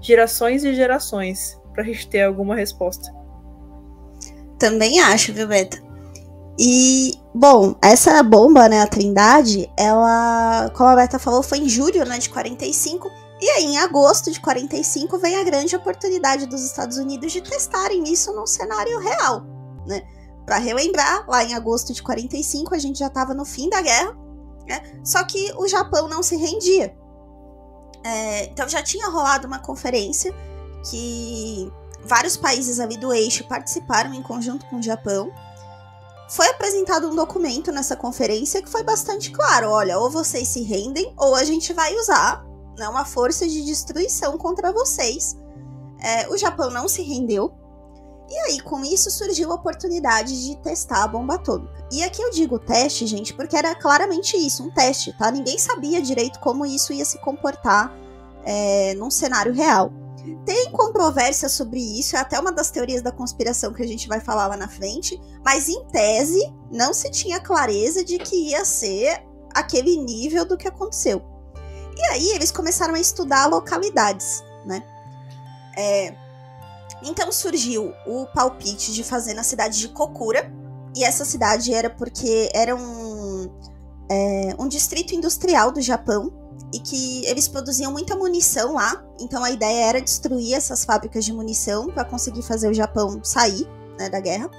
gerações 0.00 0.64
e 0.64 0.74
gerações 0.74 1.58
para 1.72 1.82
a 1.82 1.86
gente 1.86 2.08
ter 2.08 2.22
alguma 2.22 2.54
resposta. 2.54 3.10
Também 4.58 5.00
acho, 5.00 5.32
viu, 5.32 5.48
Beta? 5.48 5.85
E, 6.58 7.14
bom, 7.34 7.74
essa 7.82 8.22
bomba, 8.22 8.68
né, 8.68 8.80
a 8.80 8.86
Trindade, 8.86 9.70
ela, 9.76 10.70
como 10.74 10.88
a 10.88 10.96
Beta 10.96 11.18
falou, 11.18 11.42
foi 11.42 11.58
em 11.58 11.68
julho, 11.68 12.04
né, 12.06 12.18
de 12.18 12.30
45 12.30 13.10
e 13.40 13.50
aí, 13.50 13.64
em 13.64 13.78
agosto 13.78 14.32
de 14.32 14.40
45, 14.40 15.18
vem 15.18 15.36
a 15.36 15.44
grande 15.44 15.76
oportunidade 15.76 16.46
dos 16.46 16.62
Estados 16.62 16.96
Unidos 16.96 17.32
de 17.32 17.42
testarem 17.42 18.04
isso 18.04 18.32
num 18.32 18.46
cenário 18.46 18.98
real, 18.98 19.44
né? 19.86 20.02
Para 20.46 20.56
relembrar, 20.56 21.28
lá 21.28 21.44
em 21.44 21.54
agosto 21.54 21.92
de 21.92 22.02
45, 22.02 22.74
a 22.74 22.78
gente 22.78 22.98
já 22.98 23.08
estava 23.08 23.34
no 23.34 23.44
fim 23.44 23.68
da 23.68 23.82
guerra, 23.82 24.16
né? 24.66 25.00
Só 25.04 25.22
que 25.22 25.52
o 25.58 25.68
Japão 25.68 26.08
não 26.08 26.22
se 26.22 26.36
rendia. 26.36 26.96
É, 28.02 28.44
então 28.44 28.66
já 28.68 28.82
tinha 28.82 29.08
rolado 29.08 29.46
uma 29.46 29.58
conferência 29.58 30.32
que 30.88 31.70
vários 32.04 32.36
países 32.36 32.80
ali 32.80 32.96
do 32.96 33.12
eixo 33.12 33.46
participaram 33.46 34.14
em 34.14 34.22
conjunto 34.22 34.64
com 34.66 34.76
o 34.76 34.82
Japão. 34.82 35.30
Foi 36.28 36.48
apresentado 36.48 37.08
um 37.08 37.14
documento 37.14 37.70
nessa 37.70 37.94
conferência 37.94 38.60
que 38.60 38.68
foi 38.68 38.82
bastante 38.82 39.30
claro: 39.30 39.70
olha, 39.70 39.98
ou 39.98 40.10
vocês 40.10 40.48
se 40.48 40.62
rendem, 40.62 41.12
ou 41.16 41.34
a 41.34 41.44
gente 41.44 41.72
vai 41.72 41.94
usar 41.96 42.44
né, 42.76 42.88
uma 42.88 43.04
força 43.04 43.46
de 43.46 43.64
destruição 43.64 44.36
contra 44.36 44.72
vocês. 44.72 45.36
É, 46.00 46.28
o 46.28 46.36
Japão 46.36 46.70
não 46.70 46.88
se 46.88 47.02
rendeu. 47.02 47.52
E 48.28 48.36
aí, 48.38 48.60
com 48.60 48.84
isso, 48.84 49.08
surgiu 49.08 49.52
a 49.52 49.54
oportunidade 49.54 50.44
de 50.44 50.56
testar 50.56 51.04
a 51.04 51.08
bomba 51.08 51.36
atômica. 51.36 51.86
E 51.92 52.02
aqui 52.02 52.20
eu 52.20 52.30
digo 52.32 52.58
teste, 52.58 53.06
gente, 53.06 53.32
porque 53.32 53.56
era 53.56 53.72
claramente 53.76 54.36
isso, 54.36 54.64
um 54.64 54.70
teste, 54.70 55.16
tá? 55.16 55.30
Ninguém 55.30 55.56
sabia 55.58 56.02
direito 56.02 56.40
como 56.40 56.66
isso 56.66 56.92
ia 56.92 57.04
se 57.04 57.18
comportar 57.18 57.94
é, 58.44 58.94
num 58.94 59.12
cenário 59.12 59.52
real. 59.52 59.92
Tem 60.44 60.70
controvérsia 60.72 61.48
sobre 61.48 61.80
isso, 61.80 62.16
é 62.16 62.20
até 62.20 62.38
uma 62.38 62.52
das 62.52 62.70
teorias 62.70 63.02
da 63.02 63.12
conspiração 63.12 63.72
que 63.72 63.82
a 63.82 63.86
gente 63.86 64.08
vai 64.08 64.20
falar 64.20 64.46
lá 64.46 64.56
na 64.56 64.68
frente, 64.68 65.20
mas 65.44 65.68
em 65.68 65.84
tese 65.86 66.40
não 66.70 66.92
se 66.92 67.10
tinha 67.10 67.40
clareza 67.40 68.04
de 68.04 68.18
que 68.18 68.50
ia 68.50 68.64
ser 68.64 69.22
aquele 69.54 69.96
nível 69.96 70.44
do 70.44 70.56
que 70.56 70.68
aconteceu. 70.68 71.22
E 71.96 72.02
aí 72.12 72.30
eles 72.30 72.50
começaram 72.50 72.94
a 72.94 73.00
estudar 73.00 73.46
localidades, 73.46 74.42
né? 74.66 74.82
É, 75.76 76.14
então 77.02 77.30
surgiu 77.30 77.92
o 78.06 78.26
palpite 78.26 78.92
de 78.92 79.02
fazer 79.04 79.34
na 79.34 79.42
cidade 79.42 79.78
de 79.78 79.88
Kokura. 79.88 80.50
E 80.94 81.04
essa 81.04 81.24
cidade 81.24 81.74
era 81.74 81.90
porque 81.90 82.48
era 82.54 82.74
um, 82.74 83.50
é, 84.10 84.56
um 84.58 84.66
distrito 84.66 85.14
industrial 85.14 85.70
do 85.70 85.80
Japão 85.80 86.32
e 86.72 86.80
que 86.80 87.24
eles 87.26 87.48
produziam 87.48 87.92
muita 87.92 88.16
munição 88.16 88.74
lá. 88.74 89.02
Então 89.20 89.42
a 89.42 89.50
ideia 89.50 89.86
era 89.86 90.00
destruir 90.00 90.54
essas 90.54 90.84
fábricas 90.84 91.24
de 91.24 91.32
munição 91.32 91.86
para 91.86 92.04
conseguir 92.04 92.42
fazer 92.42 92.68
o 92.68 92.74
Japão 92.74 93.20
sair 93.22 93.68
né, 93.98 94.08
da 94.08 94.20
guerra. 94.20 94.50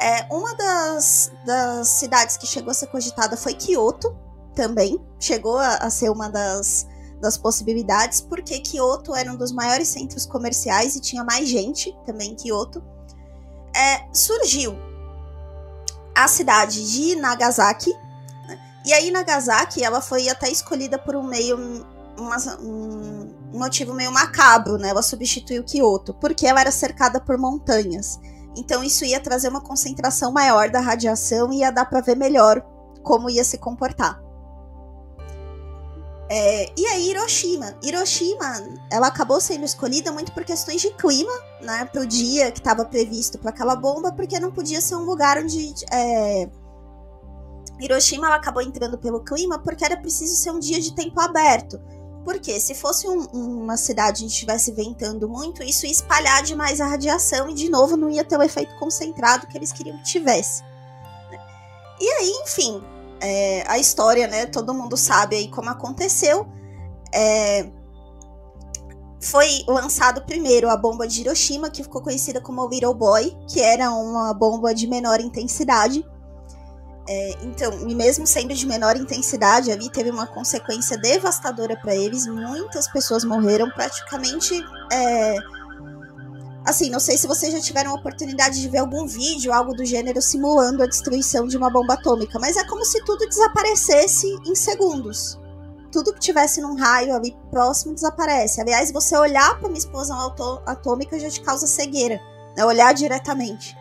É, 0.00 0.26
uma 0.32 0.54
das, 0.54 1.32
das 1.44 1.88
cidades 1.88 2.36
que 2.36 2.46
chegou 2.46 2.70
a 2.70 2.74
ser 2.74 2.88
cogitada 2.88 3.36
foi 3.36 3.54
Kyoto, 3.54 4.16
também 4.54 5.00
chegou 5.18 5.58
a, 5.58 5.76
a 5.76 5.90
ser 5.90 6.10
uma 6.10 6.28
das, 6.28 6.86
das 7.20 7.36
possibilidades, 7.36 8.20
porque 8.20 8.60
Kyoto 8.60 9.14
era 9.14 9.32
um 9.32 9.36
dos 9.36 9.52
maiores 9.52 9.88
centros 9.88 10.26
comerciais 10.26 10.96
e 10.96 11.00
tinha 11.00 11.24
mais 11.24 11.48
gente 11.48 11.96
também 12.04 12.32
em 12.32 12.36
Kyoto. 12.36 12.82
É, 13.74 14.06
surgiu 14.12 14.76
a 16.14 16.28
cidade 16.28 16.92
de 16.92 17.16
Nagasaki? 17.16 17.92
E 18.84 18.92
aí 18.92 19.10
Nagasaki 19.10 19.82
ela 19.82 20.00
foi 20.00 20.28
até 20.28 20.50
escolhida 20.50 20.98
por 20.98 21.16
um 21.16 21.22
meio 21.22 21.56
uma, 22.18 22.36
um 22.60 23.32
motivo 23.52 23.92
meio 23.94 24.12
macabro, 24.12 24.78
né? 24.78 24.88
Ela 24.88 25.02
substituiu 25.02 25.64
Kyoto, 25.64 26.14
porque 26.14 26.46
ela 26.46 26.60
era 26.60 26.70
cercada 26.70 27.20
por 27.20 27.38
montanhas. 27.38 28.18
Então 28.56 28.84
isso 28.84 29.04
ia 29.04 29.20
trazer 29.20 29.48
uma 29.48 29.60
concentração 29.60 30.32
maior 30.32 30.70
da 30.70 30.80
radiação 30.80 31.52
e 31.52 31.58
ia 31.58 31.72
dar 31.72 31.86
para 31.86 32.00
ver 32.00 32.16
melhor 32.16 32.64
como 33.02 33.28
ia 33.28 33.44
se 33.44 33.58
comportar. 33.58 34.22
É, 36.30 36.72
e 36.76 36.86
aí 36.86 37.10
Hiroshima. 37.10 37.76
Hiroshima, 37.82 38.78
ela 38.90 39.08
acabou 39.08 39.40
sendo 39.40 39.64
escolhida 39.64 40.10
muito 40.10 40.32
por 40.32 40.44
questões 40.44 40.80
de 40.80 40.90
clima, 40.94 41.32
né? 41.60 41.84
Pro 41.86 42.06
dia 42.06 42.50
que 42.50 42.60
estava 42.60 42.84
previsto 42.84 43.38
para 43.38 43.50
aquela 43.50 43.76
bomba, 43.76 44.12
porque 44.12 44.38
não 44.40 44.50
podia 44.50 44.80
ser 44.80 44.96
um 44.96 45.04
lugar 45.04 45.38
onde 45.38 45.74
é, 45.92 46.48
Hiroshima 47.80 48.26
ela 48.26 48.36
acabou 48.36 48.62
entrando 48.62 48.98
pelo 48.98 49.20
clima 49.20 49.58
porque 49.58 49.84
era 49.84 49.96
preciso 49.96 50.36
ser 50.36 50.50
um 50.50 50.58
dia 50.58 50.80
de 50.80 50.94
tempo 50.94 51.20
aberto. 51.20 51.80
Porque 52.24 52.58
se 52.58 52.74
fosse 52.74 53.06
um, 53.06 53.20
uma 53.32 53.76
cidade 53.76 54.24
onde 54.24 54.32
estivesse 54.32 54.72
ventando 54.72 55.28
muito, 55.28 55.62
isso 55.62 55.84
ia 55.84 55.92
espalhar 55.92 56.42
demais 56.42 56.80
a 56.80 56.86
radiação 56.86 57.50
e 57.50 57.54
de 57.54 57.68
novo 57.68 57.96
não 57.96 58.08
ia 58.08 58.24
ter 58.24 58.38
o 58.38 58.42
efeito 58.42 58.74
concentrado 58.78 59.46
que 59.46 59.58
eles 59.58 59.72
queriam 59.72 59.98
que 59.98 60.04
tivesse. 60.04 60.62
Né? 61.30 61.38
E 62.00 62.08
aí, 62.08 62.30
enfim, 62.42 62.82
é, 63.20 63.64
a 63.68 63.78
história, 63.78 64.26
né? 64.26 64.46
Todo 64.46 64.72
mundo 64.72 64.96
sabe 64.96 65.36
aí 65.36 65.48
como 65.48 65.68
aconteceu. 65.68 66.46
É, 67.12 67.68
foi 69.20 69.64
lançado 69.66 70.22
primeiro 70.22 70.68
a 70.68 70.76
bomba 70.76 71.08
de 71.08 71.22
Hiroshima, 71.22 71.70
que 71.70 71.82
ficou 71.82 72.02
conhecida 72.02 72.40
como 72.40 72.68
Little 72.68 72.94
Boy, 72.94 73.36
que 73.48 73.60
era 73.60 73.90
uma 73.90 74.34
bomba 74.34 74.74
de 74.74 74.86
menor 74.86 75.20
intensidade. 75.20 76.06
É, 77.06 77.30
então, 77.42 77.70
mesmo 77.86 78.26
sendo 78.26 78.54
de 78.54 78.66
menor 78.66 78.96
intensidade, 78.96 79.70
ali 79.70 79.90
teve 79.90 80.10
uma 80.10 80.26
consequência 80.26 80.96
devastadora 80.96 81.76
para 81.76 81.94
eles. 81.94 82.26
Muitas 82.26 82.88
pessoas 82.88 83.24
morreram, 83.24 83.70
praticamente 83.70 84.54
é, 84.90 85.36
Assim, 86.64 86.88
não 86.88 86.98
sei 86.98 87.18
se 87.18 87.26
vocês 87.26 87.52
já 87.52 87.60
tiveram 87.60 87.90
a 87.90 87.94
oportunidade 87.94 88.60
de 88.60 88.68
ver 88.70 88.78
algum 88.78 89.06
vídeo, 89.06 89.52
algo 89.52 89.74
do 89.74 89.84
gênero, 89.84 90.22
simulando 90.22 90.82
a 90.82 90.86
destruição 90.86 91.46
de 91.46 91.58
uma 91.58 91.68
bomba 91.68 91.92
atômica, 91.92 92.38
mas 92.38 92.56
é 92.56 92.64
como 92.64 92.82
se 92.86 93.04
tudo 93.04 93.28
desaparecesse 93.28 94.26
em 94.46 94.54
segundos. 94.54 95.38
Tudo 95.92 96.14
que 96.14 96.20
tivesse 96.20 96.62
num 96.62 96.74
raio 96.74 97.14
ali 97.14 97.36
próximo 97.50 97.94
desaparece. 97.94 98.62
Aliás, 98.62 98.90
você 98.90 99.14
olhar 99.14 99.58
para 99.58 99.68
uma 99.68 99.76
explosão 99.76 100.34
atômica 100.64 101.20
já 101.20 101.28
te 101.28 101.42
causa 101.42 101.66
cegueira, 101.66 102.18
né? 102.56 102.64
olhar 102.64 102.94
diretamente. 102.94 103.76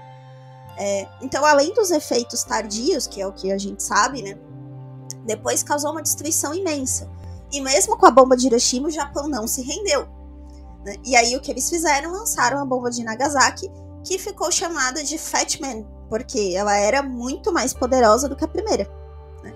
É, 0.77 1.07
então, 1.21 1.45
além 1.45 1.73
dos 1.73 1.91
efeitos 1.91 2.43
tardios, 2.43 3.07
que 3.07 3.21
é 3.21 3.27
o 3.27 3.31
que 3.31 3.51
a 3.51 3.57
gente 3.57 3.83
sabe, 3.83 4.21
né? 4.21 4.37
Depois 5.25 5.63
causou 5.63 5.91
uma 5.91 6.01
destruição 6.01 6.53
imensa. 6.53 7.09
E 7.51 7.61
mesmo 7.61 7.97
com 7.97 8.05
a 8.05 8.11
bomba 8.11 8.35
de 8.35 8.47
Hiroshima, 8.47 8.87
o 8.87 8.91
Japão 8.91 9.27
não 9.27 9.47
se 9.47 9.61
rendeu. 9.61 10.07
Né? 10.83 10.95
E 11.03 11.15
aí 11.15 11.35
o 11.35 11.41
que 11.41 11.51
eles 11.51 11.69
fizeram? 11.69 12.11
Lançaram 12.11 12.59
a 12.59 12.65
bomba 12.65 12.89
de 12.89 13.03
Nagasaki, 13.03 13.71
que 14.03 14.17
ficou 14.17 14.51
chamada 14.51 15.03
de 15.03 15.17
Fat 15.17 15.59
Man, 15.61 15.83
porque 16.09 16.53
ela 16.55 16.75
era 16.75 17.01
muito 17.01 17.53
mais 17.53 17.73
poderosa 17.73 18.27
do 18.27 18.35
que 18.35 18.43
a 18.43 18.47
primeira. 18.47 18.89
Né? 19.43 19.53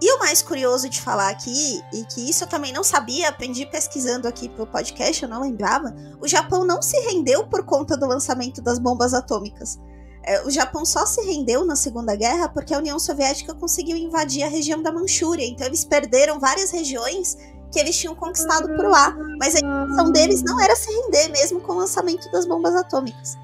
E 0.00 0.12
o 0.12 0.18
mais 0.20 0.40
curioso 0.40 0.88
de 0.88 1.00
falar 1.00 1.28
aqui, 1.28 1.82
e 1.92 2.04
que 2.04 2.30
isso 2.30 2.44
eu 2.44 2.48
também 2.48 2.72
não 2.72 2.84
sabia, 2.84 3.28
aprendi 3.28 3.66
pesquisando 3.66 4.28
aqui 4.28 4.48
pro 4.48 4.66
podcast, 4.66 5.22
eu 5.22 5.28
não 5.28 5.42
lembrava, 5.42 5.94
o 6.20 6.28
Japão 6.28 6.64
não 6.64 6.80
se 6.80 6.98
rendeu 7.00 7.46
por 7.46 7.64
conta 7.64 7.96
do 7.96 8.06
lançamento 8.06 8.62
das 8.62 8.78
bombas 8.78 9.12
atômicas. 9.12 9.78
É, 10.22 10.44
o 10.44 10.50
Japão 10.50 10.84
só 10.84 11.06
se 11.06 11.20
rendeu 11.22 11.64
na 11.64 11.76
Segunda 11.76 12.14
Guerra 12.14 12.48
porque 12.48 12.74
a 12.74 12.78
União 12.78 12.98
Soviética 12.98 13.54
conseguiu 13.54 13.96
invadir 13.96 14.42
a 14.42 14.48
região 14.48 14.82
da 14.82 14.92
Manchúria. 14.92 15.46
Então 15.46 15.66
eles 15.66 15.84
perderam 15.84 16.38
várias 16.38 16.70
regiões 16.70 17.36
que 17.70 17.78
eles 17.78 17.96
tinham 17.96 18.14
conquistado 18.14 18.68
por 18.76 18.86
lá. 18.86 19.14
Mas 19.38 19.54
a 19.54 19.58
intenção 19.58 20.12
deles 20.12 20.42
não 20.42 20.60
era 20.60 20.74
se 20.74 20.90
render, 20.90 21.28
mesmo 21.28 21.60
com 21.60 21.72
o 21.72 21.76
lançamento 21.76 22.30
das 22.30 22.46
bombas 22.46 22.74
atômicas. 22.74 23.36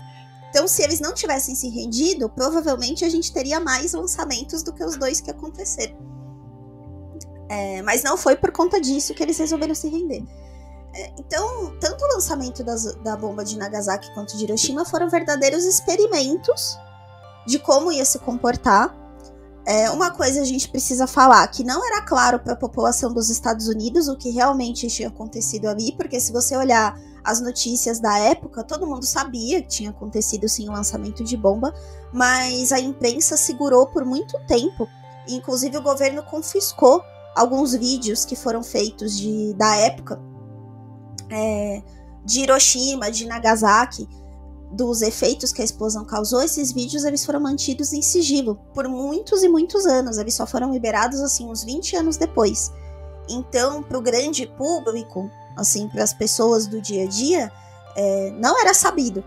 Então, 0.51 0.69
se 0.69 0.83
eles 0.83 1.01
não 1.01 1.13
tivessem 1.13 1.55
se 1.55 1.69
rendido, 1.69 2.29
provavelmente 2.29 3.05
a 3.05 3.09
gente 3.09 3.33
teria 3.33 3.59
mais 3.59 3.93
lançamentos 3.93 4.63
do 4.63 4.73
que 4.73 4.85
os 4.85 4.97
dois 4.97 5.21
que 5.21 5.31
aconteceram. 5.31 5.97
É, 7.49 7.83
mas 7.83 8.03
não 8.03 8.17
foi 8.17 8.37
por 8.37 8.53
conta 8.53 8.81
disso 8.81 9.15
que 9.15 9.23
eles 9.23 9.37
resolveram 9.37 9.75
se 9.75 9.89
render. 9.89 10.25
É, 10.95 11.13
então, 11.19 11.75
tanto 11.81 12.05
o 12.05 12.15
lançamento 12.15 12.63
das, 12.63 12.95
da 12.97 13.17
bomba 13.17 13.45
de 13.45 13.59
Nagasaki 13.59 14.13
quanto 14.15 14.37
de 14.37 14.45
Hiroshima 14.45 14.85
foram 14.85 15.11
verdadeiros 15.11 15.65
experimentos 15.65 16.79
de 17.47 17.59
como 17.59 17.91
ia 17.91 18.05
se 18.05 18.19
comportar. 18.21 18.95
É, 19.67 19.91
uma 19.91 20.11
coisa 20.11 20.43
a 20.43 20.45
gente 20.45 20.69
precisa 20.69 21.07
falar, 21.07 21.47
que 21.49 21.65
não 21.65 21.85
era 21.85 22.03
claro 22.03 22.39
para 22.39 22.53
a 22.53 22.57
população 22.57 23.13
dos 23.13 23.31
Estados 23.31 23.67
Unidos 23.67 24.09
o 24.09 24.17
que 24.17 24.31
realmente 24.31 24.87
tinha 24.89 25.09
acontecido 25.09 25.67
ali, 25.67 25.93
porque 25.97 26.21
se 26.21 26.33
você 26.33 26.55
olhar 26.57 26.97
as 27.25 27.41
notícias 27.41 27.99
da 27.99 28.19
época, 28.19 28.63
todo 28.63 28.87
mundo 28.87 29.05
sabia 29.05 29.63
que 29.63 29.69
tinha 29.69 29.91
acontecido 29.91 30.49
sim 30.49 30.69
o 30.69 30.73
lançamento 30.73 31.25
de 31.25 31.37
bomba, 31.37 31.75
mas 32.13 32.71
a 32.71 32.79
imprensa 32.79 33.37
segurou 33.37 33.87
por 33.87 34.05
muito 34.05 34.39
tempo. 34.47 34.87
Inclusive 35.27 35.79
o 35.79 35.83
governo 35.83 36.23
confiscou 36.23 37.03
alguns 37.35 37.73
vídeos 37.73 38.27
que 38.27 38.37
foram 38.37 38.63
feitos 38.63 39.17
de, 39.17 39.55
da 39.55 39.75
época 39.77 40.21
é, 41.31 41.83
de 42.25 42.41
Hiroshima, 42.41 43.11
de 43.11 43.27
Nagasaki, 43.27 44.09
dos 44.73 45.03
efeitos 45.03 45.53
que 45.53 45.63
a 45.63 45.65
explosão 45.65 46.05
causou, 46.05 46.43
esses 46.43 46.73
vídeos 46.73 47.05
eles 47.05 47.25
foram 47.25 47.41
mantidos 47.41 47.93
em 47.93 48.03
sigilo 48.03 48.57
por 48.75 48.89
muitos 48.89 49.43
e 49.43 49.49
muitos 49.49 49.87
anos. 49.87 50.19
Eles 50.19 50.35
só 50.35 50.47
foram 50.47 50.73
liberados 50.73 51.21
assim 51.21 51.49
uns 51.49 51.63
20 51.63 51.97
anos 51.97 52.17
depois. 52.17 52.73
Então, 53.29 53.83
para 53.83 53.97
o 53.97 54.03
grande 54.03 54.47
público, 54.47 55.31
assim, 55.57 55.89
para 55.89 56.03
as 56.03 56.13
pessoas 56.13 56.67
do 56.67 56.81
dia 56.81 57.05
a 57.05 57.07
dia, 57.07 57.53
é, 57.97 58.31
não 58.33 58.61
era 58.61 58.75
sabido 58.75 59.25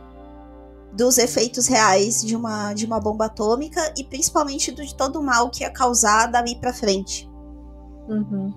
dos 0.93 1.17
efeitos 1.17 1.67
reais 1.67 2.21
de 2.21 2.35
uma, 2.35 2.73
de 2.73 2.85
uma 2.85 2.99
bomba 2.99 3.25
atômica 3.25 3.93
e 3.97 4.03
principalmente 4.03 4.73
de 4.73 4.95
todo 4.95 5.19
o 5.19 5.23
mal 5.23 5.49
que 5.49 5.63
ia 5.63 5.69
causar 5.69 6.27
dali 6.27 6.55
para 6.55 6.73
frente. 6.73 7.29
Uhum. 8.07 8.53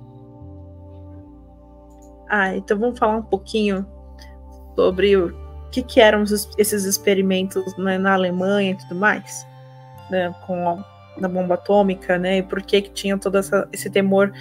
Ah, 2.31 2.57
então 2.57 2.79
vamos 2.79 2.97
falar 2.97 3.17
um 3.17 3.23
pouquinho 3.23 3.85
sobre 4.77 5.17
o 5.17 5.37
que, 5.73 5.83
que 5.83 6.01
eram 6.01 6.23
esses 6.23 6.85
experimentos 6.85 7.77
né, 7.77 7.99
na 7.99 8.15
Alemanha 8.15 8.71
e 8.71 8.77
tudo 8.77 8.95
mais, 8.95 9.45
né, 10.09 10.33
com 10.47 10.69
a, 10.69 11.25
a 11.25 11.29
bomba 11.29 11.55
atômica, 11.55 12.17
né, 12.19 12.39
e 12.39 12.43
por 12.43 12.63
que 12.63 12.83
que 12.83 12.91
tinha 12.91 13.19
todo 13.19 13.37
essa, 13.37 13.69
esse 13.73 13.91
temor 13.91 14.33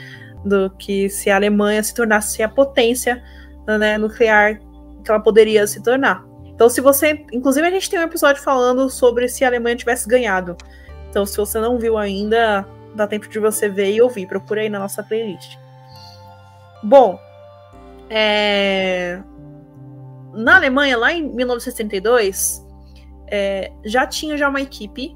do 0.46 0.70
que 0.70 1.10
se 1.10 1.32
a 1.32 1.36
Alemanha 1.36 1.82
se 1.82 1.94
tornasse 1.94 2.44
a 2.44 2.48
potência 2.48 3.24
né, 3.68 3.98
nuclear 3.98 4.60
que 5.04 5.10
ela 5.10 5.20
poderia 5.20 5.66
se 5.66 5.82
tornar. 5.82 6.24
Então, 6.46 6.70
se 6.70 6.82
você. 6.82 7.26
Inclusive, 7.32 7.66
a 7.66 7.72
gente 7.72 7.90
tem 7.90 8.00
um 8.00 8.04
episódio 8.04 8.42
falando 8.42 8.90
sobre 8.90 9.30
se 9.30 9.46
a 9.46 9.48
Alemanha 9.48 9.78
tivesse 9.78 10.08
ganhado. 10.08 10.58
Então, 11.10 11.26
se 11.26 11.38
você 11.38 11.58
não 11.58 11.80
viu 11.80 11.98
ainda, 11.98 12.66
dá 12.94 13.08
tempo 13.08 13.30
de 13.30 13.40
você 13.40 13.70
ver 13.70 13.94
e 13.94 14.02
ouvir. 14.02 14.28
Procura 14.28 14.62
aí 14.62 14.70
na 14.70 14.78
nossa 14.78 15.02
playlist. 15.02 15.58
Bom, 16.84 17.18
é... 18.10 19.22
na 20.34 20.56
Alemanha, 20.56 20.98
lá 20.98 21.14
em 21.14 21.28
1962, 21.30 22.66
é... 23.28 23.72
já 23.86 24.06
tinha 24.08 24.38
já 24.38 24.50
uma 24.50 24.62
equipe 24.62 25.16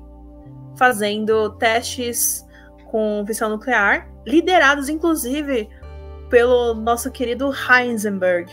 fazendo 0.78 1.52
testes 1.58 2.46
com 2.86 3.24
fissão 3.26 3.50
nuclear, 3.50 4.10
liderados 4.26 4.90
inclusive 4.90 5.70
pelo 6.30 6.74
nosso 6.74 7.12
querido 7.12 7.52
Heisenberg, 7.52 8.52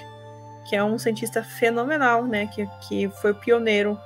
que 0.69 0.77
é 0.77 0.85
um 0.85 0.99
cientista 0.99 1.43
fenomenal, 1.43 2.25
né, 2.25 2.47
que, 2.47 2.69
que 2.87 3.09
foi 3.21 3.33
pioneiro 3.35 3.99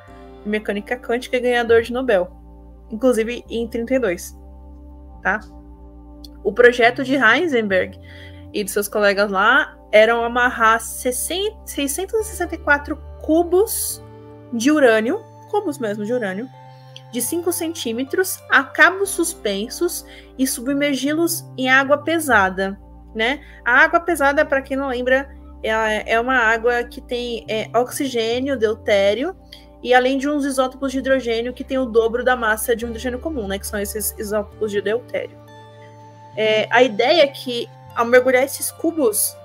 em 0.44 0.48
mecânica 0.48 0.96
quântica 0.96 1.36
e 1.36 1.40
ganhador 1.40 1.82
de 1.82 1.92
Nobel, 1.92 2.30
inclusive 2.90 3.44
em 3.48 3.66
32 3.68 4.44
tá? 5.24 5.40
O 6.44 6.52
projeto 6.52 7.02
de 7.02 7.16
Heisenberg 7.16 7.98
e 8.54 8.64
de 8.64 8.70
seus 8.70 8.88
colegas 8.88 9.30
lá 9.30 9.76
eram 9.90 10.24
amarrar 10.24 10.80
664 10.80 12.96
cubos 13.20 14.02
de 14.52 14.70
urânio, 14.70 15.22
cubos 15.50 15.78
mesmo 15.78 16.04
de 16.04 16.12
urânio, 16.12 16.48
de 17.12 17.20
5 17.20 17.52
centímetros 17.52 18.38
a 18.50 18.62
cabos 18.64 19.10
suspensos 19.10 20.06
e 20.38 20.46
submergi-los 20.46 21.44
em 21.58 21.68
água 21.68 21.98
pesada, 21.98 22.78
né? 23.14 23.40
A 23.64 23.84
água 23.84 24.00
pesada, 24.00 24.44
para 24.44 24.62
quem 24.62 24.76
não 24.76 24.88
lembra, 24.88 25.28
é, 25.62 26.12
é 26.12 26.20
uma 26.20 26.36
água 26.36 26.84
que 26.84 27.00
tem 27.00 27.44
é, 27.48 27.70
oxigênio, 27.76 28.58
deutério 28.58 29.36
e 29.82 29.94
além 29.94 30.18
de 30.18 30.28
uns 30.28 30.44
isótopos 30.44 30.92
de 30.92 30.98
hidrogênio 30.98 31.52
que 31.52 31.62
tem 31.62 31.78
o 31.78 31.86
dobro 31.86 32.24
da 32.24 32.34
massa 32.34 32.74
de 32.74 32.84
um 32.84 32.88
hidrogênio 32.88 33.18
comum, 33.18 33.46
né, 33.46 33.58
que 33.58 33.66
são 33.66 33.78
esses 33.78 34.14
isótopos 34.18 34.70
de 34.70 34.80
deutério. 34.80 35.38
É, 36.36 36.66
a 36.70 36.82
ideia 36.82 37.22
é 37.22 37.26
que 37.28 37.68
ao 37.94 38.04
mergulhar 38.04 38.42
esses 38.42 38.70
cubos, 38.70 39.36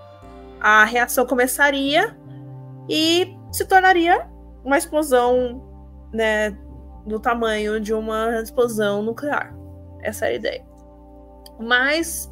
a 0.59 0.83
reação 0.83 1.25
começaria 1.25 2.17
e 2.87 3.37
se 3.51 3.65
tornaria 3.65 4.27
uma 4.63 4.77
explosão, 4.77 5.63
né, 6.11 6.57
do 7.05 7.19
tamanho 7.19 7.79
de 7.79 7.93
uma 7.93 8.41
explosão 8.41 9.01
nuclear. 9.01 9.55
Essa 10.01 10.25
é 10.25 10.29
a 10.29 10.33
ideia. 10.33 10.65
Mas, 11.59 12.31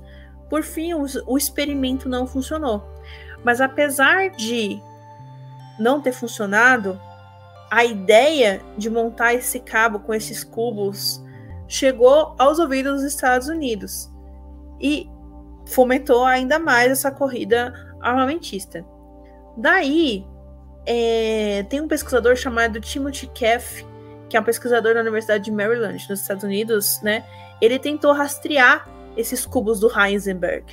por 0.49 0.63
fim, 0.63 0.93
o, 0.93 1.05
o 1.25 1.37
experimento 1.37 2.07
não 2.09 2.27
funcionou. 2.27 2.83
Mas 3.43 3.61
apesar 3.61 4.29
de 4.31 4.81
não 5.79 6.01
ter 6.01 6.11
funcionado, 6.11 6.99
a 7.69 7.83
ideia 7.83 8.61
de 8.77 8.89
montar 8.89 9.33
esse 9.33 9.59
cabo 9.59 9.99
com 9.99 10.13
esses 10.13 10.43
cubos 10.43 11.23
chegou 11.67 12.33
aos 12.37 12.59
ouvidos 12.59 13.01
dos 13.01 13.13
Estados 13.13 13.47
Unidos 13.47 14.09
e 14.79 15.09
fomentou 15.69 16.25
ainda 16.25 16.59
mais 16.59 16.91
essa 16.91 17.11
corrida 17.11 17.73
armamentista. 18.01 18.85
Daí, 19.57 20.25
é, 20.85 21.65
tem 21.69 21.81
um 21.81 21.87
pesquisador 21.87 22.35
chamado 22.35 22.79
Timothy 22.79 23.27
Keff, 23.27 23.85
que 24.29 24.37
é 24.37 24.39
um 24.39 24.43
pesquisador 24.43 24.93
da 24.93 25.01
Universidade 25.01 25.43
de 25.43 25.51
Maryland, 25.51 26.05
nos 26.09 26.21
Estados 26.21 26.43
Unidos, 26.43 27.01
né? 27.01 27.25
Ele 27.61 27.79
tentou 27.79 28.13
rastrear 28.13 28.87
esses 29.15 29.45
cubos 29.45 29.79
do 29.79 29.89
Heisenberg. 29.99 30.65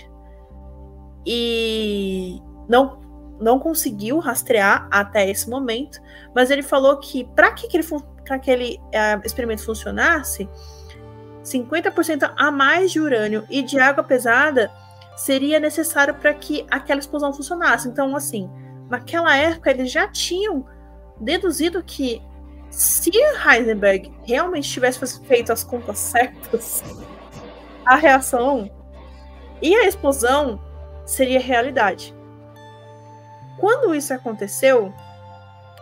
E 1.27 2.41
não 2.69 3.03
não 3.41 3.59
conseguiu 3.59 4.21
rastrear 4.21 4.87
até 4.91 5.29
esse 5.29 5.51
momento, 5.51 6.01
mas 6.33 6.51
ele 6.51 6.63
falou 6.63 6.99
que 6.99 7.25
para 7.35 7.51
que 7.51 7.67
aquele, 7.67 7.85
aquele 8.31 8.77
uh, 8.77 9.27
experimento 9.27 9.65
funcionasse, 9.65 10.49
50% 11.43 12.33
a 12.37 12.51
mais 12.51 12.93
de 12.93 13.01
urânio 13.01 13.45
e 13.51 13.61
de 13.61 13.79
água 13.79 14.05
pesada 14.05 14.71
seria 15.17 15.61
necessário 15.61 16.15
para 16.15 16.35
que 16.35 16.67
aquela 16.71 17.01
explosão 17.01 17.33
funcionasse. 17.33 17.89
Então, 17.89 18.15
assim, 18.17 18.51
naquela 18.89 19.37
época 19.37 19.71
eles 19.71 19.91
já 19.91 20.09
tinham 20.09 20.67
deduzido 21.21 21.83
que 21.83 22.23
se 22.71 23.11
Heisenberg 23.17 24.13
realmente 24.25 24.69
tivesse 24.69 25.21
feito 25.25 25.53
as 25.53 25.63
contas 25.63 25.99
certas, 25.99 26.83
a 27.87 27.95
reação 27.95 28.69
e 29.63 29.75
a 29.75 29.87
explosão 29.87 30.61
seria 31.07 31.39
realidade. 31.39 32.15
Quando 33.59 33.95
isso 33.95 34.13
aconteceu, 34.13 34.93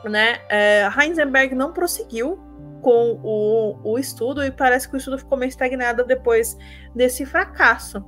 né, 0.05 0.41
é, 0.49 0.89
Heisenberg 0.99 1.55
não 1.55 1.73
prosseguiu 1.73 2.39
com 2.83 3.19
o, 3.23 3.79
o 3.83 3.99
estudo 3.99 4.45
e 4.45 4.51
parece 4.51 4.89
que 4.89 4.95
o 4.95 4.99
estudo 4.99 5.19
ficou 5.19 5.39
meio 5.39 5.49
estagnado 5.49 6.05
depois 6.05 6.59
desse 6.95 7.25
fracasso. 7.25 8.05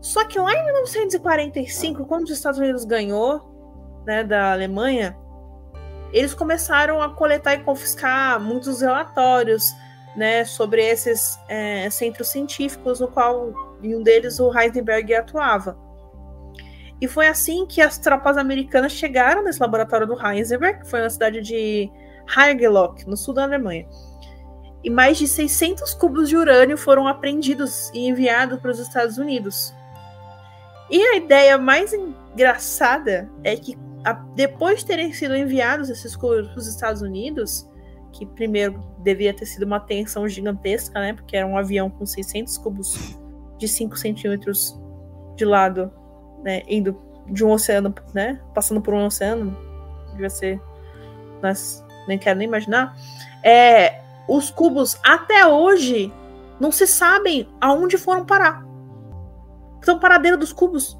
Só 0.00 0.24
que 0.26 0.38
lá 0.38 0.52
em 0.52 0.64
1945, 0.64 2.06
quando 2.06 2.24
os 2.24 2.30
Estados 2.30 2.58
Unidos 2.58 2.84
ganhou 2.84 4.02
né, 4.06 4.22
da 4.22 4.52
Alemanha, 4.52 5.16
eles 6.12 6.34
começaram 6.34 7.02
a 7.02 7.10
coletar 7.10 7.54
e 7.54 7.64
confiscar 7.64 8.40
muitos 8.40 8.80
relatórios 8.80 9.74
né, 10.16 10.44
sobre 10.44 10.82
esses 10.82 11.38
é, 11.48 11.88
centros 11.90 12.28
científicos, 12.28 13.00
no 13.00 13.08
qual 13.08 13.52
em 13.82 13.94
um 13.94 14.02
deles 14.02 14.40
o 14.40 14.56
Heisenberg 14.56 15.14
atuava. 15.14 15.76
E 17.00 17.06
foi 17.06 17.28
assim 17.28 17.66
que 17.66 17.80
as 17.80 17.98
tropas 17.98 18.36
americanas 18.36 18.92
chegaram 18.92 19.44
nesse 19.44 19.60
laboratório 19.60 20.06
do 20.06 20.18
Heisenberg, 20.20 20.80
que 20.80 20.90
foi 20.90 21.00
na 21.00 21.10
cidade 21.10 21.40
de 21.40 21.90
Hagelock, 22.26 23.06
no 23.06 23.16
sul 23.16 23.34
da 23.34 23.44
Alemanha. 23.44 23.86
E 24.82 24.90
mais 24.90 25.18
de 25.18 25.28
600 25.28 25.94
cubos 25.94 26.28
de 26.28 26.36
urânio 26.36 26.76
foram 26.76 27.06
apreendidos 27.06 27.90
e 27.94 28.08
enviados 28.08 28.58
para 28.60 28.70
os 28.70 28.78
Estados 28.78 29.18
Unidos. 29.18 29.74
E 30.90 31.02
a 31.02 31.16
ideia 31.16 31.58
mais 31.58 31.92
engraçada 31.92 33.28
é 33.44 33.56
que, 33.56 33.76
depois 34.34 34.80
de 34.80 34.86
terem 34.86 35.12
sido 35.12 35.36
enviados 35.36 35.90
esses 35.90 36.16
cubos 36.16 36.48
para 36.48 36.58
os 36.58 36.66
Estados 36.66 37.02
Unidos, 37.02 37.68
que 38.12 38.24
primeiro 38.24 38.82
devia 38.98 39.34
ter 39.34 39.46
sido 39.46 39.64
uma 39.64 39.80
tensão 39.80 40.26
gigantesca, 40.28 40.98
né? 40.98 41.12
Porque 41.12 41.36
era 41.36 41.46
um 41.46 41.56
avião 41.56 41.90
com 41.90 42.06
600 42.06 42.56
cubos 42.58 43.18
de 43.58 43.68
5 43.68 43.96
centímetros 43.96 44.78
de 45.36 45.44
lado, 45.44 45.92
né? 46.42 46.62
Indo 46.66 46.98
de 47.26 47.44
um 47.44 47.50
oceano, 47.50 47.94
né? 48.14 48.40
Passando 48.54 48.80
por 48.80 48.94
um 48.94 49.04
oceano, 49.04 49.56
devia 50.12 50.30
ser, 50.30 50.60
mas 51.42 51.84
nem 52.06 52.18
quero 52.18 52.38
nem 52.38 52.48
imaginar. 52.48 52.96
É, 53.42 54.00
os 54.28 54.50
cubos 54.50 54.98
até 55.04 55.46
hoje 55.46 56.12
não 56.58 56.72
se 56.72 56.86
sabem 56.86 57.48
aonde 57.60 57.96
foram 57.96 58.24
parar. 58.24 58.67
Então, 59.88 59.98
paradeira 59.98 60.36
dos 60.36 60.52
cubos, 60.52 60.98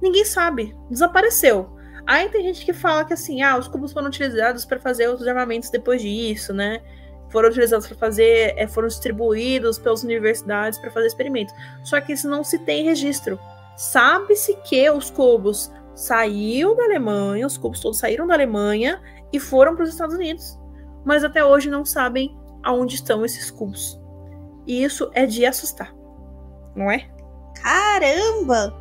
ninguém 0.00 0.24
sabe, 0.24 0.74
desapareceu. 0.88 1.68
Aí 2.06 2.30
tem 2.30 2.42
gente 2.42 2.64
que 2.64 2.72
fala 2.72 3.04
que 3.04 3.12
assim, 3.12 3.42
ah, 3.42 3.58
os 3.58 3.68
cubos 3.68 3.92
foram 3.92 4.06
utilizados 4.06 4.64
para 4.64 4.80
fazer 4.80 5.06
outros 5.06 5.28
armamentos 5.28 5.68
depois 5.68 6.00
disso, 6.00 6.54
né? 6.54 6.80
Foram 7.28 7.50
utilizados 7.50 7.86
para 7.86 7.94
fazer, 7.98 8.54
é, 8.56 8.66
foram 8.66 8.88
distribuídos 8.88 9.78
pelas 9.78 10.02
universidades 10.02 10.78
para 10.78 10.90
fazer 10.90 11.08
experimentos. 11.08 11.54
Só 11.84 12.00
que 12.00 12.14
isso 12.14 12.26
não 12.26 12.42
se 12.42 12.58
tem 12.60 12.84
registro. 12.84 13.38
Sabe-se 13.76 14.56
que 14.64 14.90
os 14.90 15.10
cubos 15.10 15.70
saíram 15.94 16.74
da 16.74 16.84
Alemanha, 16.84 17.46
os 17.46 17.58
cubos 17.58 17.80
todos 17.80 17.98
saíram 17.98 18.26
da 18.26 18.32
Alemanha 18.32 18.98
e 19.30 19.38
foram 19.38 19.74
para 19.76 19.84
os 19.84 19.90
Estados 19.90 20.14
Unidos. 20.14 20.58
Mas 21.04 21.22
até 21.22 21.44
hoje 21.44 21.68
não 21.68 21.84
sabem 21.84 22.34
aonde 22.62 22.94
estão 22.94 23.26
esses 23.26 23.50
cubos. 23.50 24.00
E 24.66 24.82
isso 24.82 25.10
é 25.12 25.26
de 25.26 25.44
assustar, 25.44 25.94
não 26.74 26.90
é? 26.90 27.12
Caramba! 27.54 28.74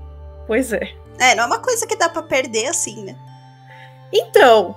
Pois 0.48 0.74
é. 0.74 0.94
É, 1.20 1.36
não 1.36 1.44
é 1.44 1.48
uma 1.48 1.60
coisa 1.60 1.86
que 1.86 1.96
dá 1.96 2.10
para 2.10 2.24
perder 2.24 2.68
assim, 2.68 3.04
né? 3.04 3.16
Então, 4.12 4.76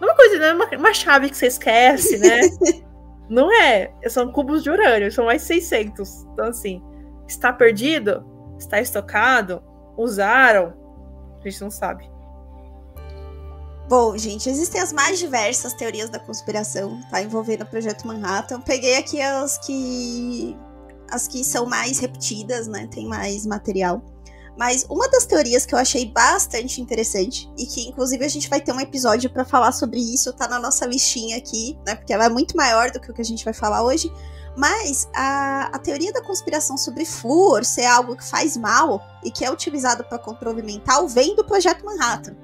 não 0.00 0.08
é 0.08 0.10
uma 0.12 0.16
coisa, 0.16 0.38
não 0.38 0.46
é 0.46 0.52
uma, 0.54 0.76
uma 0.78 0.94
chave 0.94 1.30
que 1.30 1.36
você 1.36 1.46
esquece, 1.46 2.18
né? 2.18 2.40
não 3.28 3.52
é. 3.52 3.92
São 4.08 4.30
cubos 4.32 4.62
de 4.62 4.70
urânio, 4.70 5.12
são 5.12 5.26
mais 5.26 5.42
600. 5.42 6.24
Então, 6.32 6.46
assim, 6.46 6.82
está 7.28 7.52
perdido? 7.52 8.24
Está 8.58 8.80
estocado? 8.80 9.62
Usaram? 9.96 10.74
A 11.40 11.48
gente 11.48 11.60
não 11.60 11.70
sabe. 11.70 12.10
Bom, 13.88 14.16
gente, 14.16 14.48
existem 14.48 14.80
as 14.80 14.92
mais 14.92 15.18
diversas 15.18 15.74
teorias 15.74 16.08
da 16.08 16.18
conspiração, 16.18 17.00
tá? 17.10 17.20
Envolvendo 17.20 17.62
o 17.62 17.66
Projeto 17.66 18.06
Manhattan. 18.06 18.60
Peguei 18.60 18.96
aqui 18.96 19.20
as 19.20 19.58
que. 19.58 20.56
As 21.14 21.28
que 21.28 21.44
são 21.44 21.64
mais 21.64 21.98
repetidas, 21.98 22.66
né? 22.66 22.88
Tem 22.90 23.06
mais 23.06 23.46
material. 23.46 24.02
Mas 24.56 24.84
uma 24.88 25.08
das 25.08 25.26
teorias 25.26 25.66
que 25.66 25.74
eu 25.74 25.78
achei 25.78 26.06
bastante 26.06 26.80
interessante, 26.80 27.50
e 27.58 27.66
que 27.66 27.88
inclusive 27.88 28.24
a 28.24 28.28
gente 28.28 28.48
vai 28.48 28.60
ter 28.60 28.72
um 28.72 28.80
episódio 28.80 29.28
para 29.30 29.44
falar 29.44 29.72
sobre 29.72 29.98
isso, 29.98 30.32
tá 30.32 30.46
na 30.46 30.58
nossa 30.58 30.86
listinha 30.86 31.36
aqui, 31.36 31.76
né? 31.86 31.94
Porque 31.94 32.12
ela 32.12 32.26
é 32.26 32.28
muito 32.28 32.56
maior 32.56 32.90
do 32.90 33.00
que 33.00 33.10
o 33.10 33.14
que 33.14 33.20
a 33.20 33.24
gente 33.24 33.44
vai 33.44 33.54
falar 33.54 33.82
hoje. 33.82 34.12
Mas 34.56 35.08
a, 35.14 35.70
a 35.72 35.78
teoria 35.80 36.12
da 36.12 36.22
conspiração 36.22 36.76
sobre 36.76 37.04
flúor 37.04 37.64
ser 37.64 37.86
algo 37.86 38.16
que 38.16 38.24
faz 38.24 38.56
mal 38.56 39.02
e 39.24 39.30
que 39.30 39.44
é 39.44 39.50
utilizado 39.50 40.04
para 40.04 40.18
controle 40.18 40.62
mental 40.62 41.08
vem 41.08 41.34
do 41.34 41.44
Projeto 41.44 41.84
Manhattan. 41.84 42.36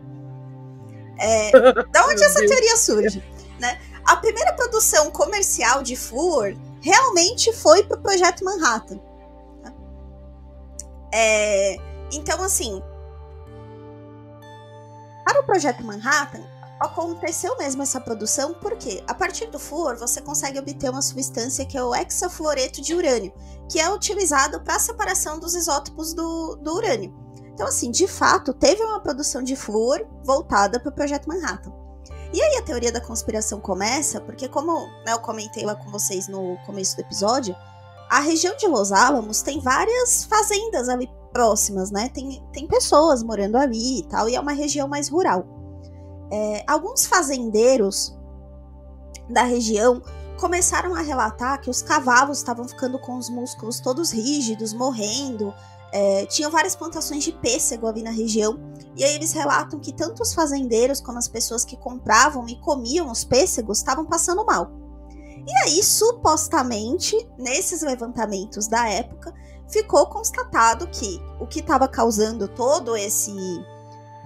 É, 1.19 1.53
da 1.93 2.07
onde 2.07 2.25
essa 2.25 2.41
teoria 2.41 2.77
surge? 2.77 3.23
Né? 3.61 3.81
A 4.05 4.17
primeira 4.17 4.53
produção 4.55 5.13
comercial 5.13 5.85
de 5.85 5.95
flúor 5.95 6.57
realmente 6.81 7.53
foi 7.53 7.85
para 7.85 7.99
o 7.99 8.03
Projeto 8.03 8.45
Manhattan. 8.45 9.01
É, 11.13 11.77
então, 12.13 12.43
assim, 12.43 12.83
para 15.25 15.41
o 15.41 15.45
Projeto 15.45 15.85
Manhattan, 15.85 16.43
aconteceu 16.81 17.57
mesmo 17.59 17.83
essa 17.83 18.01
produção 18.01 18.55
porque, 18.55 19.03
a 19.07 19.15
partir 19.15 19.47
do 19.47 19.59
flúor, 19.59 19.97
você 19.97 20.21
consegue 20.21 20.59
obter 20.59 20.91
uma 20.91 21.03
substância 21.03 21.67
que 21.67 21.77
é 21.77 21.85
o 21.85 21.95
hexafluoreto 21.95 22.81
de 22.81 22.95
urânio, 22.95 23.33
que 23.69 23.79
é 23.79 23.91
utilizado 23.91 24.61
para 24.61 24.77
a 24.77 24.81
separação 24.81 25.39
dos 25.39 25.55
isótopos 25.55 26.15
do, 26.15 26.57
do 26.57 26.75
urânio. 26.75 27.15
Então, 27.53 27.67
assim, 27.67 27.91
de 27.91 28.09
fato, 28.09 28.55
teve 28.55 28.83
uma 28.83 29.01
produção 29.01 29.43
de 29.43 29.55
flúor 29.55 30.07
voltada 30.25 30.81
para 30.81 30.89
o 30.89 30.95
Projeto 30.95 31.29
Manhattan. 31.29 31.80
E 32.33 32.41
aí 32.41 32.57
a 32.59 32.63
teoria 32.63 32.93
da 32.93 33.01
conspiração 33.01 33.61
começa, 33.61 34.21
porque 34.21 34.49
como 34.49 34.87
né, 35.05 35.13
eu 35.13 35.19
comentei 35.19 35.65
lá 35.65 35.75
com 35.75 35.91
vocês 35.91 36.29
no 36.29 36.57
começo 36.65 36.95
do 36.97 37.01
episódio, 37.01 37.57
a 38.09 38.21
região 38.21 38.57
de 38.57 38.67
Los 38.67 38.93
Alamos 38.93 39.43
tem 39.43 39.61
várias 39.61 40.25
fazendas 40.25 40.89
ali 40.89 41.09
próximas, 41.33 41.91
né? 41.91 42.09
Tem, 42.09 42.45
tem 42.53 42.67
pessoas 42.67 43.23
morando 43.23 43.57
ali 43.57 44.01
e 44.01 44.03
tal, 44.05 44.29
e 44.29 44.35
é 44.35 44.41
uma 44.41 44.53
região 44.53 44.89
mais 44.89 45.09
rural. 45.09 45.45
É, 46.33 46.65
alguns 46.67 47.07
fazendeiros 47.07 48.17
da 49.29 49.43
região 49.43 50.03
começaram 50.39 50.95
a 50.95 51.03
relatar 51.03 51.61
que 51.61 51.69
os 51.69 51.83
cavalos 51.83 52.39
estavam 52.39 52.67
ficando 52.67 52.99
com 52.99 53.19
os 53.19 53.29
músculos 53.29 53.79
todos 53.79 54.11
rígidos, 54.11 54.73
morrendo, 54.73 55.53
é, 55.93 56.27
tinham 56.27 56.51
várias 56.51 56.77
plantações 56.77 57.25
de 57.25 57.33
pêssego 57.33 57.87
ali 57.87 58.03
na 58.03 58.11
região, 58.11 58.59
e 58.97 59.05
aí 59.05 59.15
eles 59.15 59.33
relatam 59.33 59.79
que 59.81 59.93
tanto 59.93 60.23
os 60.23 60.35
fazendeiros 60.35 61.01
como 61.01 61.19
as 61.19 61.29
pessoas 61.29 61.65
que 61.65 61.77
compravam 61.77 62.49
e 62.49 62.61
comiam 62.61 63.11
os 63.11 63.25
pêssegos 63.25 63.79
estavam 63.79 64.05
passando 64.05 64.45
mal. 64.45 64.71
E 65.47 65.53
aí, 65.65 65.83
supostamente, 65.83 67.17
nesses 67.39 67.83
levantamentos 67.83 68.69
da 68.69 68.89
época, 68.89 69.33
ficou 69.69 70.07
constatado 70.07 70.87
que 70.89 71.21
o 71.41 71.47
que 71.47 71.61
estava 71.61 71.89
causando 71.89 72.47
todo 72.47 72.97
esse 72.97 73.33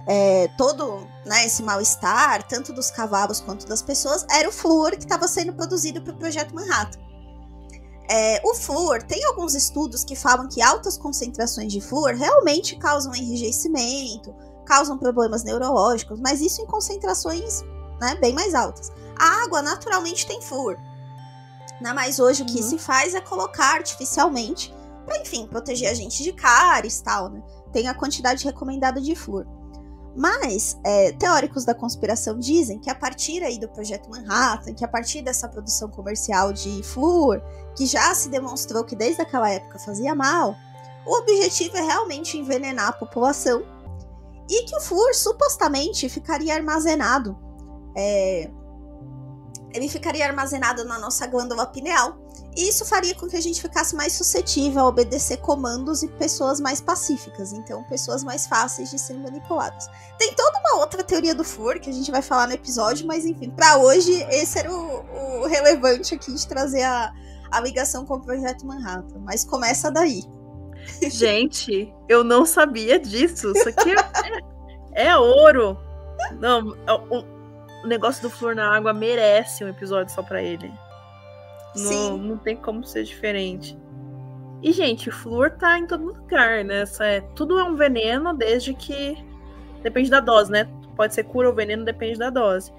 é, 0.07 0.47
todo 0.57 1.07
né, 1.25 1.45
esse 1.45 1.63
mal-estar, 1.63 2.43
tanto 2.47 2.71
dos 2.71 2.91
cavalos 2.91 3.39
quanto 3.39 3.65
das 3.65 3.81
pessoas, 3.81 4.25
era 4.29 4.47
o 4.47 4.51
flúor 4.51 4.91
que 4.91 5.03
estava 5.03 5.27
sendo 5.27 5.53
produzido 5.53 6.01
para 6.01 6.13
o 6.13 6.17
Projeto 6.17 6.53
Manhattan. 6.53 6.99
É, 8.09 8.39
o 8.45 8.53
flúor, 8.53 9.01
tem 9.01 9.23
alguns 9.25 9.55
estudos 9.55 10.03
que 10.03 10.15
falam 10.15 10.47
que 10.47 10.61
altas 10.61 10.97
concentrações 10.97 11.71
de 11.71 11.81
flúor 11.81 12.13
realmente 12.13 12.75
causam 12.77 13.15
enrijecimento, 13.15 14.33
causam 14.65 14.97
problemas 14.97 15.43
neurológicos, 15.43 16.19
mas 16.19 16.41
isso 16.41 16.61
em 16.61 16.65
concentrações 16.67 17.63
né, 17.99 18.15
bem 18.15 18.33
mais 18.33 18.53
altas. 18.53 18.91
A 19.17 19.43
água 19.43 19.61
naturalmente 19.61 20.27
tem 20.27 20.41
flúor, 20.41 20.77
né, 21.81 21.93
mas 21.93 22.19
hoje 22.19 22.43
uhum. 22.43 22.49
o 22.49 22.51
que 22.51 22.61
uhum. 22.61 22.69
se 22.69 22.77
faz 22.77 23.15
é 23.15 23.21
colocar 23.21 23.75
artificialmente 23.75 24.73
para, 25.05 25.21
enfim, 25.21 25.47
proteger 25.47 25.89
a 25.89 25.93
gente 25.93 26.23
de 26.23 26.33
cáries 26.33 26.99
e 26.99 27.03
tal, 27.03 27.29
né? 27.29 27.43
Tem 27.71 27.87
a 27.87 27.93
quantidade 27.93 28.43
recomendada 28.43 28.99
de 28.99 29.15
flúor. 29.15 29.45
Mas 30.15 30.79
é, 30.83 31.11
teóricos 31.11 31.65
da 31.65 31.75
conspiração 31.75 32.39
dizem 32.39 32.79
que 32.79 32.89
a 32.89 32.95
partir 32.95 33.43
aí 33.43 33.59
do 33.59 33.67
projeto 33.67 34.09
Manhattan, 34.09 34.73
que 34.73 34.85
a 34.85 34.87
partir 34.87 35.21
dessa 35.21 35.49
produção 35.49 35.89
comercial 35.89 36.53
de 36.53 36.81
flúor, 36.83 37.41
que 37.75 37.85
já 37.85 38.15
se 38.15 38.29
demonstrou 38.29 38.85
que 38.85 38.95
desde 38.95 39.21
aquela 39.21 39.49
época 39.49 39.77
fazia 39.77 40.15
mal, 40.15 40.55
o 41.05 41.17
objetivo 41.17 41.75
é 41.75 41.81
realmente 41.81 42.37
envenenar 42.37 42.87
a 42.89 42.93
população 42.93 43.63
e 44.49 44.63
que 44.63 44.75
o 44.77 44.81
flúor 44.81 45.13
supostamente 45.13 46.07
ficaria 46.07 46.55
armazenado. 46.55 47.37
É, 47.95 48.49
ele 49.73 49.89
ficaria 49.89 50.25
armazenado 50.25 50.85
na 50.85 50.97
nossa 50.97 51.27
glândula 51.27 51.65
pineal 51.65 52.17
isso 52.55 52.85
faria 52.85 53.13
com 53.13 53.27
que 53.27 53.35
a 53.35 53.41
gente 53.41 53.61
ficasse 53.61 53.95
mais 53.95 54.13
suscetível 54.13 54.81
a 54.81 54.87
obedecer 54.87 55.37
comandos 55.37 56.03
e 56.03 56.07
pessoas 56.07 56.59
mais 56.59 56.79
pacíficas, 56.79 57.51
então 57.51 57.83
pessoas 57.83 58.23
mais 58.23 58.47
fáceis 58.47 58.89
de 58.89 58.97
serem 58.97 59.21
manipuladas. 59.21 59.87
Tem 60.17 60.33
toda 60.33 60.59
uma 60.59 60.79
outra 60.79 61.03
teoria 61.03 61.35
do 61.35 61.43
flúor 61.43 61.79
que 61.79 61.89
a 61.89 61.93
gente 61.93 62.09
vai 62.09 62.21
falar 62.21 62.47
no 62.47 62.53
episódio, 62.53 63.05
mas 63.05 63.25
enfim, 63.25 63.49
para 63.49 63.77
hoje 63.77 64.13
esse 64.29 64.57
era 64.57 64.71
o, 64.71 65.41
o, 65.41 65.47
relevante 65.47 66.15
aqui 66.15 66.33
de 66.33 66.47
trazer 66.47 66.83
a, 66.83 67.13
a 67.51 67.59
ligação 67.59 68.05
com 68.05 68.15
o 68.15 68.21
projeto 68.21 68.65
Manhattan. 68.65 69.19
Mas 69.19 69.43
começa 69.43 69.91
daí. 69.91 70.23
Gente, 71.09 71.93
eu 72.07 72.23
não 72.23 72.45
sabia 72.45 72.97
disso. 72.97 73.51
Isso 73.53 73.67
aqui 73.67 73.91
é, 74.93 75.07
é 75.07 75.17
ouro. 75.17 75.77
Não, 76.39 76.73
é 76.87 76.93
o, 76.93 77.35
o 77.83 77.87
negócio 77.87 78.21
do 78.21 78.29
flúor 78.29 78.55
na 78.55 78.73
água 78.73 78.93
merece 78.93 79.63
um 79.65 79.67
episódio 79.67 80.13
só 80.13 80.23
para 80.23 80.41
ele. 80.41 80.71
Não, 81.77 82.17
não 82.17 82.37
tem 82.37 82.55
como 82.55 82.83
ser 82.85 83.03
diferente. 83.03 83.77
E, 84.61 84.71
gente, 84.71 85.11
flúor 85.11 85.51
tá 85.51 85.77
em 85.77 85.85
todo 85.85 86.05
lugar, 86.05 86.63
né? 86.63 86.83
É, 86.99 87.21
tudo 87.35 87.59
é 87.59 87.63
um 87.63 87.75
veneno 87.75 88.33
desde 88.33 88.73
que. 88.73 89.17
Depende 89.83 90.09
da 90.09 90.19
dose, 90.19 90.51
né? 90.51 90.67
Pode 90.95 91.13
ser 91.13 91.23
cura 91.23 91.49
ou 91.49 91.55
veneno, 91.55 91.85
depende 91.85 92.17
da 92.17 92.29
dose. 92.29 92.71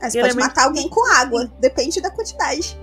Você 0.00 0.20
pode 0.20 0.36
matar 0.36 0.64
alguém 0.66 0.88
com 0.88 1.04
água, 1.14 1.50
depende 1.58 2.00
da 2.00 2.10
quantidade. 2.10 2.78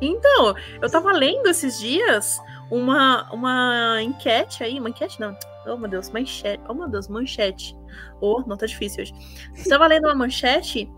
Então, 0.00 0.54
eu 0.80 0.90
tava 0.90 1.12
lendo 1.12 1.48
esses 1.48 1.78
dias 1.78 2.40
uma, 2.70 3.30
uma 3.32 4.02
enquete 4.02 4.64
aí, 4.64 4.78
uma 4.78 4.88
enquete 4.88 5.20
não. 5.20 5.36
Oh, 5.66 5.76
meu 5.76 5.88
Deus, 5.88 6.10
manchete. 6.10 6.62
Oh, 6.68 6.74
meu 6.74 6.88
Deus, 6.88 7.08
manchete. 7.08 7.76
Oh, 8.20 8.42
não 8.46 8.56
tá 8.56 8.66
difícil 8.66 9.02
hoje. 9.02 9.14
Eu 9.58 9.68
tava 9.68 9.86
lendo 9.86 10.04
uma 10.04 10.14
manchete 10.14 10.90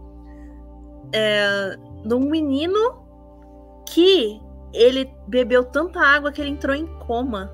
é, 1.13 1.77
de 2.05 2.15
um 2.15 2.21
menino 2.21 3.02
que 3.93 4.41
ele 4.73 5.13
bebeu 5.27 5.65
tanta 5.65 6.01
água 6.01 6.33
que 6.33 6.41
ele 6.41 6.51
entrou 6.51 6.75
em 6.75 6.87
coma. 6.87 7.53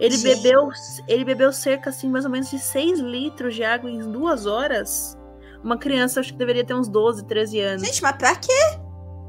Ele 0.00 0.16
bebeu, 0.18 0.70
ele 1.06 1.24
bebeu 1.24 1.52
cerca 1.52 1.90
assim 1.90 2.08
mais 2.08 2.24
ou 2.24 2.30
menos 2.30 2.50
de 2.50 2.58
6 2.58 3.00
litros 3.00 3.54
de 3.54 3.62
água 3.62 3.90
em 3.90 4.10
duas 4.10 4.46
horas, 4.46 5.16
Uma 5.62 5.76
criança, 5.76 6.20
acho 6.20 6.32
que 6.32 6.38
deveria 6.38 6.64
ter 6.64 6.74
uns 6.74 6.88
12, 6.88 7.26
13 7.26 7.60
anos. 7.60 7.82
Gente, 7.86 8.02
mas 8.02 8.16
pra 8.16 8.34
quê? 8.34 8.80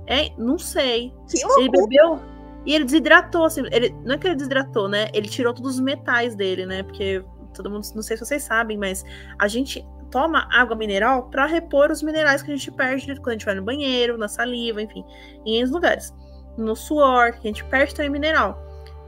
É, 0.07 0.31
não 0.37 0.57
sei. 0.57 1.13
Que 1.29 1.43
loucura. 1.43 1.61
Ele 1.61 1.69
bebeu 1.69 2.19
e 2.65 2.73
ele 2.73 2.85
desidratou, 2.85 3.45
assim, 3.45 3.63
ele, 3.71 3.93
não 4.05 4.15
é 4.15 4.17
que 4.17 4.27
ele 4.27 4.35
desidratou, 4.35 4.87
né? 4.87 5.09
Ele 5.13 5.27
tirou 5.27 5.53
todos 5.53 5.75
os 5.75 5.79
metais 5.79 6.35
dele, 6.35 6.65
né? 6.65 6.83
Porque 6.83 7.23
todo 7.53 7.69
mundo, 7.69 7.85
não 7.93 8.01
sei 8.01 8.15
se 8.15 8.25
vocês 8.25 8.43
sabem, 8.43 8.77
mas 8.77 9.03
a 9.37 9.47
gente 9.47 9.85
toma 10.11 10.47
água 10.51 10.75
mineral 10.75 11.23
para 11.29 11.45
repor 11.45 11.89
os 11.89 12.03
minerais 12.03 12.43
que 12.43 12.51
a 12.51 12.55
gente 12.55 12.71
perde 12.71 13.15
quando 13.15 13.29
a 13.29 13.31
gente 13.31 13.45
vai 13.45 13.55
no 13.55 13.63
banheiro, 13.63 14.17
na 14.17 14.27
saliva, 14.27 14.81
enfim, 14.81 15.03
em 15.45 15.55
outros 15.55 15.71
lugares. 15.71 16.13
No 16.57 16.75
suor, 16.75 17.31
que 17.31 17.47
a 17.47 17.51
gente 17.51 17.63
perde 17.65 17.95
também 17.95 18.11
mineral. 18.11 18.61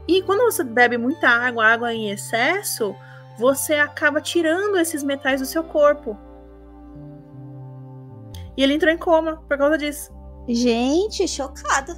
E 0.08 0.22
quando 0.22 0.44
você 0.44 0.64
bebe 0.64 0.98
muita 0.98 1.28
água, 1.28 1.66
água 1.66 1.94
em 1.94 2.10
excesso, 2.10 2.96
você 3.38 3.74
acaba 3.74 4.20
tirando 4.20 4.76
esses 4.78 5.02
metais 5.02 5.40
do 5.40 5.46
seu 5.46 5.62
corpo. 5.62 6.18
E 8.56 8.62
ele 8.62 8.74
entrou 8.74 8.92
em 8.92 8.98
coma 8.98 9.42
por 9.48 9.58
causa 9.58 9.76
disso. 9.76 10.12
Gente, 10.48 11.26
chocada. 11.26 11.94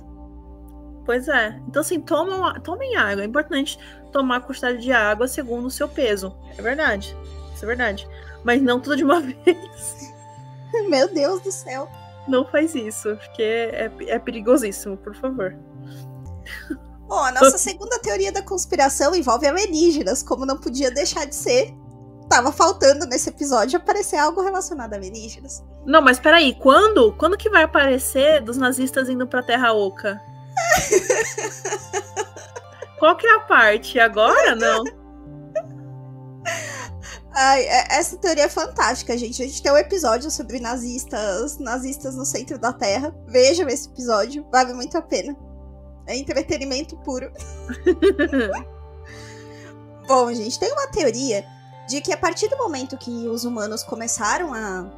Pois 1.05 1.29
é. 1.29 1.61
Então, 1.69 1.81
assim, 1.81 2.01
tomam, 2.01 2.53
tomem 2.61 2.97
água. 2.97 3.23
É 3.23 3.27
importante 3.27 3.79
tomar 4.13 4.37
a 4.37 4.41
quantidade 4.41 4.79
de 4.79 4.93
água 4.93 5.29
segundo 5.29 5.67
o 5.67 5.71
seu 5.71 5.89
peso. 5.89 6.37
É 6.57 6.63
verdade. 6.63 7.17
Isso 7.55 7.65
é 7.65 7.69
verdade. 7.69 8.09
Mas 8.47 8.63
não 8.63 8.81
tudo 8.81 8.97
de 8.97 9.03
uma 9.03 9.19
vez. 9.21 10.15
Meu 10.89 11.13
Deus 11.13 11.43
do 11.43 11.51
céu. 11.51 11.91
Não 12.29 12.47
faz 12.47 12.77
isso, 12.77 13.17
porque 13.17 13.43
é, 13.43 13.91
é 14.07 14.19
perigosíssimo, 14.21 14.97
por 14.97 15.17
favor. 15.17 15.57
Bom, 17.09 17.19
a 17.19 17.33
nossa 17.33 17.59
segunda 17.59 17.99
teoria 17.99 18.31
da 18.31 18.43
conspiração 18.43 19.15
envolve 19.17 19.49
alienígenas, 19.49 20.23
como 20.23 20.47
não 20.47 20.57
podia 20.59 20.93
deixar 20.93 21.25
de 21.25 21.35
ser. 21.35 21.75
Tava 22.29 22.53
faltando 22.53 23.05
nesse 23.07 23.31
episódio 23.31 23.79
aparecer 23.79 24.17
algo 24.17 24.41
relacionado 24.43 24.93
a 24.93 24.97
alienígenas. 24.97 25.65
Não, 25.85 26.01
mas 26.01 26.21
peraí, 26.21 26.55
quando? 26.55 27.13
Quando 27.15 27.37
que 27.37 27.51
vai 27.51 27.65
aparecer 27.65 28.41
dos 28.43 28.57
nazistas 28.57 29.09
indo 29.09 29.27
pra 29.27 29.43
Terra 29.43 29.73
Oca? 29.73 30.21
Qual 32.99 33.17
que 33.17 33.27
é 33.27 33.35
a 33.35 33.41
parte? 33.41 33.99
Agora 33.99 34.55
não? 34.55 34.85
Ai, 37.39 37.65
é, 37.65 37.87
essa 37.91 38.17
teoria 38.17 38.45
é 38.45 38.49
fantástica, 38.49 39.17
gente. 39.19 39.43
A 39.43 39.47
gente 39.47 39.63
tem 39.63 39.71
um 39.71 39.77
episódio 39.77 40.31
sobre 40.31 40.59
nazistas, 40.59 41.59
nazistas 41.59 42.17
no 42.17 42.25
centro 42.25 42.59
da 42.59 42.73
Terra. 42.73 43.15
Vejam 43.27 43.69
esse 43.69 43.91
episódio, 43.91 44.47
vale 44.51 44.73
muito 44.73 44.97
a 44.97 45.03
pena. 45.03 45.37
É 46.07 46.17
entretenimento 46.17 46.97
puro. 46.99 47.31
Bom, 50.09 50.33
gente, 50.33 50.59
tem 50.59 50.73
uma 50.73 50.87
teoria 50.87 51.45
de 51.87 52.01
que 52.01 52.11
a 52.11 52.17
partir 52.17 52.49
do 52.49 52.57
momento 52.57 52.97
que 52.97 53.29
os 53.29 53.45
humanos 53.45 53.83
começaram 53.83 54.55
a 54.55 54.91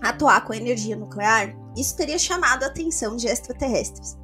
atuar 0.00 0.46
com 0.46 0.54
energia 0.54 0.96
nuclear, 0.96 1.54
isso 1.76 1.94
teria 1.94 2.18
chamado 2.18 2.62
a 2.62 2.68
atenção 2.68 3.16
de 3.16 3.28
extraterrestres. 3.28 4.16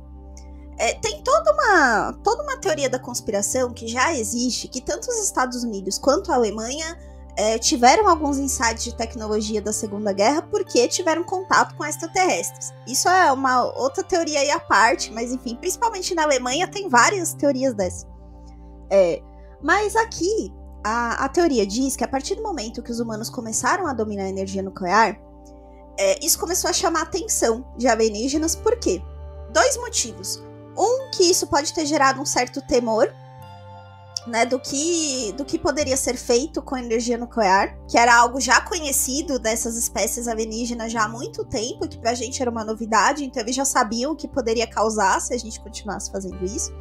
É, 0.79 0.95
tem 0.95 1.23
toda 1.23 1.53
uma, 1.53 2.15
toda 2.25 2.43
uma 2.43 2.57
teoria 2.57 2.89
da 2.89 2.99
conspiração 2.99 3.75
que 3.75 3.87
já 3.87 4.15
existe, 4.15 4.69
que 4.69 4.81
tanto 4.81 5.11
os 5.11 5.23
Estados 5.23 5.63
Unidos 5.63 5.99
quanto 5.99 6.33
a 6.33 6.35
Alemanha 6.35 6.97
é, 7.37 7.59
tiveram 7.59 8.09
alguns 8.09 8.39
insights 8.39 8.83
de 8.83 8.95
tecnologia 8.95 9.61
da 9.61 9.73
Segunda 9.73 10.13
Guerra 10.13 10.43
porque 10.43 10.89
tiveram 10.89 11.23
contato 11.23 11.75
com 11.77 11.85
extraterrestres. 11.85 12.73
Isso 12.87 13.09
é 13.09 13.31
uma 13.31 13.65
outra 13.79 14.03
teoria 14.03 14.41
aí 14.41 14.51
à 14.51 14.59
parte, 14.59 15.13
mas 15.13 15.33
enfim, 15.33 15.55
principalmente 15.57 16.15
na 16.15 16.23
Alemanha 16.23 16.67
tem 16.67 16.89
várias 16.89 17.35
teorias 17.35 17.75
dessas. 17.75 18.07
É, 18.91 19.23
mas 19.63 19.95
aqui, 19.97 20.53
a, 20.83 21.25
a, 21.25 21.29
teoria 21.29 21.67
diz 21.67 21.95
que 21.95 22.05
a 22.05 22.09
partir 22.09 22.37
do 22.37 22.43
momento 22.43 22.83
que 22.83 22.91
os 22.91 23.01
humanos 23.01 23.29
começaram 23.29 23.87
a 23.87 23.93
dominar 23.93 24.25
a 24.25 24.29
energia 24.29 24.63
nuclear, 24.63 25.21
é, 25.99 26.25
isso 26.25 26.39
começou 26.39 26.71
a 26.71 26.73
chamar 26.73 27.01
a 27.01 27.03
atenção 27.03 27.67
de 27.77 27.87
alienígenas, 27.87 28.55
por 28.55 28.79
quê? 28.79 29.03
Dois 29.53 29.77
motivos. 29.77 30.43
Um, 30.79 31.11
que 31.11 31.25
isso 31.25 31.47
pode 31.47 31.73
ter 31.73 31.87
gerado 31.87 32.21
um 32.21 32.27
certo 32.27 32.61
temor, 32.63 33.13
né, 34.27 34.45
do 34.45 34.59
que, 34.59 35.33
do 35.37 35.45
que 35.45 35.59
poderia 35.59 35.97
ser 35.97 36.17
feito 36.17 36.61
com 36.61 36.77
energia 36.77 37.17
nuclear, 37.17 37.79
que 37.89 37.97
era 37.97 38.15
algo 38.15 38.41
já 38.41 38.61
conhecido 38.61 39.39
dessas 39.39 39.77
espécies 39.77 40.27
alienígenas 40.27 40.93
já 40.93 41.05
há 41.05 41.09
muito 41.09 41.45
tempo, 41.45 41.89
que 41.89 41.99
pra 41.99 42.15
gente 42.15 42.41
era 42.41 42.51
uma 42.51 42.65
novidade, 42.65 43.25
então 43.25 43.43
eles 43.43 43.55
já 43.55 43.65
sabiam 43.65 44.13
o 44.13 44.17
que 44.17 44.27
poderia 44.27 44.67
causar 44.67 45.21
se 45.21 45.33
a 45.33 45.39
gente 45.39 45.61
continuasse 45.61 46.11
fazendo 46.11 46.45
isso. 46.45 46.73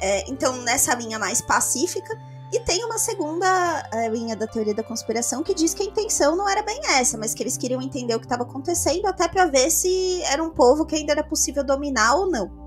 É, 0.00 0.28
então, 0.30 0.56
nessa 0.62 0.94
linha 0.94 1.18
mais 1.18 1.40
pacífica. 1.40 2.16
E 2.52 2.60
tem 2.60 2.84
uma 2.84 2.96
segunda 2.96 3.88
é, 3.92 4.08
linha 4.08 4.36
da 4.36 4.46
teoria 4.46 4.72
da 4.72 4.82
conspiração 4.82 5.42
que 5.42 5.52
diz 5.52 5.74
que 5.74 5.82
a 5.82 5.86
intenção 5.86 6.36
não 6.36 6.48
era 6.48 6.62
bem 6.62 6.80
essa, 6.90 7.18
mas 7.18 7.34
que 7.34 7.42
eles 7.42 7.56
queriam 7.56 7.82
entender 7.82 8.14
o 8.14 8.20
que 8.20 8.26
estava 8.26 8.44
acontecendo 8.44 9.06
até 9.06 9.26
para 9.26 9.46
ver 9.46 9.68
se 9.68 10.22
era 10.22 10.40
um 10.42 10.50
povo 10.50 10.86
que 10.86 10.94
ainda 10.94 11.12
era 11.12 11.24
possível 11.24 11.64
dominar 11.64 12.14
ou 12.14 12.30
não. 12.30 12.65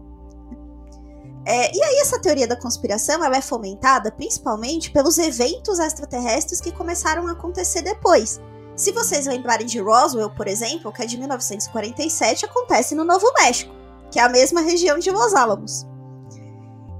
É, 1.45 1.75
e 1.75 1.81
aí 1.81 1.99
essa 1.99 2.19
teoria 2.19 2.47
da 2.47 2.55
conspiração 2.55 3.23
ela 3.23 3.37
é 3.37 3.41
fomentada 3.41 4.11
principalmente 4.11 4.91
pelos 4.91 5.17
eventos 5.17 5.79
extraterrestres 5.79 6.61
que 6.61 6.71
começaram 6.71 7.27
a 7.27 7.31
acontecer 7.31 7.81
depois. 7.81 8.39
Se 8.75 8.91
vocês 8.91 9.25
lembrarem 9.25 9.65
de 9.67 9.79
Roswell, 9.79 10.29
por 10.29 10.47
exemplo, 10.47 10.91
que 10.91 11.01
é 11.01 11.05
de 11.05 11.17
1947, 11.17 12.45
acontece 12.45 12.95
no 12.95 13.03
Novo 13.03 13.25
México, 13.37 13.73
que 14.09 14.19
é 14.19 14.23
a 14.23 14.29
mesma 14.29 14.61
região 14.61 14.97
de 14.97 15.11
Los 15.11 15.33
Alamos. 15.33 15.85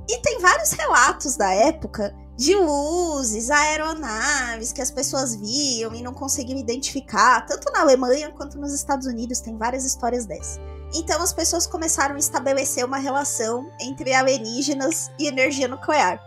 E 0.10 0.18
tem 0.18 0.40
vários 0.40 0.72
relatos 0.72 1.38
da 1.38 1.54
época 1.54 2.16
de 2.36 2.56
luzes, 2.56 3.52
aeronaves 3.52 4.72
que 4.72 4.82
as 4.82 4.90
pessoas 4.90 5.36
viam 5.36 5.94
e 5.94 6.02
não 6.02 6.14
conseguiam 6.14 6.58
identificar, 6.58 7.46
tanto 7.46 7.72
na 7.72 7.82
Alemanha 7.82 8.32
quanto 8.32 8.58
nos 8.58 8.74
Estados 8.74 9.06
Unidos, 9.06 9.40
tem 9.40 9.58
várias 9.58 9.86
histórias 9.86 10.26
dessas. 10.26 10.58
Então 10.94 11.22
as 11.22 11.34
pessoas 11.34 11.68
começaram 11.68 12.16
a 12.16 12.20
estabelecer 12.20 12.84
uma 12.84 12.98
relação 12.98 13.72
entre 13.80 14.14
alienígenas 14.14 15.12
e 15.20 15.28
energia 15.28 15.68
nuclear. 15.68 16.20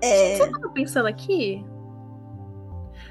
É... 0.00 0.36
Você 0.36 0.50
tava 0.50 0.68
pensando 0.70 1.06
aqui? 1.06 1.64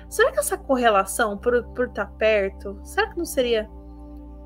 Será 0.09 0.31
que 0.31 0.39
essa 0.39 0.57
correlação, 0.57 1.37
por, 1.37 1.63
por 1.75 1.87
estar 1.87 2.05
tá 2.05 2.11
perto, 2.17 2.79
será 2.83 3.09
que 3.11 3.17
não 3.17 3.25
seria 3.25 3.69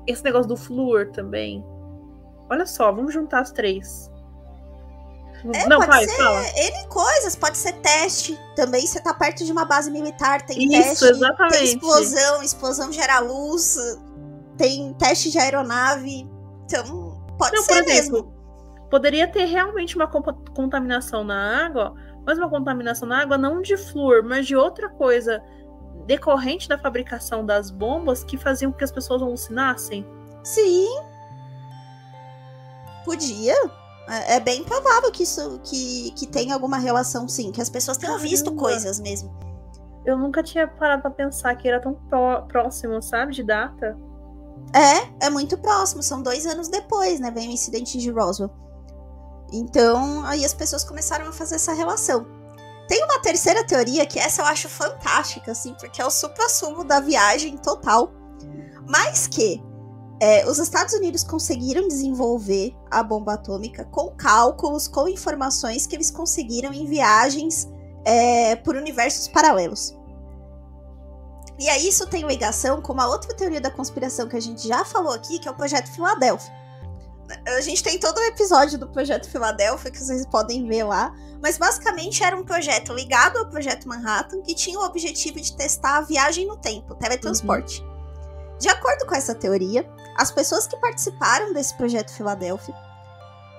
esse 0.06 0.22
negócio 0.22 0.48
do 0.48 0.56
flúor 0.56 1.10
também? 1.10 1.64
Olha 2.50 2.66
só, 2.66 2.92
vamos 2.92 3.14
juntar 3.14 3.40
as 3.40 3.50
três. 3.50 4.10
É, 5.52 5.68
não, 5.68 5.78
pode 5.78 5.90
vai, 5.90 6.06
ser 6.06 6.16
fala. 6.16 6.42
N 6.56 6.88
coisas, 6.88 7.36
pode 7.36 7.58
ser 7.58 7.72
teste. 7.74 8.38
Também 8.56 8.86
você 8.86 9.00
tá 9.00 9.12
perto 9.12 9.44
de 9.44 9.52
uma 9.52 9.64
base 9.64 9.90
militar, 9.90 10.42
tem 10.42 10.58
Isso, 10.58 10.70
teste, 10.70 11.04
exatamente. 11.04 11.58
tem 11.58 11.64
explosão, 11.64 12.42
explosão 12.42 12.92
gera 12.92 13.18
luz, 13.20 13.76
tem 14.56 14.92
teste 14.94 15.30
de 15.30 15.38
aeronave. 15.38 16.28
Então, 16.64 17.24
pode 17.38 17.56
Não, 17.56 17.62
ser 17.62 17.84
exemplo, 17.84 18.22
mesmo. 18.22 18.34
Poderia 18.90 19.26
ter 19.26 19.44
realmente 19.46 19.96
uma 19.96 20.06
contaminação 20.06 21.24
na 21.24 21.66
água, 21.66 21.94
mas 22.24 22.38
uma 22.38 22.48
contaminação 22.48 23.08
na 23.08 23.22
água 23.22 23.36
não 23.36 23.60
de 23.60 23.76
flúor, 23.76 24.22
mas 24.24 24.46
de 24.46 24.56
outra 24.56 24.88
coisa 24.88 25.42
decorrente 26.06 26.68
da 26.68 26.78
fabricação 26.78 27.44
das 27.44 27.70
bombas 27.70 28.22
que 28.22 28.36
faziam 28.36 28.70
com 28.70 28.78
que 28.78 28.84
as 28.84 28.92
pessoas 28.92 29.22
alucinassem. 29.22 30.06
Sim. 30.42 30.88
Podia. 33.04 33.54
É, 34.08 34.36
é 34.36 34.40
bem 34.40 34.62
provável 34.64 35.10
que 35.10 35.22
isso 35.22 35.60
que, 35.62 36.10
que 36.12 36.26
tenha 36.26 36.54
alguma 36.54 36.78
relação, 36.78 37.26
sim, 37.26 37.50
que 37.50 37.60
as 37.60 37.70
pessoas 37.70 37.96
tenham 37.96 38.14
Caramba. 38.14 38.30
visto 38.30 38.54
coisas 38.54 39.00
mesmo. 39.00 39.34
Eu 40.04 40.18
nunca 40.18 40.42
tinha 40.42 40.68
parado 40.68 41.02
pra 41.02 41.10
pensar 41.10 41.54
que 41.56 41.66
era 41.66 41.80
tão 41.80 41.94
próximo, 42.46 43.00
sabe, 43.00 43.32
de 43.32 43.42
data. 43.42 43.98
É, 44.72 45.26
é 45.26 45.30
muito 45.30 45.56
próximo, 45.58 46.02
são 46.02 46.22
dois 46.22 46.46
anos 46.46 46.68
depois, 46.68 47.20
né? 47.20 47.30
Vem 47.30 47.48
o 47.48 47.52
incidente 47.52 47.98
de 47.98 48.10
Roswell. 48.10 48.50
Então, 49.52 50.24
aí 50.24 50.44
as 50.44 50.54
pessoas 50.54 50.82
começaram 50.82 51.28
a 51.28 51.32
fazer 51.32 51.56
essa 51.56 51.72
relação. 51.72 52.26
Tem 52.88 53.02
uma 53.04 53.20
terceira 53.20 53.64
teoria 53.64 54.04
que 54.04 54.18
essa 54.18 54.42
eu 54.42 54.46
acho 54.46 54.68
fantástica, 54.68 55.52
assim, 55.52 55.74
porque 55.74 56.02
é 56.02 56.06
o 56.06 56.10
supra-sumo 56.10 56.84
da 56.84 57.00
viagem 57.00 57.56
total. 57.56 58.12
Mas 58.86 59.26
que 59.26 59.62
é, 60.20 60.46
os 60.48 60.58
Estados 60.58 60.94
Unidos 60.94 61.22
conseguiram 61.22 61.88
desenvolver 61.88 62.74
a 62.90 63.02
bomba 63.02 63.34
atômica 63.34 63.84
com 63.84 64.08
cálculos, 64.10 64.88
com 64.88 65.08
informações 65.08 65.86
que 65.86 65.96
eles 65.96 66.10
conseguiram 66.10 66.72
em 66.72 66.86
viagens 66.86 67.68
é, 68.04 68.56
por 68.56 68.76
universos 68.76 69.28
paralelos. 69.28 69.96
E 71.58 71.68
aí 71.68 71.88
isso 71.88 72.06
tem 72.06 72.26
ligação 72.26 72.82
com 72.82 72.92
uma 72.92 73.06
outra 73.06 73.34
teoria 73.34 73.60
da 73.60 73.70
conspiração 73.70 74.28
que 74.28 74.36
a 74.36 74.40
gente 74.40 74.66
já 74.66 74.84
falou 74.84 75.12
aqui, 75.12 75.38
que 75.38 75.46
é 75.46 75.50
o 75.50 75.54
Projeto 75.54 75.88
Filadélfia. 75.90 76.52
A 77.46 77.60
gente 77.60 77.82
tem 77.82 77.98
todo 77.98 78.18
um 78.18 78.24
episódio 78.24 78.78
do 78.78 78.88
Projeto 78.88 79.30
Filadélfia 79.30 79.90
que 79.90 79.98
vocês 79.98 80.26
podem 80.26 80.66
ver 80.66 80.84
lá, 80.84 81.14
mas 81.40 81.56
basicamente 81.56 82.22
era 82.22 82.36
um 82.36 82.44
projeto 82.44 82.92
ligado 82.92 83.38
ao 83.38 83.46
Projeto 83.46 83.88
Manhattan 83.88 84.42
que 84.42 84.54
tinha 84.54 84.78
o 84.78 84.84
objetivo 84.84 85.40
de 85.40 85.56
testar 85.56 85.98
a 85.98 86.00
viagem 86.02 86.46
no 86.46 86.56
tempo, 86.56 86.94
teletransporte. 86.96 87.80
Uhum. 87.80 88.58
De 88.58 88.68
acordo 88.68 89.06
com 89.06 89.14
essa 89.14 89.34
teoria, 89.34 89.88
as 90.16 90.30
pessoas 90.30 90.66
que 90.66 90.76
participaram 90.76 91.52
desse 91.52 91.74
Projeto 91.74 92.12
Filadélfia 92.12 92.74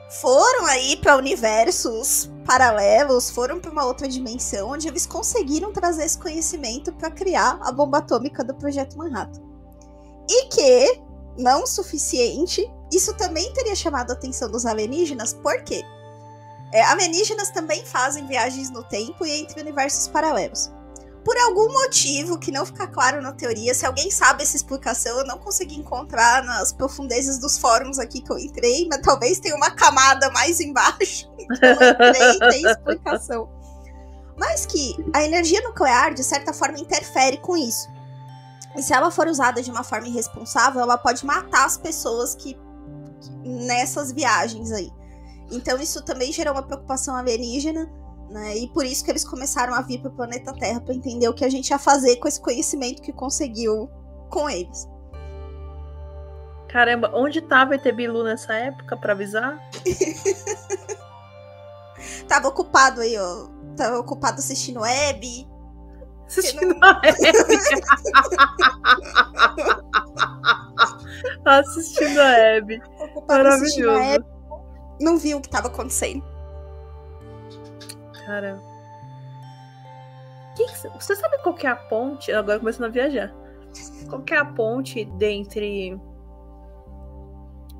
foram 0.10 0.66
aí 0.66 0.96
para 0.98 1.18
universos 1.18 2.30
paralelos, 2.46 3.30
foram 3.30 3.60
para 3.60 3.72
uma 3.72 3.86
outra 3.86 4.08
dimensão, 4.08 4.70
onde 4.70 4.88
eles 4.88 5.06
conseguiram 5.06 5.72
trazer 5.74 6.06
esse 6.06 6.18
conhecimento 6.18 6.94
para 6.94 7.12
criar 7.12 7.60
a 7.62 7.72
bomba 7.72 7.98
atômica 7.98 8.44
do 8.44 8.54
Projeto 8.54 8.98
Manhattan. 8.98 9.42
E 10.30 10.46
que, 10.48 11.02
não 11.38 11.66
suficiente, 11.66 12.72
isso 12.94 13.14
também 13.16 13.52
teria 13.54 13.76
chamado 13.76 14.12
a 14.12 14.14
atenção 14.14 14.50
dos 14.50 14.66
alienígenas, 14.66 15.34
por 15.34 15.64
quê? 15.64 15.84
É, 16.72 16.84
alienígenas 16.84 17.50
também 17.50 17.84
fazem 17.86 18.26
viagens 18.28 18.70
no 18.70 18.84
tempo 18.84 19.26
e 19.26 19.32
entre 19.32 19.62
universos 19.62 20.08
paralelos 20.08 20.72
por 21.26 21.36
algum 21.40 21.74
motivo 21.74 22.38
que 22.38 22.52
não 22.52 22.68
fica 22.68 22.86
claro 22.86 23.20
na 23.20 23.32
teoria, 23.32 23.74
se 23.74 23.84
alguém 23.84 24.12
sabe 24.12 24.44
essa 24.44 24.56
explicação, 24.56 25.18
eu 25.18 25.26
não 25.26 25.40
consegui 25.40 25.76
encontrar 25.76 26.44
nas 26.44 26.72
profundezas 26.72 27.40
dos 27.40 27.58
fóruns 27.58 27.98
aqui 27.98 28.22
que 28.22 28.32
eu 28.32 28.38
entrei, 28.38 28.88
mas 28.88 29.02
talvez 29.02 29.40
tenha 29.40 29.56
uma 29.56 29.72
camada 29.72 30.30
mais 30.30 30.60
embaixo. 30.60 31.28
Então 31.46 31.70
eu 31.70 31.92
entrei 31.92 32.32
e 32.32 32.40
tem 32.40 32.66
explicação. 32.66 33.50
Mas 34.36 34.66
que 34.66 34.96
a 35.14 35.24
energia 35.24 35.62
nuclear, 35.62 36.14
de 36.14 36.24
certa 36.24 36.52
forma, 36.52 36.80
interfere 36.80 37.38
com 37.38 37.56
isso. 37.56 37.88
E 38.76 38.82
se 38.82 38.94
ela 38.94 39.12
for 39.12 39.28
usada 39.28 39.62
de 39.62 39.70
uma 39.70 39.84
forma 39.84 40.08
irresponsável, 40.08 40.82
ela 40.82 40.98
pode 40.98 41.24
matar 41.24 41.66
as 41.66 41.78
pessoas 41.78 42.34
que, 42.34 42.58
que 43.22 43.48
nessas 43.48 44.12
viagens 44.12 44.72
aí. 44.72 44.92
Então 45.52 45.80
isso 45.80 46.04
também 46.04 46.32
gerou 46.32 46.54
uma 46.54 46.64
preocupação 46.64 47.16
alienígena 47.16 47.92
né? 48.30 48.58
E 48.58 48.68
por 48.70 48.86
isso 48.86 49.04
que 49.04 49.12
eles 49.12 49.24
começaram 49.24 49.74
a 49.74 49.82
vir 49.82 50.02
para 50.02 50.10
o 50.10 50.16
planeta 50.16 50.54
Terra 50.54 50.82
para 50.82 50.94
entender 50.94 51.28
o 51.28 51.34
que 51.34 51.46
a 51.46 51.50
gente 51.50 51.70
ia 51.70 51.80
fazer 51.80 52.18
com 52.18 52.28
esse 52.28 52.42
conhecimento 52.42 53.02
que 53.02 53.14
conseguiu 53.14 53.90
com 54.30 54.50
eles. 54.50 54.88
Caramba, 56.68 57.10
onde 57.14 57.42
tava 57.42 57.76
ET 57.76 57.92
Bilu 57.94 58.24
nessa 58.24 58.54
época 58.54 58.98
para 58.98 59.14
avisar? 59.14 59.58
tava 62.28 62.50
ocupado 62.50 63.02
aí, 63.02 63.18
ó. 63.18 63.48
Tava 63.78 64.00
ocupado 64.00 64.40
assistindo 64.40 64.82
web. 64.82 65.48
Assistindo 66.28 66.76
não... 66.76 66.88
web. 66.88 67.06
assistindo 71.46 72.20
a. 72.20 72.58
Ocupado 73.06 73.44
Maravilhoso. 73.44 73.90
A 73.90 73.94
web, 73.94 74.26
não 75.00 75.18
viu 75.18 75.38
o 75.38 75.42
que 75.42 75.50
tava 75.50 75.68
acontecendo. 75.68 76.35
Cara. 78.26 78.60
Que 80.56 80.66
que, 80.66 80.90
você 80.90 81.16
sabe 81.16 81.38
qual 81.40 81.54
que 81.54 81.68
é 81.68 81.70
a 81.70 81.76
ponte? 81.76 82.32
Agora 82.32 82.60
começando 82.60 82.86
a 82.86 82.90
viajar. 82.90 83.34
Qual 84.10 84.22
que 84.22 84.34
é 84.34 84.38
a 84.38 84.46
ponte 84.46 85.06
dentre 85.06 86.00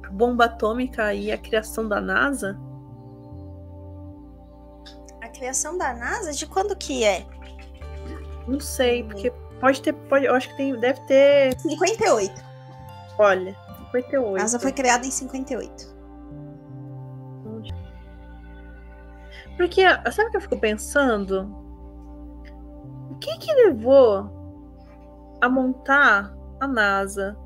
a 0.04 0.10
bomba 0.10 0.46
atômica 0.46 1.14
e 1.14 1.32
a 1.32 1.38
criação 1.38 1.88
da 1.88 2.02
NASA? 2.02 2.60
A 5.22 5.30
criação 5.30 5.78
da 5.78 5.94
NASA? 5.94 6.34
De 6.34 6.46
quando 6.46 6.76
que 6.76 7.04
é? 7.04 7.26
Não 8.48 8.60
sei, 8.60 9.04
porque 9.04 9.32
pode 9.60 9.82
ter. 9.82 9.94
Pode, 9.94 10.26
eu 10.26 10.36
acho 10.36 10.50
que 10.50 10.58
tem, 10.58 10.78
deve 10.80 11.00
ter. 11.08 11.58
58. 11.60 12.34
Olha, 13.18 13.56
58. 13.92 14.36
A 14.36 14.42
NASA 14.42 14.60
foi 14.60 14.74
criada 14.74 15.08
em 15.08 15.12
58. 15.12 15.95
Porque, 19.58 19.84
sabe 20.12 20.28
o 20.28 20.32
que 20.32 20.38
eu 20.38 20.42
fico 20.42 20.60
pensando? 20.60 21.50
O 23.12 23.16
que 23.16 23.38
que 23.38 23.54
levou 23.54 24.30
a 25.42 25.50
montar 25.50 26.36
a 26.60 26.68
NASA? 26.68 27.38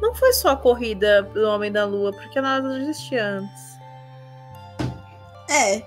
Não 0.00 0.14
foi 0.14 0.32
só 0.32 0.50
a 0.50 0.56
corrida 0.56 1.22
do 1.22 1.46
Homem 1.46 1.70
da 1.70 1.84
Lua, 1.84 2.12
porque 2.12 2.38
a 2.38 2.42
NASA 2.42 2.70
já 2.70 2.78
existia 2.78 3.24
antes. 3.24 3.78
É. 5.48 5.82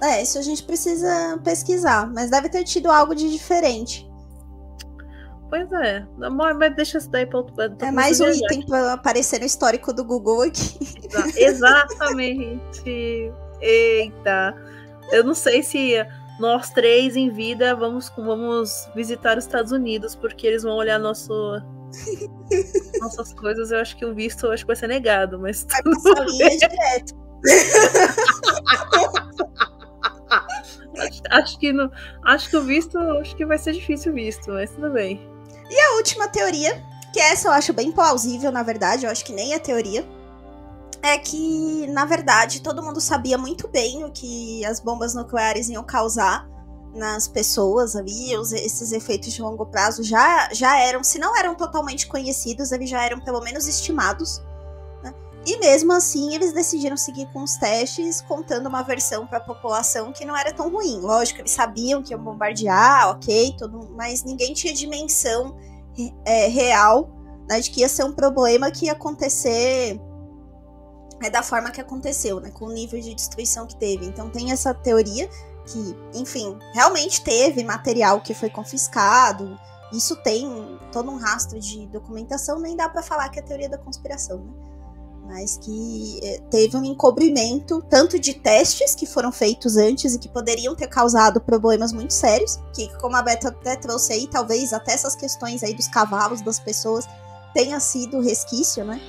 É, 0.00 0.22
isso 0.22 0.38
a 0.38 0.42
gente 0.42 0.62
precisa 0.62 1.40
pesquisar, 1.42 2.08
mas 2.12 2.30
deve 2.30 2.48
ter 2.48 2.64
tido 2.64 2.90
algo 2.90 3.14
de 3.14 3.30
diferente. 3.30 4.08
Pois 5.48 5.70
é, 5.72 6.06
mas 6.16 6.74
deixa 6.74 6.98
isso 6.98 7.10
daí 7.10 7.26
para 7.26 7.38
outro. 7.38 7.54
É 7.80 7.90
mais 7.90 8.20
um 8.20 8.30
item 8.30 8.64
para 8.64 8.94
aparecer 8.94 9.38
no 9.38 9.44
histórico 9.44 9.92
do 9.92 10.02
Google 10.04 10.42
aqui. 10.42 10.78
Exatamente. 11.36 13.32
Eita! 13.62 14.54
Eu 15.12 15.24
não 15.24 15.34
sei 15.34 15.62
se 15.62 15.94
nós 16.38 16.70
três 16.70 17.16
em 17.16 17.30
vida 17.30 17.74
vamos, 17.76 18.10
vamos 18.16 18.88
visitar 18.94 19.38
os 19.38 19.44
Estados 19.44 19.70
Unidos, 19.72 20.14
porque 20.16 20.46
eles 20.46 20.62
vão 20.62 20.76
olhar 20.76 20.98
nosso, 20.98 21.32
nossas 23.00 23.32
coisas. 23.34 23.70
Eu 23.70 23.78
acho 23.78 23.96
que 23.96 24.04
o 24.04 24.14
visto 24.14 24.48
acho 24.48 24.64
que 24.64 24.68
vai 24.68 24.76
ser 24.76 24.88
negado, 24.88 25.38
mas. 25.38 25.66
Vai 25.70 25.82
passar 25.82 26.26
linha 26.26 26.58
direto. 26.58 27.22
acho, 30.98 31.22
acho, 31.30 31.58
que 31.58 31.72
no, 31.72 31.90
acho 32.24 32.50
que 32.50 32.56
o 32.56 32.62
visto 32.62 32.98
acho 32.98 33.36
que 33.36 33.46
vai 33.46 33.58
ser 33.58 33.72
difícil 33.72 34.12
o 34.12 34.14
visto, 34.14 34.50
mas 34.50 34.70
tudo 34.70 34.90
bem. 34.90 35.20
E 35.70 35.80
a 35.80 35.96
última 35.96 36.28
teoria, 36.28 36.82
que 37.12 37.20
essa 37.20 37.48
eu 37.48 37.52
acho 37.52 37.72
bem 37.72 37.92
plausível, 37.92 38.50
na 38.50 38.62
verdade, 38.62 39.06
eu 39.06 39.10
acho 39.10 39.24
que 39.24 39.32
nem 39.32 39.54
é 39.54 39.58
teoria 39.58 40.04
é 41.02 41.18
que, 41.18 41.86
na 41.88 42.04
verdade, 42.04 42.62
todo 42.62 42.82
mundo 42.82 43.00
sabia 43.00 43.36
muito 43.36 43.66
bem 43.66 44.04
o 44.04 44.12
que 44.12 44.64
as 44.64 44.78
bombas 44.78 45.14
nucleares 45.14 45.68
iam 45.68 45.82
causar 45.82 46.48
nas 46.94 47.26
pessoas 47.26 47.96
ali, 47.96 48.32
esses 48.34 48.92
efeitos 48.92 49.32
de 49.32 49.42
longo 49.42 49.66
prazo 49.66 50.02
já, 50.02 50.52
já 50.52 50.78
eram, 50.78 51.02
se 51.02 51.18
não 51.18 51.36
eram 51.36 51.54
totalmente 51.54 52.06
conhecidos, 52.06 52.70
eles 52.70 52.88
já 52.88 53.02
eram 53.02 53.18
pelo 53.20 53.40
menos 53.40 53.66
estimados. 53.66 54.42
Né? 55.02 55.12
E 55.46 55.58
mesmo 55.58 55.92
assim, 55.92 56.34
eles 56.34 56.52
decidiram 56.52 56.96
seguir 56.96 57.26
com 57.32 57.42
os 57.42 57.56
testes, 57.56 58.20
contando 58.20 58.68
uma 58.68 58.82
versão 58.82 59.26
para 59.26 59.38
a 59.38 59.40
população 59.40 60.12
que 60.12 60.24
não 60.24 60.36
era 60.36 60.52
tão 60.52 60.70
ruim. 60.70 61.00
Lógico, 61.00 61.40
eles 61.40 61.52
sabiam 61.52 62.02
que 62.02 62.12
iam 62.12 62.22
bombardear, 62.22 63.08
ok, 63.10 63.56
todo, 63.58 63.90
mas 63.96 64.22
ninguém 64.22 64.52
tinha 64.52 64.72
dimensão 64.72 65.56
é, 66.26 66.46
real 66.46 67.10
né, 67.48 67.58
de 67.58 67.70
que 67.70 67.80
ia 67.80 67.88
ser 67.88 68.04
um 68.04 68.12
problema 68.12 68.70
que 68.70 68.86
ia 68.86 68.92
acontecer 68.92 69.98
é 71.22 71.30
da 71.30 71.42
forma 71.42 71.70
que 71.70 71.80
aconteceu, 71.80 72.40
né? 72.40 72.50
Com 72.50 72.66
o 72.66 72.72
nível 72.72 73.00
de 73.00 73.14
destruição 73.14 73.66
que 73.66 73.76
teve. 73.76 74.06
Então 74.06 74.28
tem 74.28 74.52
essa 74.52 74.74
teoria 74.74 75.28
que, 75.66 75.96
enfim, 76.14 76.58
realmente 76.74 77.22
teve 77.22 77.62
material 77.64 78.20
que 78.20 78.34
foi 78.34 78.50
confiscado. 78.50 79.58
Isso 79.92 80.16
tem 80.16 80.48
todo 80.90 81.10
um 81.10 81.16
rastro 81.16 81.60
de 81.60 81.86
documentação, 81.86 82.58
nem 82.58 82.76
dá 82.76 82.88
para 82.88 83.02
falar 83.02 83.28
que 83.28 83.38
é 83.38 83.42
teoria 83.42 83.68
da 83.68 83.78
conspiração, 83.78 84.38
né? 84.38 84.52
Mas 85.24 85.56
que 85.56 86.18
é, 86.22 86.40
teve 86.50 86.76
um 86.76 86.84
encobrimento 86.84 87.80
tanto 87.88 88.18
de 88.18 88.34
testes 88.34 88.94
que 88.94 89.06
foram 89.06 89.30
feitos 89.30 89.76
antes 89.76 90.14
e 90.14 90.18
que 90.18 90.28
poderiam 90.28 90.74
ter 90.74 90.88
causado 90.88 91.40
problemas 91.40 91.92
muito 91.92 92.12
sérios, 92.12 92.58
que 92.74 92.92
como 92.98 93.16
a 93.16 93.22
Beta 93.22 93.48
até 93.48 93.76
trouxe 93.76 94.12
aí, 94.12 94.26
talvez 94.26 94.72
até 94.72 94.92
essas 94.92 95.14
questões 95.14 95.62
aí 95.62 95.74
dos 95.74 95.86
cavalos 95.86 96.40
das 96.40 96.58
pessoas 96.58 97.06
tenha 97.54 97.78
sido 97.78 98.20
resquício, 98.20 98.84
né? 98.84 99.00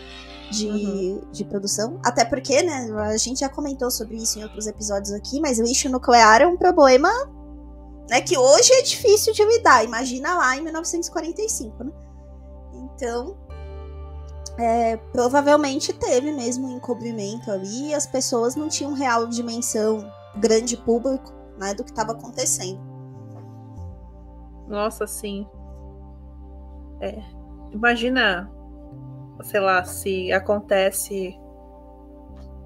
De, 0.50 0.68
uhum. 0.68 1.22
de 1.32 1.46
produção. 1.46 2.00
Até 2.04 2.26
porque, 2.26 2.62
né, 2.62 2.90
a 3.00 3.18
gente 3.18 3.40
já 3.40 3.50
comentou 3.50 3.90
sobre 3.90 4.18
isso 4.18 4.40
em 4.40 4.44
outros 4.44 4.68
episódios 4.68 5.12
aqui, 5.12 5.40
mas 5.40 5.60
o 5.60 5.64
lixo 5.64 5.90
nuclear 5.90 6.42
é 6.42 6.48
um 6.48 6.58
problema 6.58 7.10
né, 8.10 8.22
que 8.22 8.38
hoje 8.38 8.74
é 8.74 8.82
difícil 8.82 9.34
de 9.34 9.44
lidar. 9.44 9.84
Imagina 9.84 10.36
lá 10.36 10.58
em 10.58 10.62
1945, 10.62 11.84
né? 11.84 11.92
Então, 12.74 13.36
é, 14.58 14.98
provavelmente 15.12 15.94
teve 15.94 16.32
mesmo 16.32 16.68
um 16.68 16.78
encobrimento 16.78 17.50
ali 17.52 17.90
e 17.90 17.94
as 17.94 18.06
pessoas 18.06 18.56
não 18.56 18.68
tinham 18.70 18.94
real 18.94 19.28
dimensão, 19.28 20.12
grande 20.36 20.78
público, 20.78 21.34
né, 21.58 21.74
do 21.74 21.84
que 21.84 21.90
estava 21.90 22.12
acontecendo. 22.12 22.80
Nossa, 24.68 25.08
sim. 25.08 25.48
É. 27.02 27.22
Imagina 27.72 28.53
sei 29.42 29.60
lá, 29.60 29.84
se 29.84 30.32
acontece. 30.32 31.38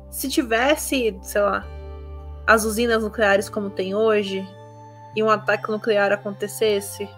Se 0.09 0.29
tivesse, 0.29 1.17
sei 1.21 1.41
lá, 1.41 1.65
as 2.45 2.63
usinas 2.63 3.03
nucleares 3.03 3.49
como 3.49 3.69
tem 3.69 3.93
hoje, 3.93 4.47
e 5.17 5.23
um 5.23 5.29
ataque 5.29 5.69
nuclear 5.71 6.11
acontecesse 6.11 7.09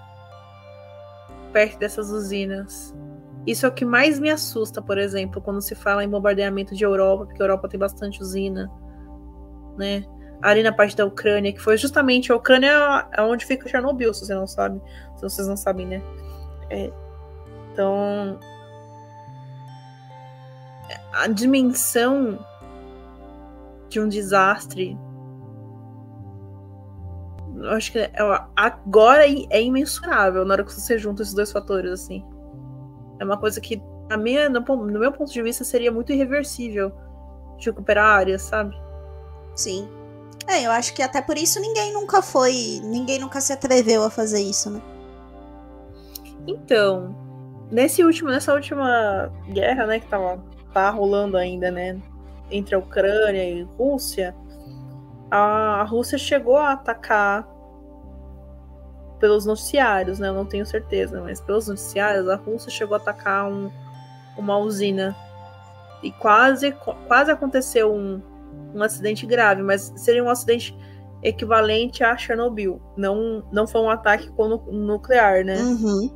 perto 1.51 1.77
dessas 1.79 2.09
usinas. 2.09 2.95
Isso 3.45 3.65
é 3.65 3.69
o 3.69 3.73
que 3.73 3.83
mais 3.83 4.19
me 4.19 4.29
assusta, 4.29 4.81
por 4.81 4.97
exemplo, 4.97 5.41
quando 5.41 5.61
se 5.61 5.75
fala 5.75 6.03
em 6.03 6.09
bombardeamento 6.09 6.73
de 6.73 6.83
Europa, 6.85 7.25
porque 7.25 7.41
a 7.41 7.45
Europa 7.45 7.67
tem 7.67 7.79
bastante 7.79 8.21
usina, 8.21 8.71
né? 9.77 10.05
Ali 10.41 10.63
na 10.63 10.71
parte 10.71 10.95
da 10.95 11.05
Ucrânia, 11.05 11.51
que 11.51 11.59
foi 11.59 11.75
justamente 11.75 12.31
a 12.31 12.35
Ucrânia 12.37 13.07
é 13.11 13.21
onde 13.21 13.45
fica 13.45 13.67
Chernobyl, 13.67 14.13
se 14.13 14.25
você 14.25 14.33
não 14.33 14.47
sabe, 14.47 14.81
se 15.15 15.21
vocês 15.21 15.47
não 15.47 15.57
sabem, 15.57 15.85
né? 15.85 16.01
É, 16.69 16.91
então, 17.73 18.39
a 21.13 21.27
dimensão 21.27 22.39
de 23.89 23.99
um 23.99 24.07
desastre. 24.07 24.97
Eu 27.57 27.71
acho 27.71 27.91
que 27.91 27.99
é, 27.99 28.13
agora 28.55 29.25
é 29.49 29.61
imensurável 29.61 30.45
na 30.45 30.53
hora 30.53 30.63
que 30.63 30.73
você 30.73 30.97
junta 30.97 31.21
esses 31.21 31.33
dois 31.33 31.51
fatores, 31.51 31.91
assim. 31.91 32.23
É 33.19 33.25
uma 33.25 33.37
coisa 33.37 33.59
que, 33.59 33.81
a 34.09 34.17
minha, 34.17 34.49
no, 34.49 34.61
no 34.61 34.99
meu 34.99 35.11
ponto 35.11 35.31
de 35.31 35.41
vista, 35.41 35.63
seria 35.63 35.91
muito 35.91 36.13
irreversível 36.13 36.91
de 37.57 37.65
recuperar 37.69 38.05
áreas, 38.05 38.43
sabe? 38.43 38.75
Sim. 39.55 39.89
É, 40.47 40.65
eu 40.65 40.71
acho 40.71 40.93
que 40.93 41.01
até 41.01 41.21
por 41.21 41.37
isso 41.37 41.59
ninguém 41.59 41.93
nunca 41.93 42.21
foi. 42.21 42.79
Ninguém 42.83 43.19
nunca 43.19 43.41
se 43.41 43.51
atreveu 43.51 44.03
a 44.03 44.09
fazer 44.09 44.41
isso, 44.41 44.69
né? 44.69 44.81
Então, 46.47 47.15
nesse 47.69 48.03
último, 48.03 48.29
nessa 48.29 48.53
última 48.53 49.31
guerra, 49.49 49.85
né, 49.85 49.99
que 49.99 50.07
tava, 50.07 50.43
tá 50.73 50.89
rolando 50.89 51.37
ainda, 51.37 51.71
né? 51.71 51.99
Entre 52.51 52.75
a 52.75 52.79
Ucrânia 52.79 53.43
e 53.43 53.63
Rússia, 53.77 54.35
a 55.29 55.83
Rússia 55.83 56.17
chegou 56.17 56.57
a 56.57 56.71
atacar 56.71 57.47
pelos 59.19 59.45
noticiários, 59.45 60.19
né? 60.19 60.29
Eu 60.29 60.33
não 60.33 60.45
tenho 60.45 60.65
certeza, 60.65 61.21
mas 61.21 61.41
pelos 61.41 61.67
noticiários, 61.67 62.27
a 62.27 62.35
Rússia 62.35 62.71
chegou 62.71 62.95
a 62.95 62.97
atacar 62.97 63.51
um, 63.51 63.69
uma 64.37 64.57
usina. 64.57 65.15
E 66.01 66.11
quase, 66.13 66.71
quase 67.07 67.29
aconteceu 67.29 67.93
um, 67.93 68.21
um 68.73 68.81
acidente 68.81 69.25
grave, 69.25 69.61
mas 69.61 69.93
seria 69.97 70.23
um 70.23 70.29
acidente 70.29 70.75
equivalente 71.21 72.03
a 72.03 72.15
Chernobyl. 72.15 72.81
Não, 72.95 73.43
não 73.51 73.67
foi 73.67 73.81
um 73.81 73.89
ataque 73.89 74.31
nuclear, 74.71 75.43
né? 75.43 75.57
Uhum. 75.57 76.09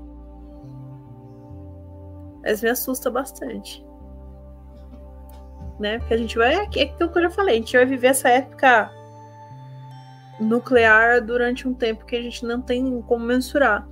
Mas 2.43 2.61
me 2.61 2.69
assusta 2.69 3.09
bastante. 3.11 3.85
Né? 5.83 5.99
Porque 5.99 6.13
a 6.13 6.17
gente 6.17 6.37
vai. 6.37 6.53
É 6.53 6.61
aquilo 6.61 7.11
que 7.11 7.17
eu 7.17 7.23
já 7.23 7.29
falei, 7.29 7.55
a 7.55 7.57
gente 7.57 7.75
vai 7.75 7.85
viver 7.85 8.07
essa 8.07 8.29
época 8.29 8.89
nuclear 10.39 11.21
durante 11.21 11.67
um 11.67 11.73
tempo 11.73 12.05
que 12.05 12.15
a 12.15 12.21
gente 12.21 12.45
não 12.45 12.61
tem 12.61 13.01
como 13.01 13.25
mensurar 13.25 13.85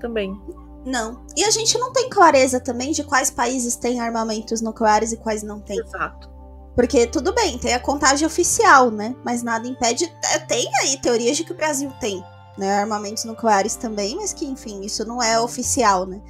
também. 0.00 0.36
Não. 0.84 1.24
E 1.36 1.44
a 1.44 1.50
gente 1.52 1.78
não 1.78 1.92
tem 1.92 2.10
clareza 2.10 2.58
também 2.58 2.90
de 2.90 3.04
quais 3.04 3.30
países 3.30 3.76
têm 3.76 4.00
armamentos 4.00 4.60
nucleares 4.60 5.12
e 5.12 5.16
quais 5.16 5.44
não 5.44 5.60
têm. 5.60 5.78
Exato. 5.78 6.28
Porque 6.74 7.06
tudo 7.06 7.32
bem, 7.32 7.56
tem 7.56 7.72
a 7.72 7.78
contagem 7.78 8.26
oficial, 8.26 8.90
né? 8.90 9.14
Mas 9.24 9.44
nada 9.44 9.68
impede. 9.68 10.12
É, 10.34 10.40
tem 10.40 10.68
aí 10.82 10.96
teorias 11.00 11.36
de 11.36 11.44
que 11.44 11.52
o 11.52 11.56
Brasil 11.56 11.92
tem 12.00 12.20
né, 12.56 12.80
armamentos 12.80 13.24
nucleares 13.24 13.76
também, 13.76 14.16
mas 14.16 14.32
que, 14.32 14.44
enfim, 14.44 14.80
isso 14.80 15.04
não 15.04 15.22
é 15.22 15.38
oficial, 15.38 16.04
né? 16.04 16.20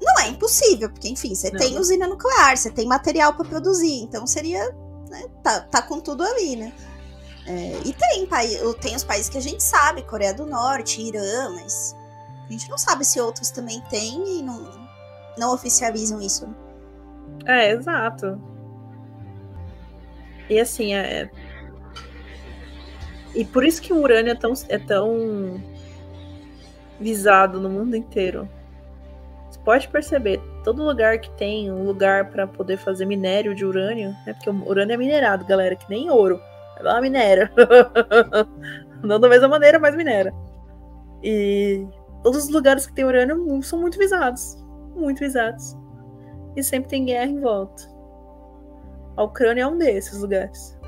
Não 0.00 0.18
é 0.20 0.28
impossível, 0.28 0.90
porque, 0.90 1.08
enfim, 1.08 1.34
você 1.34 1.50
tem 1.50 1.78
usina 1.78 2.08
nuclear, 2.08 2.56
você 2.56 2.70
tem 2.70 2.86
material 2.86 3.34
para 3.34 3.44
produzir, 3.44 4.02
então 4.02 4.26
seria. 4.26 4.64
Né, 5.10 5.24
tá, 5.42 5.60
tá 5.60 5.82
com 5.82 6.00
tudo 6.00 6.22
ali, 6.22 6.56
né? 6.56 6.72
É, 7.46 7.80
e 7.84 7.92
tem, 7.92 8.28
tem 8.80 8.94
os 8.94 9.02
países 9.02 9.28
que 9.28 9.36
a 9.36 9.42
gente 9.42 9.62
sabe, 9.62 10.02
Coreia 10.02 10.32
do 10.32 10.46
Norte, 10.46 11.02
Irã, 11.02 11.50
mas 11.50 11.96
a 12.48 12.52
gente 12.52 12.70
não 12.70 12.78
sabe 12.78 13.04
se 13.04 13.20
outros 13.20 13.50
também 13.50 13.80
têm 13.90 14.38
e 14.38 14.42
não, 14.42 14.70
não 15.36 15.52
oficializam 15.52 16.20
isso. 16.20 16.48
É, 17.46 17.70
exato. 17.72 18.40
E 20.48 20.58
assim, 20.60 20.94
é. 20.94 21.30
E 23.34 23.44
por 23.44 23.64
isso 23.64 23.80
que 23.80 23.92
o 23.92 24.00
urânio 24.02 24.32
é 24.32 24.34
tão, 24.34 24.52
é 24.68 24.78
tão 24.78 25.62
visado 27.00 27.60
no 27.60 27.70
mundo 27.70 27.96
inteiro. 27.96 28.48
Pode 29.64 29.88
perceber, 29.88 30.40
todo 30.64 30.82
lugar 30.82 31.18
que 31.18 31.30
tem 31.32 31.70
um 31.70 31.84
lugar 31.84 32.30
para 32.30 32.46
poder 32.46 32.78
fazer 32.78 33.04
minério 33.04 33.54
de 33.54 33.64
urânio, 33.64 34.10
né? 34.26 34.32
Porque 34.32 34.48
o 34.48 34.68
urânio 34.68 34.94
é 34.94 34.96
minerado, 34.96 35.44
galera, 35.44 35.76
que 35.76 35.88
nem 35.88 36.10
ouro. 36.10 36.40
Ela 36.78 37.00
minera. 37.00 37.50
Não 39.02 39.20
da 39.20 39.28
mesma 39.28 39.48
maneira, 39.48 39.78
mas 39.78 39.94
minera. 39.94 40.32
E 41.22 41.86
todos 42.22 42.44
os 42.44 42.50
lugares 42.50 42.86
que 42.86 42.92
tem 42.94 43.04
urânio 43.04 43.62
são 43.62 43.78
muito 43.80 43.98
visados. 43.98 44.56
Muito 44.94 45.18
visados. 45.18 45.76
E 46.56 46.62
sempre 46.62 46.88
tem 46.90 47.04
guerra 47.04 47.30
em 47.30 47.40
volta. 47.40 47.82
A 49.16 49.24
Ucrânia 49.24 49.62
é 49.62 49.66
um 49.66 49.76
desses 49.76 50.18
lugares. 50.20 50.78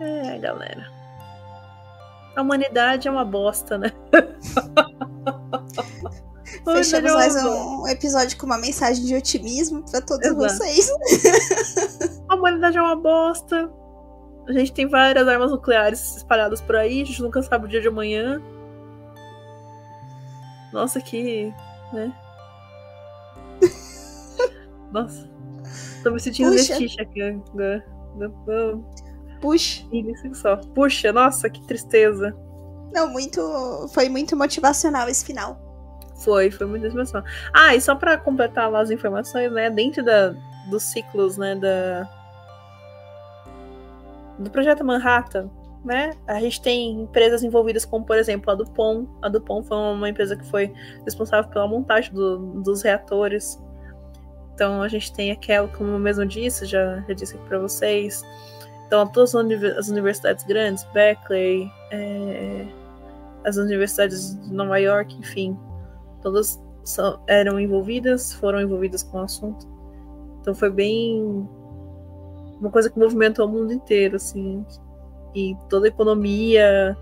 É, 0.00 0.38
galera. 0.38 0.99
A 2.36 2.42
humanidade 2.42 3.08
é 3.08 3.10
uma 3.10 3.24
bosta, 3.24 3.76
né? 3.76 3.92
Fechamos 6.64 7.12
mais 7.14 7.34
um 7.44 7.88
episódio 7.88 8.38
com 8.38 8.46
uma 8.46 8.58
mensagem 8.58 9.04
de 9.04 9.14
otimismo 9.14 9.82
para 9.90 10.00
todos 10.00 10.26
Exato. 10.26 10.40
vocês. 10.40 10.90
A 12.28 12.34
humanidade 12.34 12.78
é 12.78 12.82
uma 12.82 12.96
bosta. 12.96 13.70
A 14.46 14.52
gente 14.52 14.72
tem 14.72 14.88
várias 14.88 15.26
armas 15.26 15.50
nucleares 15.50 16.16
espalhadas 16.16 16.60
por 16.60 16.76
aí, 16.76 17.02
a 17.02 17.04
gente 17.04 17.22
nunca 17.22 17.42
sabe 17.42 17.66
o 17.66 17.68
dia 17.68 17.80
de 17.80 17.88
amanhã. 17.88 18.40
Nossa, 20.72 21.00
que. 21.00 21.52
né? 21.92 22.12
Nossa. 24.92 25.28
Tô 26.02 26.10
me 26.10 26.20
sentindo 26.20 26.52
vestiche 26.52 27.00
aqui 27.00 27.22
agora. 27.22 27.84
Puxa. 29.40 29.84
Só. 30.34 30.56
Puxa, 30.56 31.12
nossa, 31.12 31.48
que 31.48 31.60
tristeza. 31.62 32.36
Não, 32.92 33.08
muito. 33.08 33.40
Foi 33.92 34.08
muito 34.08 34.36
motivacional 34.36 35.08
esse 35.08 35.24
final. 35.24 35.58
Foi, 36.16 36.50
foi 36.50 36.66
muito 36.66 36.82
motivacional. 36.82 37.26
Ah, 37.52 37.74
e 37.74 37.80
só 37.80 37.94
para 37.94 38.18
completar 38.18 38.74
as 38.74 38.90
informações, 38.90 39.50
né? 39.52 39.70
Dentro 39.70 40.04
da, 40.04 40.34
dos 40.68 40.82
ciclos, 40.82 41.36
né? 41.36 41.54
Da, 41.54 42.08
do 44.38 44.50
projeto 44.50 44.84
Manhattan, 44.84 45.50
né? 45.84 46.12
A 46.26 46.40
gente 46.40 46.60
tem 46.60 47.02
empresas 47.02 47.42
envolvidas 47.42 47.84
como, 47.84 48.04
por 48.04 48.18
exemplo, 48.18 48.50
a 48.50 48.54
Dupont. 48.54 49.08
A 49.22 49.28
Dupont 49.28 49.66
foi 49.66 49.76
uma 49.76 50.08
empresa 50.08 50.36
que 50.36 50.44
foi 50.50 50.72
responsável 51.04 51.50
pela 51.50 51.66
montagem 51.66 52.12
do, 52.12 52.38
dos 52.60 52.82
reatores. 52.82 53.58
Então 54.54 54.82
a 54.82 54.88
gente 54.88 55.12
tem 55.12 55.30
aquela, 55.30 55.68
como 55.68 55.90
eu 55.90 55.98
mesmo 55.98 56.26
disse, 56.26 56.66
já, 56.66 57.00
já 57.08 57.14
disse 57.14 57.34
aqui 57.34 57.44
para 57.46 57.58
vocês. 57.58 58.22
Então 58.90 59.06
todas 59.06 59.36
as 59.78 59.88
universidades 59.88 60.44
grandes, 60.44 60.82
Berkeley, 60.92 61.70
é, 61.92 62.66
as 63.44 63.56
universidades 63.56 64.34
de 64.34 64.52
Nova 64.52 64.78
York, 64.78 65.16
enfim, 65.16 65.56
todas 66.20 66.60
são, 66.82 67.22
eram 67.28 67.60
envolvidas, 67.60 68.32
foram 68.32 68.60
envolvidas 68.60 69.04
com 69.04 69.18
o 69.18 69.20
assunto. 69.22 69.64
Então 70.40 70.56
foi 70.56 70.70
bem 70.70 71.48
uma 72.58 72.68
coisa 72.68 72.90
que 72.90 72.98
movimentou 72.98 73.46
o 73.46 73.48
mundo 73.48 73.72
inteiro, 73.72 74.16
assim, 74.16 74.66
e 75.36 75.56
toda 75.68 75.86
a 75.86 75.88
economia. 75.88 76.96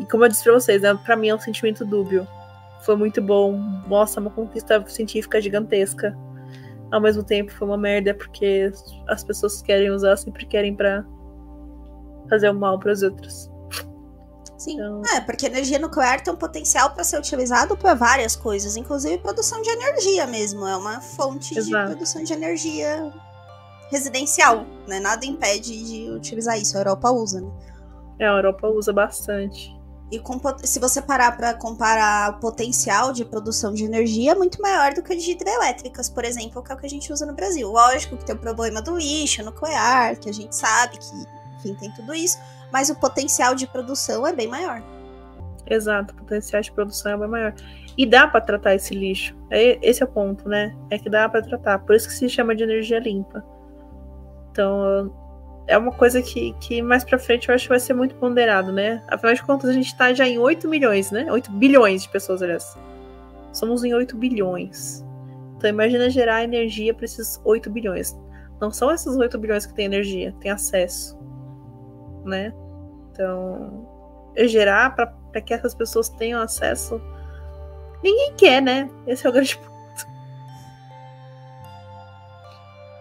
E 0.00 0.06
como 0.06 0.24
eu 0.24 0.30
disse 0.30 0.44
para 0.44 0.54
vocês, 0.54 0.80
né, 0.80 0.98
para 1.04 1.14
mim 1.14 1.28
é 1.28 1.34
um 1.34 1.40
sentimento 1.40 1.84
dúbio. 1.84 2.26
Foi 2.86 2.96
muito 2.96 3.20
bom, 3.20 3.52
mostra 3.86 4.18
uma 4.18 4.30
conquista 4.30 4.82
científica 4.88 5.42
gigantesca. 5.42 6.16
Ao 6.90 7.00
mesmo 7.00 7.22
tempo 7.22 7.52
foi 7.52 7.68
uma 7.68 7.76
merda 7.76 8.14
porque 8.14 8.70
as 9.08 9.22
pessoas 9.22 9.60
que 9.60 9.66
querem 9.66 9.90
usar 9.90 10.16
sempre 10.16 10.46
querem 10.46 10.74
para 10.74 11.04
fazer 12.28 12.48
o 12.50 12.54
mal 12.54 12.78
para 12.78 12.92
os 12.92 13.02
outros. 13.02 13.50
Sim. 14.56 14.74
Então... 14.74 15.02
É, 15.14 15.20
porque 15.20 15.46
energia 15.46 15.78
nuclear 15.78 16.20
tem 16.20 16.32
um 16.32 16.36
potencial 16.36 16.90
para 16.90 17.04
ser 17.04 17.18
utilizado 17.18 17.76
para 17.76 17.94
várias 17.94 18.34
coisas, 18.34 18.76
inclusive 18.76 19.18
produção 19.18 19.62
de 19.62 19.70
energia 19.70 20.26
mesmo. 20.26 20.66
É 20.66 20.76
uma 20.76 21.00
fonte 21.00 21.56
Exato. 21.56 21.90
de 21.90 21.94
produção 21.94 22.24
de 22.24 22.32
energia 22.32 23.12
residencial, 23.90 24.66
né? 24.86 24.98
Nada 24.98 25.24
impede 25.24 25.84
de 25.84 26.10
utilizar 26.10 26.58
isso. 26.58 26.76
A 26.76 26.80
Europa 26.80 27.10
usa, 27.10 27.40
né? 27.40 27.50
É, 28.18 28.26
a 28.26 28.32
Europa 28.32 28.66
usa 28.68 28.92
bastante. 28.92 29.77
E 30.10 30.18
com, 30.18 30.40
se 30.64 30.78
você 30.78 31.02
parar 31.02 31.36
para 31.36 31.52
comparar 31.54 32.30
o 32.30 32.40
potencial 32.40 33.12
de 33.12 33.24
produção 33.24 33.74
de 33.74 33.84
energia, 33.84 34.32
é 34.32 34.34
muito 34.34 34.60
maior 34.60 34.94
do 34.94 35.02
que 35.02 35.14
de 35.14 35.32
hidrelétricas, 35.32 36.08
por 36.08 36.24
exemplo, 36.24 36.62
que 36.62 36.72
é 36.72 36.74
o 36.74 36.78
que 36.78 36.86
a 36.86 36.90
gente 36.90 37.12
usa 37.12 37.26
no 37.26 37.34
Brasil. 37.34 37.70
Lógico 37.70 38.16
que 38.16 38.24
tem 38.24 38.34
o 38.34 38.38
problema 38.38 38.80
do 38.80 38.96
lixo 38.96 39.42
nuclear, 39.44 40.18
que 40.18 40.30
a 40.30 40.32
gente 40.32 40.56
sabe 40.56 40.98
que, 40.98 41.06
enfim, 41.58 41.74
tem 41.74 41.92
tudo 41.92 42.14
isso 42.14 42.38
mas 42.72 42.90
o 42.90 42.96
potencial 42.96 43.54
de 43.54 43.66
produção 43.66 44.26
é 44.26 44.32
bem 44.32 44.46
maior. 44.46 44.82
Exato, 45.66 46.14
o 46.14 46.16
potencial 46.16 46.62
de 46.62 46.72
produção 46.72 47.12
é 47.12 47.16
bem 47.16 47.28
maior. 47.28 47.54
E 47.96 48.06
dá 48.06 48.26
para 48.26 48.40
tratar 48.40 48.74
esse 48.74 48.94
lixo. 48.94 49.36
É, 49.50 49.78
esse 49.82 50.02
é 50.02 50.06
o 50.06 50.08
ponto, 50.08 50.48
né? 50.48 50.74
É 50.90 50.98
que 50.98 51.10
dá 51.10 51.28
para 51.28 51.42
tratar. 51.42 51.80
Por 51.80 51.94
isso 51.94 52.08
que 52.08 52.14
se 52.14 52.28
chama 52.28 52.54
de 52.54 52.62
energia 52.62 52.98
limpa. 52.98 53.44
Então, 54.50 55.12
é 55.68 55.78
uma 55.78 55.92
coisa 55.92 56.20
que, 56.20 56.52
que 56.54 56.82
mais 56.82 57.04
para 57.04 57.18
frente 57.18 57.48
eu 57.48 57.54
acho 57.54 57.64
que 57.64 57.68
vai 57.68 57.80
ser 57.80 57.94
muito 57.94 58.14
ponderado, 58.16 58.72
né? 58.72 59.02
Afinal 59.06 59.34
de 59.34 59.42
contas, 59.42 59.70
a 59.70 59.72
gente 59.72 59.96
tá 59.96 60.12
já 60.12 60.26
em 60.26 60.38
8 60.38 60.68
milhões, 60.68 61.10
né? 61.12 61.30
8 61.30 61.50
bilhões 61.52 62.02
de 62.02 62.08
pessoas, 62.08 62.42
aliás. 62.42 62.76
Somos 63.52 63.84
em 63.84 63.94
8 63.94 64.16
bilhões. 64.16 65.04
Então, 65.56 65.70
imagina 65.70 66.10
gerar 66.10 66.42
energia 66.42 66.92
para 66.92 67.04
esses 67.04 67.40
8 67.44 67.70
bilhões. 67.70 68.18
Não 68.60 68.70
são 68.70 68.90
esses 68.90 69.16
8 69.16 69.38
bilhões 69.38 69.66
que 69.66 69.74
têm 69.74 69.84
energia, 69.84 70.34
têm 70.40 70.50
acesso 70.50 71.18
né? 72.28 72.52
Então, 73.10 73.86
gerar 74.46 74.94
para 74.94 75.40
que 75.40 75.52
essas 75.52 75.74
pessoas 75.74 76.08
tenham 76.08 76.40
acesso. 76.40 77.00
Ninguém 78.02 78.34
quer, 78.36 78.62
né? 78.62 78.88
Esse 79.06 79.26
é 79.26 79.30
o 79.30 79.32
grande 79.32 79.58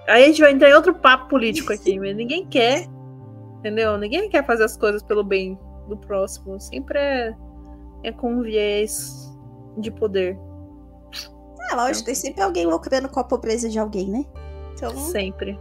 Aí 0.07 0.23
a 0.23 0.27
gente 0.27 0.41
vai 0.41 0.51
entrar 0.51 0.69
em 0.69 0.73
outro 0.73 0.93
papo 0.93 1.27
político 1.27 1.71
aqui, 1.73 1.99
mas 1.99 2.15
ninguém 2.15 2.45
quer, 2.45 2.87
entendeu? 3.59 3.97
Ninguém 3.97 4.29
quer 4.29 4.45
fazer 4.45 4.63
as 4.63 4.77
coisas 4.77 5.03
pelo 5.03 5.23
bem 5.23 5.59
do 5.87 5.97
próximo. 5.97 6.59
Sempre 6.59 6.97
é, 6.97 7.35
é 8.03 8.11
com 8.11 8.41
viés 8.41 9.31
de 9.77 9.91
poder. 9.91 10.37
É 11.69 11.75
lógico, 11.75 12.05
tem 12.05 12.15
sempre 12.15 12.41
alguém 12.41 12.65
lucrando 12.65 13.09
com 13.09 13.19
a 13.19 13.23
pobreza 13.23 13.67
de 13.67 13.77
alguém, 13.77 14.09
né? 14.09 14.25
Então... 14.73 14.95
Sempre. 14.97 15.59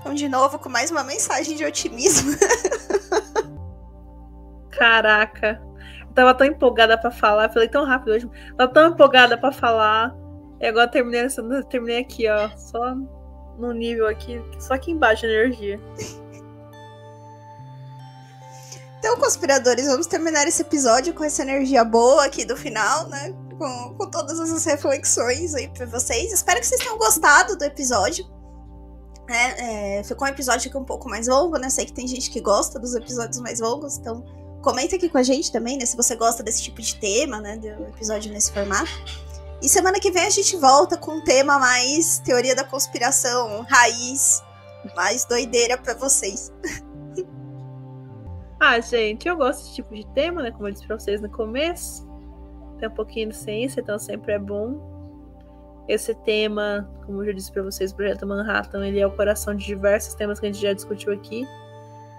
Então, 0.00 0.14
de 0.14 0.28
novo, 0.28 0.58
com 0.58 0.68
mais 0.68 0.90
uma 0.90 1.02
mensagem 1.02 1.56
de 1.56 1.64
otimismo. 1.64 2.30
Caraca. 4.70 5.60
Eu 6.00 6.14
tava 6.14 6.32
tão 6.34 6.46
empolgada 6.46 6.96
para 6.96 7.10
falar, 7.10 7.52
falei 7.52 7.68
tão 7.68 7.84
rápido 7.84 8.12
hoje. 8.12 8.30
Tava 8.56 8.72
tão 8.72 8.88
empolgada 8.90 9.36
para 9.36 9.50
falar. 9.50 10.14
E 10.60 10.66
agora 10.66 10.88
terminei, 10.88 11.26
terminei 11.68 12.00
aqui, 12.00 12.28
ó. 12.28 12.48
Só 12.56 12.94
no 13.58 13.72
nível 13.72 14.06
aqui, 14.06 14.40
só 14.58 14.74
aqui 14.74 14.90
embaixo 14.90 15.26
energia. 15.26 15.80
Então, 18.98 19.18
conspiradores, 19.18 19.86
vamos 19.86 20.06
terminar 20.06 20.48
esse 20.48 20.62
episódio 20.62 21.14
com 21.14 21.22
essa 21.22 21.42
energia 21.42 21.84
boa 21.84 22.24
aqui 22.24 22.44
do 22.44 22.56
final, 22.56 23.08
né? 23.08 23.32
Com, 23.56 23.94
com 23.94 24.10
todas 24.10 24.40
essas 24.40 24.64
reflexões 24.64 25.54
aí 25.54 25.68
pra 25.68 25.86
vocês. 25.86 26.32
Espero 26.32 26.60
que 26.60 26.66
vocês 26.66 26.80
tenham 26.80 26.98
gostado 26.98 27.56
do 27.56 27.64
episódio. 27.64 28.26
É, 29.28 29.98
é, 29.98 30.04
ficou 30.04 30.26
um 30.26 30.30
episódio 30.30 30.68
aqui 30.68 30.76
um 30.76 30.84
pouco 30.84 31.08
mais 31.08 31.28
longo, 31.28 31.56
né? 31.56 31.70
Sei 31.70 31.84
que 31.84 31.92
tem 31.92 32.06
gente 32.06 32.30
que 32.30 32.40
gosta 32.40 32.78
dos 32.78 32.94
episódios 32.94 33.40
mais 33.40 33.60
longos, 33.60 33.96
então 33.96 34.24
comenta 34.62 34.96
aqui 34.96 35.08
com 35.08 35.18
a 35.18 35.22
gente 35.22 35.52
também, 35.52 35.78
né? 35.78 35.86
Se 35.86 35.96
você 35.96 36.16
gosta 36.16 36.42
desse 36.42 36.62
tipo 36.62 36.80
de 36.80 36.96
tema, 36.96 37.40
né? 37.40 37.56
Do 37.56 37.68
episódio 37.88 38.32
nesse 38.32 38.52
formato. 38.52 38.90
E 39.62 39.68
semana 39.68 39.98
que 39.98 40.10
vem 40.10 40.26
a 40.26 40.30
gente 40.30 40.56
volta 40.56 40.96
com 40.96 41.12
um 41.12 41.24
tema 41.24 41.58
mais 41.58 42.18
teoria 42.18 42.54
da 42.54 42.64
conspiração, 42.64 43.64
raiz, 43.68 44.42
mais 44.94 45.24
doideira 45.24 45.78
para 45.78 45.94
vocês. 45.94 46.52
Ah, 48.58 48.80
gente, 48.80 49.28
eu 49.28 49.36
gosto 49.36 49.60
desse 49.60 49.74
tipo 49.74 49.94
de 49.94 50.06
tema, 50.14 50.42
né? 50.42 50.50
Como 50.50 50.66
eu 50.66 50.72
disse 50.72 50.86
pra 50.86 50.98
vocês 50.98 51.20
no 51.20 51.28
começo. 51.28 52.08
Tem 52.78 52.88
um 52.88 52.94
pouquinho 52.94 53.28
de 53.28 53.36
ciência, 53.36 53.82
então 53.82 53.98
sempre 53.98 54.32
é 54.32 54.38
bom. 54.38 54.80
Esse 55.86 56.14
tema, 56.14 56.90
como 57.04 57.20
eu 57.20 57.26
já 57.26 57.32
disse 57.32 57.52
para 57.52 57.62
vocês, 57.62 57.92
o 57.92 57.94
Projeto 57.94 58.26
Manhattan, 58.26 58.86
ele 58.86 58.98
é 58.98 59.06
o 59.06 59.10
coração 59.14 59.54
de 59.54 59.66
diversos 59.66 60.14
temas 60.14 60.40
que 60.40 60.46
a 60.46 60.52
gente 60.52 60.62
já 60.62 60.72
discutiu 60.72 61.12
aqui. 61.12 61.46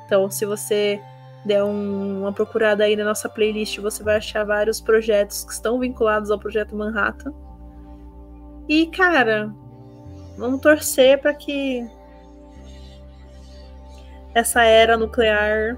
Então, 0.05 0.29
se 0.29 0.45
você 0.45 1.01
der 1.45 1.63
um, 1.63 2.21
uma 2.21 2.33
procurada 2.33 2.83
aí 2.83 2.95
na 2.95 3.05
nossa 3.05 3.29
playlist, 3.29 3.79
você 3.79 4.03
vai 4.03 4.17
achar 4.17 4.43
vários 4.43 4.81
projetos 4.81 5.43
que 5.45 5.53
estão 5.53 5.79
vinculados 5.79 6.29
ao 6.29 6.39
Projeto 6.39 6.75
Manhattan. 6.75 7.33
E, 8.67 8.87
cara, 8.87 9.53
vamos 10.37 10.59
torcer 10.61 11.21
para 11.21 11.33
que 11.33 11.87
essa 14.33 14.63
era 14.63 14.97
nuclear 14.97 15.77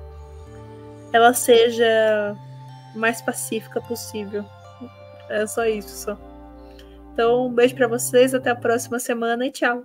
ela 1.13 1.33
seja 1.33 2.35
mais 2.95 3.21
pacífica 3.21 3.81
possível. 3.81 4.43
É 5.29 5.45
só 5.45 5.65
isso, 5.65 6.05
só. 6.05 6.17
Então, 7.13 7.47
um 7.47 7.53
beijo 7.53 7.75
para 7.75 7.87
vocês, 7.87 8.33
até 8.33 8.49
a 8.49 8.55
próxima 8.55 8.99
semana 8.99 9.45
e 9.45 9.51
tchau. 9.51 9.83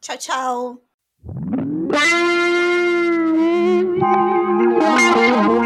Tchau, 0.00 0.18
tchau. 0.18 0.82
Música 4.76 5.65